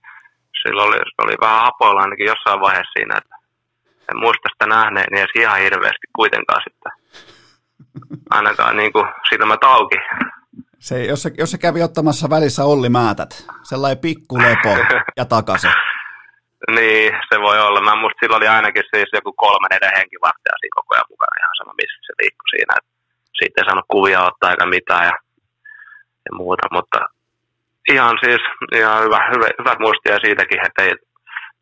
[0.63, 3.37] sillä oli, oli vähän hapoilla ainakin jossain vaiheessa siinä, että
[4.11, 6.93] en muista sitä nähneeni edes ihan hirveästi kuitenkaan sitten.
[8.31, 9.97] Ainakaan niin kuin silmät auki.
[10.79, 14.77] Se, jos, se, jos se kävi ottamassa välissä Olli Määtät, sellainen pikku lepo
[15.17, 15.71] ja takaisin.
[16.77, 17.81] Niin, se voi olla.
[17.81, 21.59] Mä musta silloin oli ainakin siis joku kolme neljä henkivahtia siinä koko ajan mukana ihan
[21.59, 22.75] sama, missä se liikkui siinä.
[23.39, 25.17] Siitä ei saanut kuvia ottaa eikä mitään ja,
[26.25, 26.99] ja muuta, mutta
[27.93, 28.43] ihan siis
[28.81, 30.95] ihan hyvä, hyvä, hyvät muistia siitäkin, että ei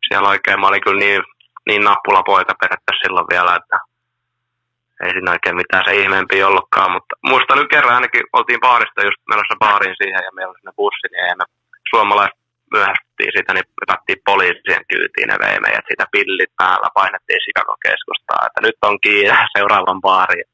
[0.07, 1.21] siellä oikein, mä olin kyllä niin,
[1.67, 3.77] niin nappulapoika periaatteessa silloin vielä, että
[5.03, 9.21] ei siinä oikein mitään se ihmeempi ollutkaan, mutta muistan nyt kerran ainakin oltiin baarista just
[9.31, 11.45] menossa baariin siihen ja meillä oli sinne bussi, niin ei me
[11.91, 12.39] suomalaiset
[12.75, 18.45] myöhästyttiin siitä, niin hypättiin poliisien kyytiin ja vei meidät siitä pillit päällä, painettiin Chicago keskustaa,
[18.47, 20.49] että nyt on kiinni seuraavan baariin.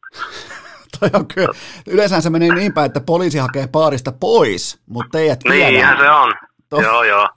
[1.12, 1.54] Toi on kyllä.
[1.88, 5.74] Yleensä se menee niin päin, että poliisi hakee baarista pois, mutta teidät viedään.
[5.74, 6.34] Niinhän se on.
[6.70, 7.30] To- joo, joo.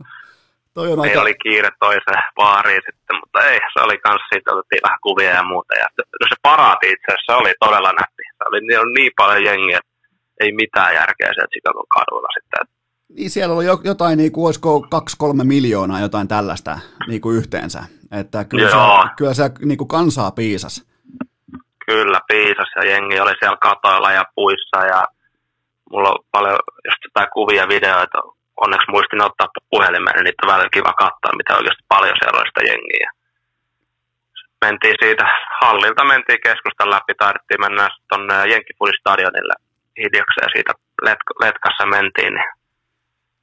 [0.75, 1.21] Toi on aika...
[1.21, 5.43] oli kiire toiseen baariin sitten, mutta ei, se oli kans siitä, otettiin vähän kuvia ja
[5.43, 5.75] muuta.
[5.75, 8.23] Ja no se paraati itse asiassa oli todella nätti.
[8.37, 9.93] Se oli, oli niin paljon jengiä, että
[10.41, 12.77] ei mitään järkeä sieltä Chicagon kaduilla sitten.
[13.09, 16.79] Niin siellä oli jotain, niin kuin, olisiko kaksi kolme miljoonaa jotain tällaista
[17.09, 17.85] niin kuin yhteensä.
[18.13, 19.03] Että kyllä Joo.
[19.03, 20.85] se, kyllä se niin kuin kansaa piisas.
[21.87, 25.05] Kyllä, piisas ja jengi oli siellä katoilla ja puissa ja
[25.91, 28.19] mulla on paljon just jotain kuvia, videoita.
[28.65, 32.63] Onneksi muistin ottaa puhelimeen, niin niitä välillä kiva katsoa, mitä oikeasti paljon siellä oli sitä
[32.71, 33.11] jengiä.
[34.65, 35.25] Mentiin siitä
[35.61, 39.57] hallilta, mentiin keskustan läpi, taidettiin mennä tuonne Jenkkipudistadionille
[39.99, 40.73] hiljakseen siitä
[41.07, 42.51] let- letkassa mentiin, niin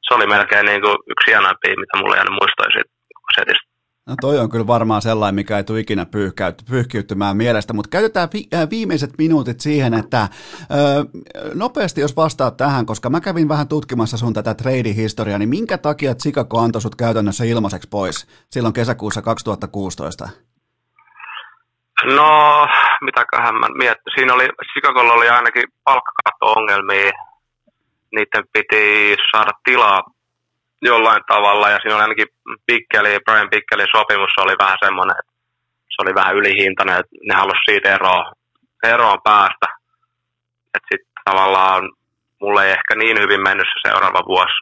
[0.06, 2.94] se oli melkein niin kuin yksi hienoimpia, mitä mulle jäänyt muistoja siitä
[3.36, 3.73] setistä.
[4.08, 6.06] No toi on kyllä varmaan sellainen, mikä ei tule ikinä
[6.70, 10.28] pyyhkiytymään mielestä, mutta käytetään äh, viimeiset minuutit siihen, että
[11.54, 16.16] nopeasti jos vastaat tähän, koska mä kävin vähän tutkimassa sun tätä trade-historiaa, niin minkä takia
[16.16, 20.30] Chicago antoi sut käytännössä ilmaiseksi pois silloin kesäkuussa 2016?
[22.04, 22.68] No,
[23.02, 24.14] mitäköhän mä miettin.
[24.16, 27.12] Siinä oli, Chicagolla oli ainakin palkkakatto-ongelmia.
[28.16, 30.02] Niiden piti saada tilaa
[30.84, 32.28] jollain tavalla, ja siinä oli ainakin
[32.66, 35.34] Pikkeli, Brian Pikkelin sopimus oli vähän semmoinen, että
[35.90, 38.26] se oli vähän ylihintainen, että ne halusi siitä eroon,
[38.84, 39.68] eroon päästä.
[40.76, 41.84] Että sitten tavallaan
[42.42, 44.58] mulle ei ehkä niin hyvin mennyt se seuraava vuosi,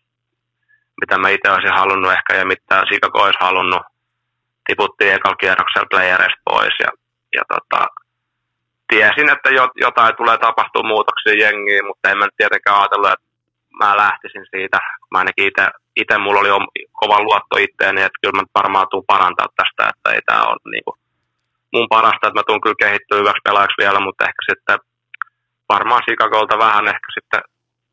[1.02, 3.84] mitä mä itse olisin halunnut ehkä ja mitä Chicago olisi halunnut.
[4.68, 6.90] Tiputtiin ekalla kierroksella playereista pois ja,
[7.38, 7.82] ja tota,
[8.90, 9.50] tiesin, että
[9.86, 13.31] jotain tulee tapahtua muutoksia jengiin, mutta en mä tietenkään ajatellut, että
[13.80, 14.78] mä lähtisin siitä.
[15.12, 15.66] Mä ainakin itse
[16.02, 16.52] itse mulla oli
[17.02, 20.86] kova luotto itteeni, että kyllä mä varmaan tuun parantaa tästä, että ei tämä ole niin
[20.86, 20.98] kuin
[21.74, 24.78] mun parasta, että mä tuun kyllä kehittyä hyväksi pelaajaksi vielä, mutta ehkä sitten
[25.74, 27.42] varmaan Sikagolta vähän ehkä sitten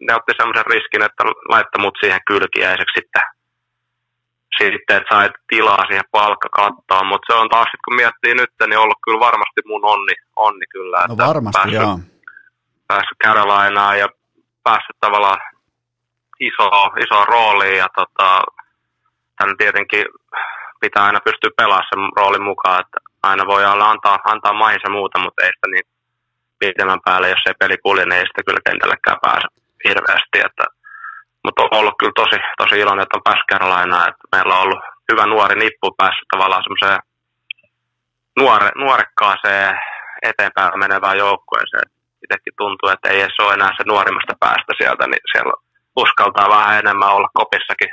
[0.06, 1.22] ne otti semmoisen riskin, että
[1.52, 3.26] laittoi mut siihen kylkiäiseksi sitten,
[4.60, 8.82] sitten että sai tilaa siihen palkkakattoon, mutta se on taas sitten kun miettii nyt, niin
[8.84, 10.98] ollut kyllä varmasti mun onni, onni kyllä.
[10.98, 11.98] No että no varmasti, päässyt, joo.
[12.90, 14.08] Päässyt Carolinaan ja
[14.66, 15.38] päässyt tavallaan
[16.40, 16.68] iso,
[17.04, 18.40] iso rooli ja tota,
[19.40, 20.04] hän tietenkin
[20.80, 25.18] pitää aina pystyä pelaamaan sen roolin mukaan, että aina voi antaa, antaa maihin ja muuta,
[25.18, 25.86] mutta ei sitä niin
[26.58, 29.46] pitemmän päälle, jos ei peli kulje, niin ei sitä kyllä kentällekään pääse
[29.84, 30.38] hirveästi.
[30.46, 30.64] Että,
[31.44, 34.82] mutta on ollut kyllä tosi, tosi iloinen, että on päässyt Carolina, että meillä on ollut
[35.12, 37.00] hyvä nuori nippu päässyt tavallaan semmoiseen
[38.40, 39.78] nuore, nuorekkaaseen
[40.22, 41.88] eteenpäin menevään joukkueeseen.
[42.24, 45.52] Itsekin tuntuu, että ei edes ole enää se nuorimmasta päästä sieltä, niin siellä
[46.02, 47.90] uskaltaa vähän enemmän olla kopissakin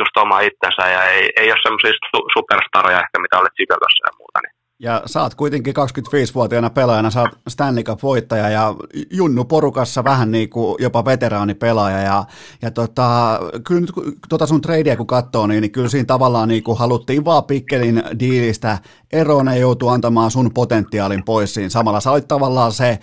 [0.00, 1.92] just oma itsensä ja ei, ei ole semmoisia
[2.34, 4.40] superstaroja ehkä, mitä olet Chicagossa ja muuta.
[4.42, 4.56] Niin.
[4.78, 8.74] Ja saat kuitenkin 25-vuotiaana pelaajana, saat Stanley Cup-voittaja ja
[9.10, 11.98] Junnu porukassa vähän niin kuin jopa veteraanipelaaja.
[11.98, 12.24] Ja,
[12.62, 13.92] ja tota, kyllä nyt
[14.28, 18.02] tota sun tradeia kun katsoo, niin, niin kyllä siinä tavallaan niin kuin haluttiin vaan Pikkelin
[18.18, 18.78] diilistä
[19.12, 21.68] eroon ja joutuu antamaan sun potentiaalin pois siinä.
[21.68, 22.98] Samalla sä olit tavallaan se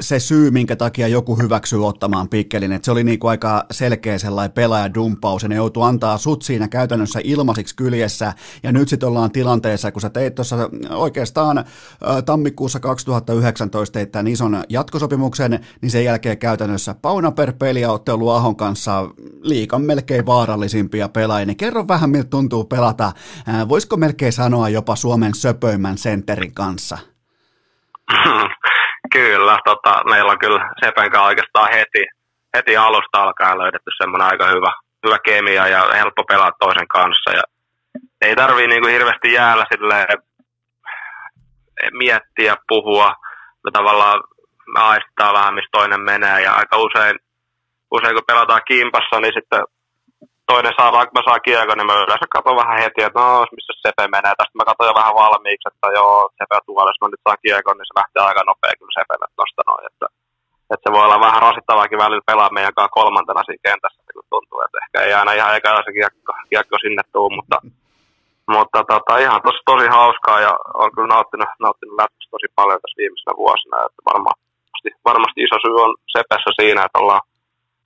[0.00, 4.18] se syy, minkä takia joku hyväksyy ottamaan pikkelin, että se oli niin kuin aika selkeä
[4.18, 8.32] sellainen pelaajadumppaus, ja ne joutuu antaa sut siinä käytännössä ilmaisiksi kyljessä,
[8.62, 11.64] ja nyt sitten ollaan tilanteessa, kun sä teit tuossa oikeastaan
[12.24, 19.08] tammikuussa 2019 teit tämän ison jatkosopimuksen, niin sen jälkeen käytännössä pauna per peliaottelu Ahon kanssa
[19.42, 23.12] liikan melkein vaarallisimpia pelaajia, niin kerro vähän, miltä tuntuu pelata,
[23.68, 26.98] voisiko melkein sanoa jopa Suomen söpöimmän sentterin kanssa?
[29.14, 32.02] Kyllä, tota, meillä on kyllä Sepen kanssa oikeastaan heti,
[32.56, 34.72] heti alusta alkaen löydetty semmoinen aika hyvä,
[35.06, 37.30] hyvä kemia ja helppo pelata toisen kanssa.
[37.30, 37.42] Ja
[38.20, 40.06] ei tarvii niinku hirveästi jäällä sille
[41.92, 43.14] miettiä, puhua.
[43.64, 44.20] Me tavallaan
[44.74, 47.16] me aistetaan vähän, missä toinen menee ja aika usein,
[47.90, 49.62] usein kun pelataan kimpassa, niin sitten
[50.50, 53.72] toinen saa, vaikka mä saan kiekon, niin mä yleensä katson vähän heti, että no, missä
[53.82, 54.34] Sepe menee.
[54.36, 57.76] Tästä mä katson jo vähän valmiiksi, että joo, Sepe tuolla, jos mä nyt saan kiekon,
[57.76, 59.84] niin se lähtee aika nopea kyllä Sepelle tosta noin.
[59.90, 60.06] Että,
[60.72, 64.58] että se voi olla vähän rasittavaakin välillä pelaa meidän kanssa kolmantena siinä kentässä, kun tuntuu,
[64.62, 67.58] että ehkä ei aina ihan eka se kiekko, kiekko sinne tuu, mutta
[68.54, 70.52] mutta tota, ihan tos, tosi hauskaa ja
[70.82, 71.96] on kyllä nauttinut, nauttinut
[72.30, 73.76] tosi paljon tässä viimeisenä vuosina.
[73.86, 77.24] Että varmasti, varmasti iso syy on Sepessä siinä, että ollaan,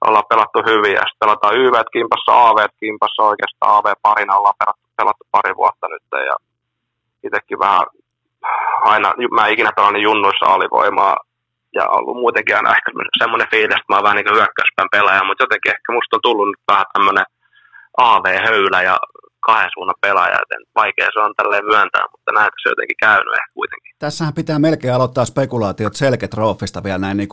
[0.07, 4.87] ollaan pelattu hyvin ja sitten pelataan YV kimpassa, AV kimpassa oikeastaan AV parina ollaan pelattu,
[4.97, 6.37] pelattu pari vuotta nyt ja
[7.27, 7.87] itsekin vähän
[8.93, 11.17] aina, mä en ikinä pelannut junnuissa alivoimaa
[11.75, 15.25] ja ollut muutenkin aina ehkä semmoinen fiilis, että mä oon vähän niin kuin hyökkäyspään pelaaja,
[15.25, 17.27] mutta jotenkin ehkä musta on tullut nyt vähän tämmöinen
[17.97, 18.97] AV-höylä ja
[19.51, 23.51] kahden suunnan pelaaja, joten vaikea se on tälleen myöntää, mutta näitä se jotenkin käynyt ehkä
[23.55, 23.93] kuitenkin.
[23.99, 27.29] Tässähän pitää melkein aloittaa spekulaatiot selketroofista vielä näin niin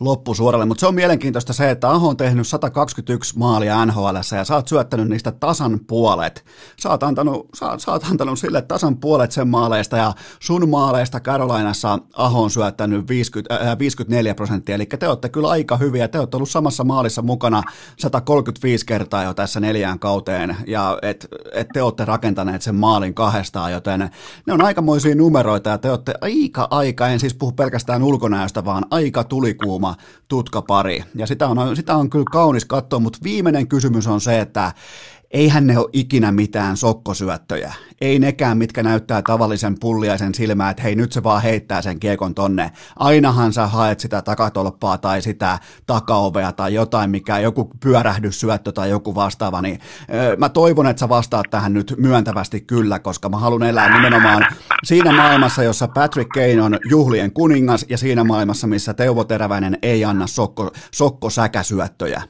[0.00, 4.54] loppusuoralle, mutta se on mielenkiintoista se, että Aho on tehnyt 121 maalia NHL ja sä
[4.54, 6.44] oot syöttänyt niistä tasan puolet.
[6.80, 11.20] Sä oot antanut, sä, sä oot antanut sille tasan puolet sen maaleista ja sun maaleista
[11.20, 16.18] Carolinassa Aho on syöttänyt 50, äh, 54 prosenttia, eli te olette kyllä aika hyviä, te
[16.18, 17.62] olette ollut samassa maalissa mukana
[17.98, 23.72] 135 kertaa jo tässä neljään kauteen ja et, et te olette rakentaneet sen maalin kahdestaan,
[23.72, 24.10] joten
[24.46, 28.84] ne on aikamoisia numeroita ja te olette aika aika, en siis puhu pelkästään ulkonäöstä, vaan
[28.90, 29.94] aika tulikuuma
[30.28, 31.04] tutkapari.
[31.14, 34.72] Ja sitä on, sitä on kyllä kaunis katsoa, mutta viimeinen kysymys on se, että
[35.34, 37.72] eihän ne ole ikinä mitään sokkosyöttöjä.
[38.00, 42.34] Ei nekään, mitkä näyttää tavallisen pulliaisen silmää, että hei nyt se vaan heittää sen kiekon
[42.34, 42.70] tonne.
[42.96, 49.14] Ainahan sä haet sitä takatolppaa tai sitä takaovea tai jotain, mikä joku pyörähdyssyöttö tai joku
[49.14, 49.80] vastaava, niin
[50.14, 54.46] ö, mä toivon, että sä vastaat tähän nyt myöntävästi kyllä, koska mä haluan elää nimenomaan
[54.84, 60.04] siinä maailmassa, jossa Patrick Kane on juhlien kuningas ja siinä maailmassa, missä Teuvo Teräväinen ei
[60.04, 62.22] anna sokko, sokkosäkäsyöttöjä.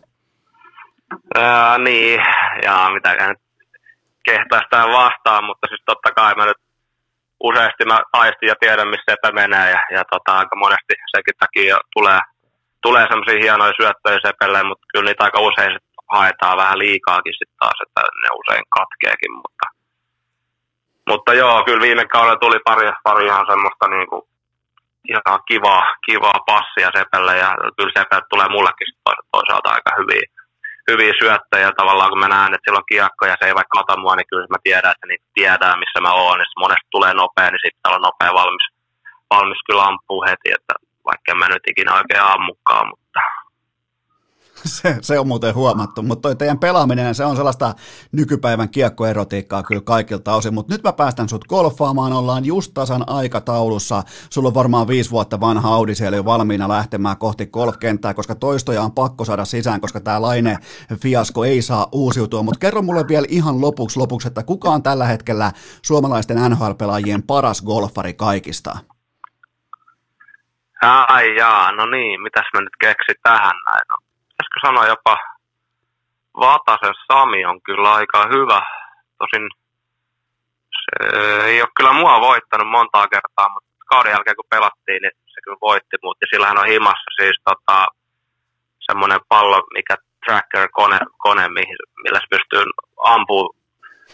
[1.84, 2.20] Niin,
[2.62, 3.42] ja mitäkään nyt
[4.24, 6.62] kehtaisi tähän vastaan, mutta siis totta kai mä nyt
[7.40, 11.76] useasti mä aistin ja tiedän, missä sepä menee, ja, ja tota, aika monesti sekin takia
[11.94, 12.20] tulee,
[12.82, 17.60] tulee semmoisia hienoja syöttöjä sepelle, mutta kyllä niitä aika usein sit haetaan vähän liikaakin sitten
[17.62, 19.66] taas, että ne usein katkeekin, mutta,
[21.10, 24.22] mutta joo, kyllä viime kaudella tuli pari, pari ihan semmoista niin kuin,
[25.12, 28.90] ihan kivaa, kivaa passia sepelle, ja kyllä sepelle tulee mullekin
[29.32, 30.26] toisaalta aika hyviä,
[30.90, 34.00] hyviä syöttäjiä tavallaan, kun mä näen, että sillä on kiekko ja se ei vaikka kata
[34.00, 36.38] mua, niin kyllä mä tiedän, että niitä tiedää, missä mä oon.
[36.40, 38.66] Ja monesti tulee nopea, niin sitten on nopea valmis,
[39.30, 40.74] valmis kyllä ampuu heti, että
[41.08, 43.03] vaikka mä nyt ikinä oikein ammukaan, mutta
[44.82, 47.74] se, se on muuten huomattu, mutta toi teidän pelaaminen, se on sellaista
[48.12, 54.02] nykypäivän kiekkoerotiikkaa kyllä kaikilta osin, mutta nyt mä päästän sut golfaamaan, ollaan just tasan aikataulussa,
[54.30, 58.82] sulla on varmaan viisi vuotta vanha Audi siellä jo valmiina lähtemään kohti golfkenttää, koska toistoja
[58.82, 60.58] on pakko saada sisään, koska tämä laine
[61.02, 65.04] fiasko ei saa uusiutua, mutta kerro mulle vielä ihan lopuksi lopuksi, että kuka on tällä
[65.04, 68.78] hetkellä suomalaisten NHL-pelaajien paras golfari kaikista?
[70.82, 73.93] Ai jaa, no niin, mitäs mä nyt keksin tähän näin?
[74.36, 75.16] Pitäisikö sanoa jopa
[76.40, 78.62] Vatasen Sami on kyllä aika hyvä.
[79.18, 79.48] Tosin
[80.82, 81.16] se
[81.46, 85.58] ei ole kyllä mua voittanut montaa kertaa, mutta kauden jälkeen kun pelattiin, niin se kyllä
[85.60, 86.16] voitti mut.
[86.20, 87.86] Ja sillä hän on himassa siis tota,
[88.80, 89.96] semmoinen pallo, mikä
[90.26, 91.48] tracker-kone, kone,
[92.02, 92.62] millä se pystyy
[93.04, 93.63] ampumaan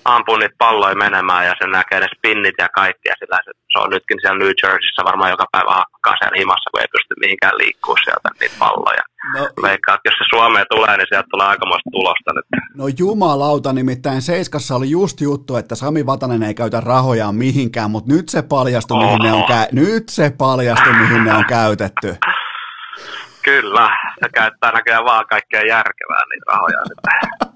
[0.04, 3.08] ampuu niitä palloja menemään ja sen näkee ne spinnit ja kaikki.
[3.08, 6.70] Ja sillä se, se on nytkin siellä New Jerseyssä varmaan joka päivä hakkaa siellä himassa,
[6.70, 9.02] kun ei pysty mihinkään liikkuu sieltä niitä palloja.
[9.34, 12.46] No, Veikkaa, että jos se Suomeen tulee, niin sieltä tulee aikamoista tulosta nyt.
[12.74, 18.12] No jumalauta, nimittäin Seiskassa oli just juttu, että Sami Vatanen ei käytä rahojaan mihinkään, mutta
[18.14, 19.06] nyt se paljastui, Oho.
[19.06, 22.16] mihin ne on, kä- nyt se paljastui, mihin ne on käytetty.
[23.44, 23.90] Kyllä,
[24.22, 26.78] se käyttää näköjään vaan kaikkea järkevää niitä rahoja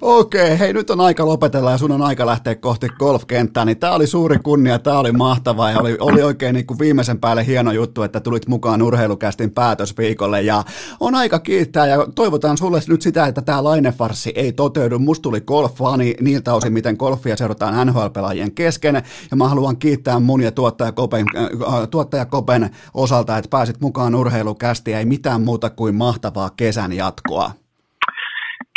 [0.00, 3.78] Okei, okay, hei nyt on aika lopetella ja sun on aika lähteä kohti golfkenttää, niin
[3.78, 7.46] tämä oli suuri kunnia, tämä oli mahtavaa ja oli, oli oikein niin kuin viimeisen päälle
[7.46, 10.64] hieno juttu, että tulit mukaan urheilukästin päätösviikolle ja
[11.00, 14.98] on aika kiittää ja toivotaan sulle nyt sitä, että tämä lainefarsi ei toteudu.
[14.98, 20.42] Musta tuli golfani niiltä osin, miten golfia seurataan NHL-pelaajien kesken ja mä haluan kiittää mun
[20.42, 25.94] ja tuottaja Kopen, äh, tuottaja Kopen osalta, että pääsit mukaan urheilukästiin, ei mitään muuta kuin
[25.94, 27.67] mahtavaa kesän jatkoa.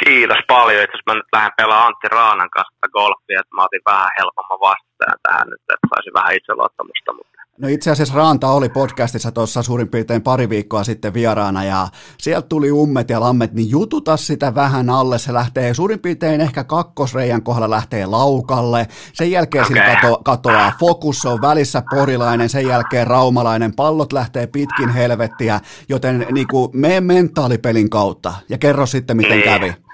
[0.04, 0.84] Kiitos paljon.
[0.84, 5.20] Itse mä nyt lähden pelaamaan Antti Raanan kanssa golfia, että mä otin vähän helpomman vastajan
[5.24, 7.14] tähän nyt, että saisin vähän itseluottamusta.
[7.14, 7.32] Mutta...
[7.58, 11.88] No itse asiassa Raanta oli podcastissa tuossa suurin piirtein pari viikkoa sitten vieraana ja
[12.18, 15.18] sieltä tuli ummet ja lammet, niin jututa sitä vähän alle.
[15.18, 18.88] Se lähtee suurin piirtein ehkä kakkosreijan kohdalla lähtee laukalle.
[19.14, 19.76] Sen jälkeen okay.
[19.76, 23.76] sillä kato, katoaa fokus, se on välissä porilainen, sen jälkeen raumalainen.
[23.76, 25.60] Pallot lähtee pitkin helvettiä,
[25.90, 29.44] joten niin kuin, mene mentaalipelin kautta ja kerro sitten miten niin.
[29.44, 29.91] kävi.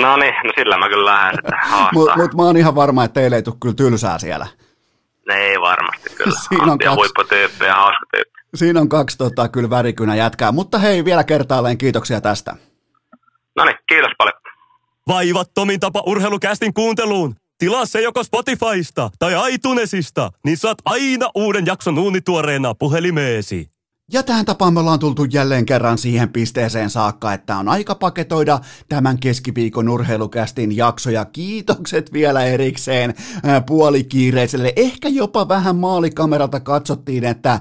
[0.00, 1.38] No niin, no sillä mä kyllä lähden
[1.92, 4.46] Mutta mut mä oon ihan varma, että teille ei tule kyllä tylsää siellä.
[5.28, 6.38] Ne ei varmasti kyllä.
[6.48, 6.94] Siinä on kaksi...
[6.94, 8.38] huipputyyppi ja hauska tyyppi.
[8.54, 12.56] Siinä on kaksi tota, kyllä värikynä jätkää, mutta hei vielä kertaalleen kiitoksia tästä.
[13.56, 14.40] No niin, kiitos paljon.
[15.08, 17.34] Vaivattomin tapa urheilukästin kuunteluun.
[17.58, 23.77] Tilaa se joko Spotifysta tai iTunesista, niin saat aina uuden jakson uunituoreena puhelimeesi.
[24.12, 28.60] Ja tähän tapaan me ollaan tultu jälleen kerran siihen pisteeseen saakka, että on aika paketoida
[28.88, 31.24] tämän keskiviikon urheilukästin jaksoja.
[31.24, 33.14] Kiitokset vielä erikseen
[33.66, 37.60] puolikiireiselle, ehkä jopa vähän maalikameralta katsottiin, että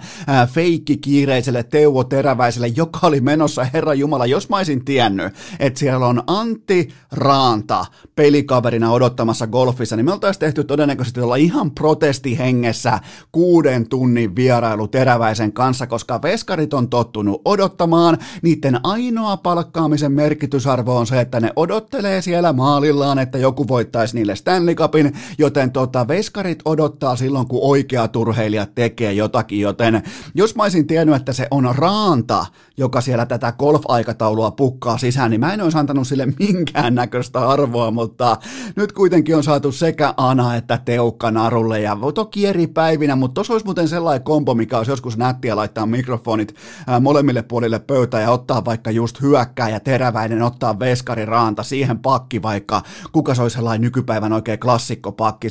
[0.51, 6.07] feikki kiireiselle Teuvo Teräväiselle, joka oli menossa, Herra Jumala, jos mä olisin tiennyt, että siellä
[6.07, 12.99] on Antti Raanta pelikaverina odottamassa golfissa, niin me oltaisiin tehty todennäköisesti olla ihan protestihengessä
[13.31, 18.17] kuuden tunnin vierailu Teräväisen kanssa, koska veskarit on tottunut odottamaan.
[18.41, 24.35] Niiden ainoa palkkaamisen merkitysarvo on se, että ne odottelee siellä maalillaan, että joku voittaisi niille
[24.35, 30.03] Stanley Cupin, joten tota, veskarit odottaa silloin, kun oikea turheilija tekee jotakin, joten
[30.35, 32.45] jos mä olisin tiennyt, että se on Raanta,
[32.77, 37.91] joka siellä tätä golf-aikataulua pukkaa sisään, niin mä en olisi antanut sille minkään näköistä arvoa,
[37.91, 38.37] mutta
[38.75, 43.53] nyt kuitenkin on saatu sekä Ana että Teukka narulle, ja toki eri päivinä, mutta tuossa
[43.53, 46.55] olisi muuten sellainen kombo, mikä olisi joskus nättiä laittaa mikrofoni mikrofonit
[47.01, 52.41] molemmille puolille pöytää ja ottaa vaikka just hyökkää ja teräväinen, ottaa veskari raanta, siihen pakki
[52.41, 52.81] vaikka,
[53.11, 55.49] kuka se olisi sellainen nykypäivän oikein klassikko pakki,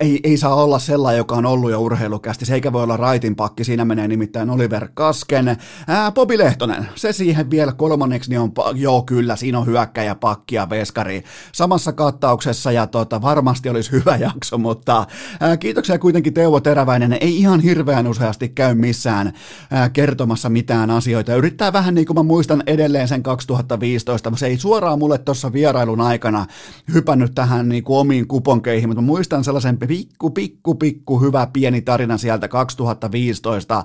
[0.00, 2.46] ei, ei saa olla sellainen, joka on ollut jo urheilukästi.
[2.46, 5.56] Se eikä voi olla raitin pakki, siinä menee nimittäin Oliver Kasken.
[5.86, 10.54] Ää, Bobi Lehtonen, se siihen vielä kolmanneksi, niin on, joo kyllä, siinä on hyökkäjä, pakki
[10.54, 15.06] ja veskari samassa kattauksessa ja tota, varmasti olisi hyvä jakso, mutta
[15.40, 19.32] ää, kiitoksia kuitenkin Teuvo Teräväinen, ei ihan hirveän useasti käy missään
[19.70, 21.34] ää, kertomassa mitään asioita.
[21.34, 26.00] Yrittää vähän niin kuin mä muistan edelleen sen 2015, se ei suoraan mulle tuossa vierailun
[26.00, 26.46] aikana
[26.94, 31.82] hypännyt tähän niin kuin omiin kuponkeihin, mutta muistan muistan sellaisen pikku, pikku, pikku hyvä pieni
[31.82, 33.84] tarina sieltä 2015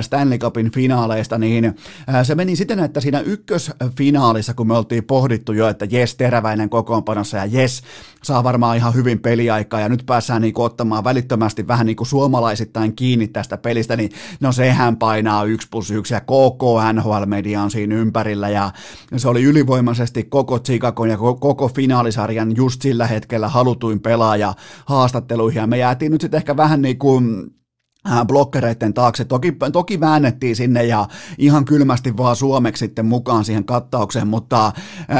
[0.00, 1.74] Stanley Cupin finaaleista, niin
[2.22, 7.36] se meni siten, että siinä ykkösfinaalissa, kun me oltiin pohdittu jo, että jes, teräväinen kokoonpanossa
[7.36, 7.82] ja jes,
[8.22, 12.96] saa varmaan ihan hyvin peliaikaa ja nyt päässään niin ottamaan välittömästi vähän niin kuin suomalaisittain
[12.96, 14.10] kiinni tästä pelistä, niin
[14.40, 18.70] no sehän painaa 1 plus 1 ja koko NHL-media on siinä ympärillä ja
[19.16, 24.54] se oli ylivoimaisesti koko Chicagon ja koko finaalisarjan just sillä hetkellä halutuin pelaaja
[24.94, 25.60] haastatteluihin.
[25.60, 27.50] Ja me jäätiin nyt sitten ehkä vähän niin kuin
[28.26, 29.24] blokkereiden taakse.
[29.24, 31.08] Toki, toki väännettiin sinne ja
[31.38, 34.72] ihan kylmästi vaan suomeksi sitten mukaan siihen kattaukseen, mutta äh,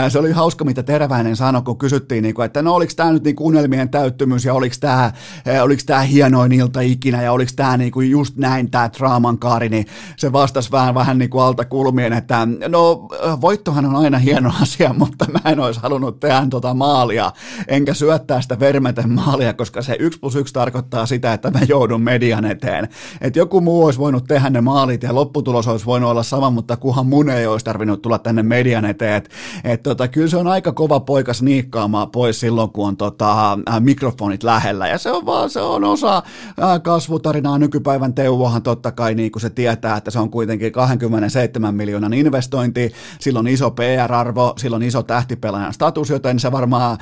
[0.09, 3.25] se oli hauska, mitä Teräväinen sanoi, kun kysyttiin, niin kuin, että no oliko tämä nyt
[3.25, 7.77] niin unelmien täyttymys ja oliko tämä, äh, oliko tämä hienoin ilta ikinä ja oliko tämä
[7.77, 9.87] niin kuin just näin tämä draaman kaari, niin
[10.17, 13.09] se vastasi vähän, vähän niin kuin alta kulmien, että no
[13.41, 17.33] voittohan on aina hieno asia, mutta mä en olisi halunnut tehdä tota maalia,
[17.69, 22.01] enkä syöttää sitä vermeten maalia, koska se 1 plus 1 tarkoittaa sitä, että mä joudun
[22.03, 22.89] median eteen eteen.
[23.21, 26.77] Että joku muu olisi voinut tehdä ne maalit ja lopputulos olisi voinut olla sama, mutta
[26.77, 29.15] kuhan mun ei olisi tarvinnut tulla tänne median eteen.
[29.15, 29.31] Et,
[29.65, 33.81] et tota, kyllä se on aika kova poika sniikkaamaan pois silloin, kun on tota, äh,
[33.81, 34.89] mikrofonit lähellä.
[34.89, 37.59] Ja se on vaan, se on osa äh, kasvutarinaa.
[37.59, 42.93] Nykypäivän Teuvohan totta kai niin kuin se tietää, että se on kuitenkin 27 miljoonan investointi,
[43.21, 46.99] silloin iso PR-arvo, silloin iso tähtipelaajan status, joten se varmaan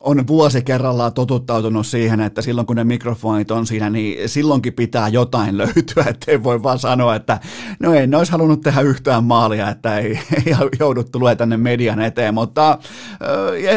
[0.00, 5.08] on vuosi kerrallaan totuttautunut siihen, että silloin kun ne mikrofonit on siinä, niin silloinkin pitää
[5.08, 7.40] jotain löytyä, ettei voi vaan sanoa, että
[7.80, 10.10] no ei, ne olisi halunnut tehdä yhtään maalia, että ei,
[10.46, 12.78] ei joudut tulee tänne median eteen, mutta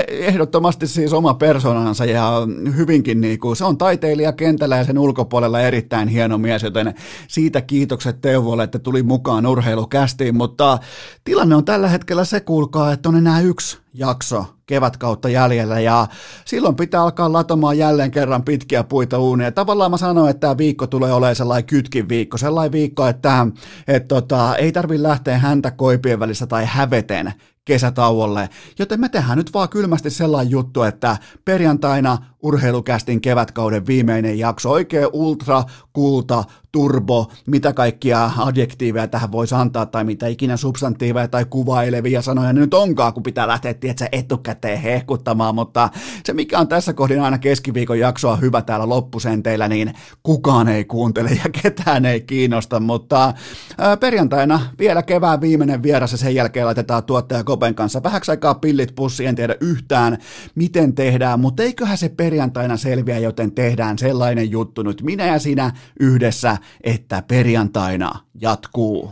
[0.08, 2.32] ehdottomasti siis oma persoonansa ja
[2.78, 6.94] hyvinkin niin kuin, se on taiteilija kentällä ja sen ulkopuolella erittäin hieno mies, joten
[7.28, 10.80] siitä kiitokset Teuvolle, että tuli mukaan urheilukästiin, mutta
[11.24, 16.08] tilanne on tällä hetkellä se, kuulkaa, että on enää yksi jakso kevätkautta jäljellä ja
[16.46, 19.52] silloin pitää alkaa latomaan jälleen kerran pitkiä puita uunia.
[19.52, 23.48] Tavallaan mä sanoin, että tämä viikko tulee olemaan sellainen kytkin viikko, sellainen viikko, että,
[23.88, 27.34] että tota, ei tarvi lähteä häntä koipien välissä tai häveten
[27.66, 28.50] kesätauolle,
[28.80, 35.08] joten me tehdään nyt vaan kylmästi sellainen juttu, että perjantaina urheilukästin kevätkauden viimeinen jakso, oikein
[35.14, 35.64] ultra,
[35.94, 36.44] kulta,
[36.74, 42.74] turbo, mitä kaikkia adjektiiveja tähän voisi antaa tai mitä ikinä substantiiveja tai kuvailevia sanoja nyt
[42.74, 45.90] onkaan, kun pitää lähteä tietsä, etukäteen hehkuttamaan, mutta
[46.24, 49.94] se mikä on tässä kohdin aina keskiviikon jaksoa hyvä täällä loppusenteillä, niin
[50.24, 53.34] kukaan ei kuuntele ja ketään ei kiinnosta, mutta
[53.78, 58.54] ää, perjantaina vielä kevään viimeinen vieras ja sen jälkeen laitetaan tuottaja Kopen kanssa vähäksi aikaa
[58.54, 60.18] pillit pussiin, en tiedä yhtään
[60.56, 65.72] miten tehdään, mutta eiköhän se perjantaina selviä, joten tehdään sellainen juttu nyt minä ja sinä
[66.00, 69.12] yhdessä, että perjantaina jatkuu.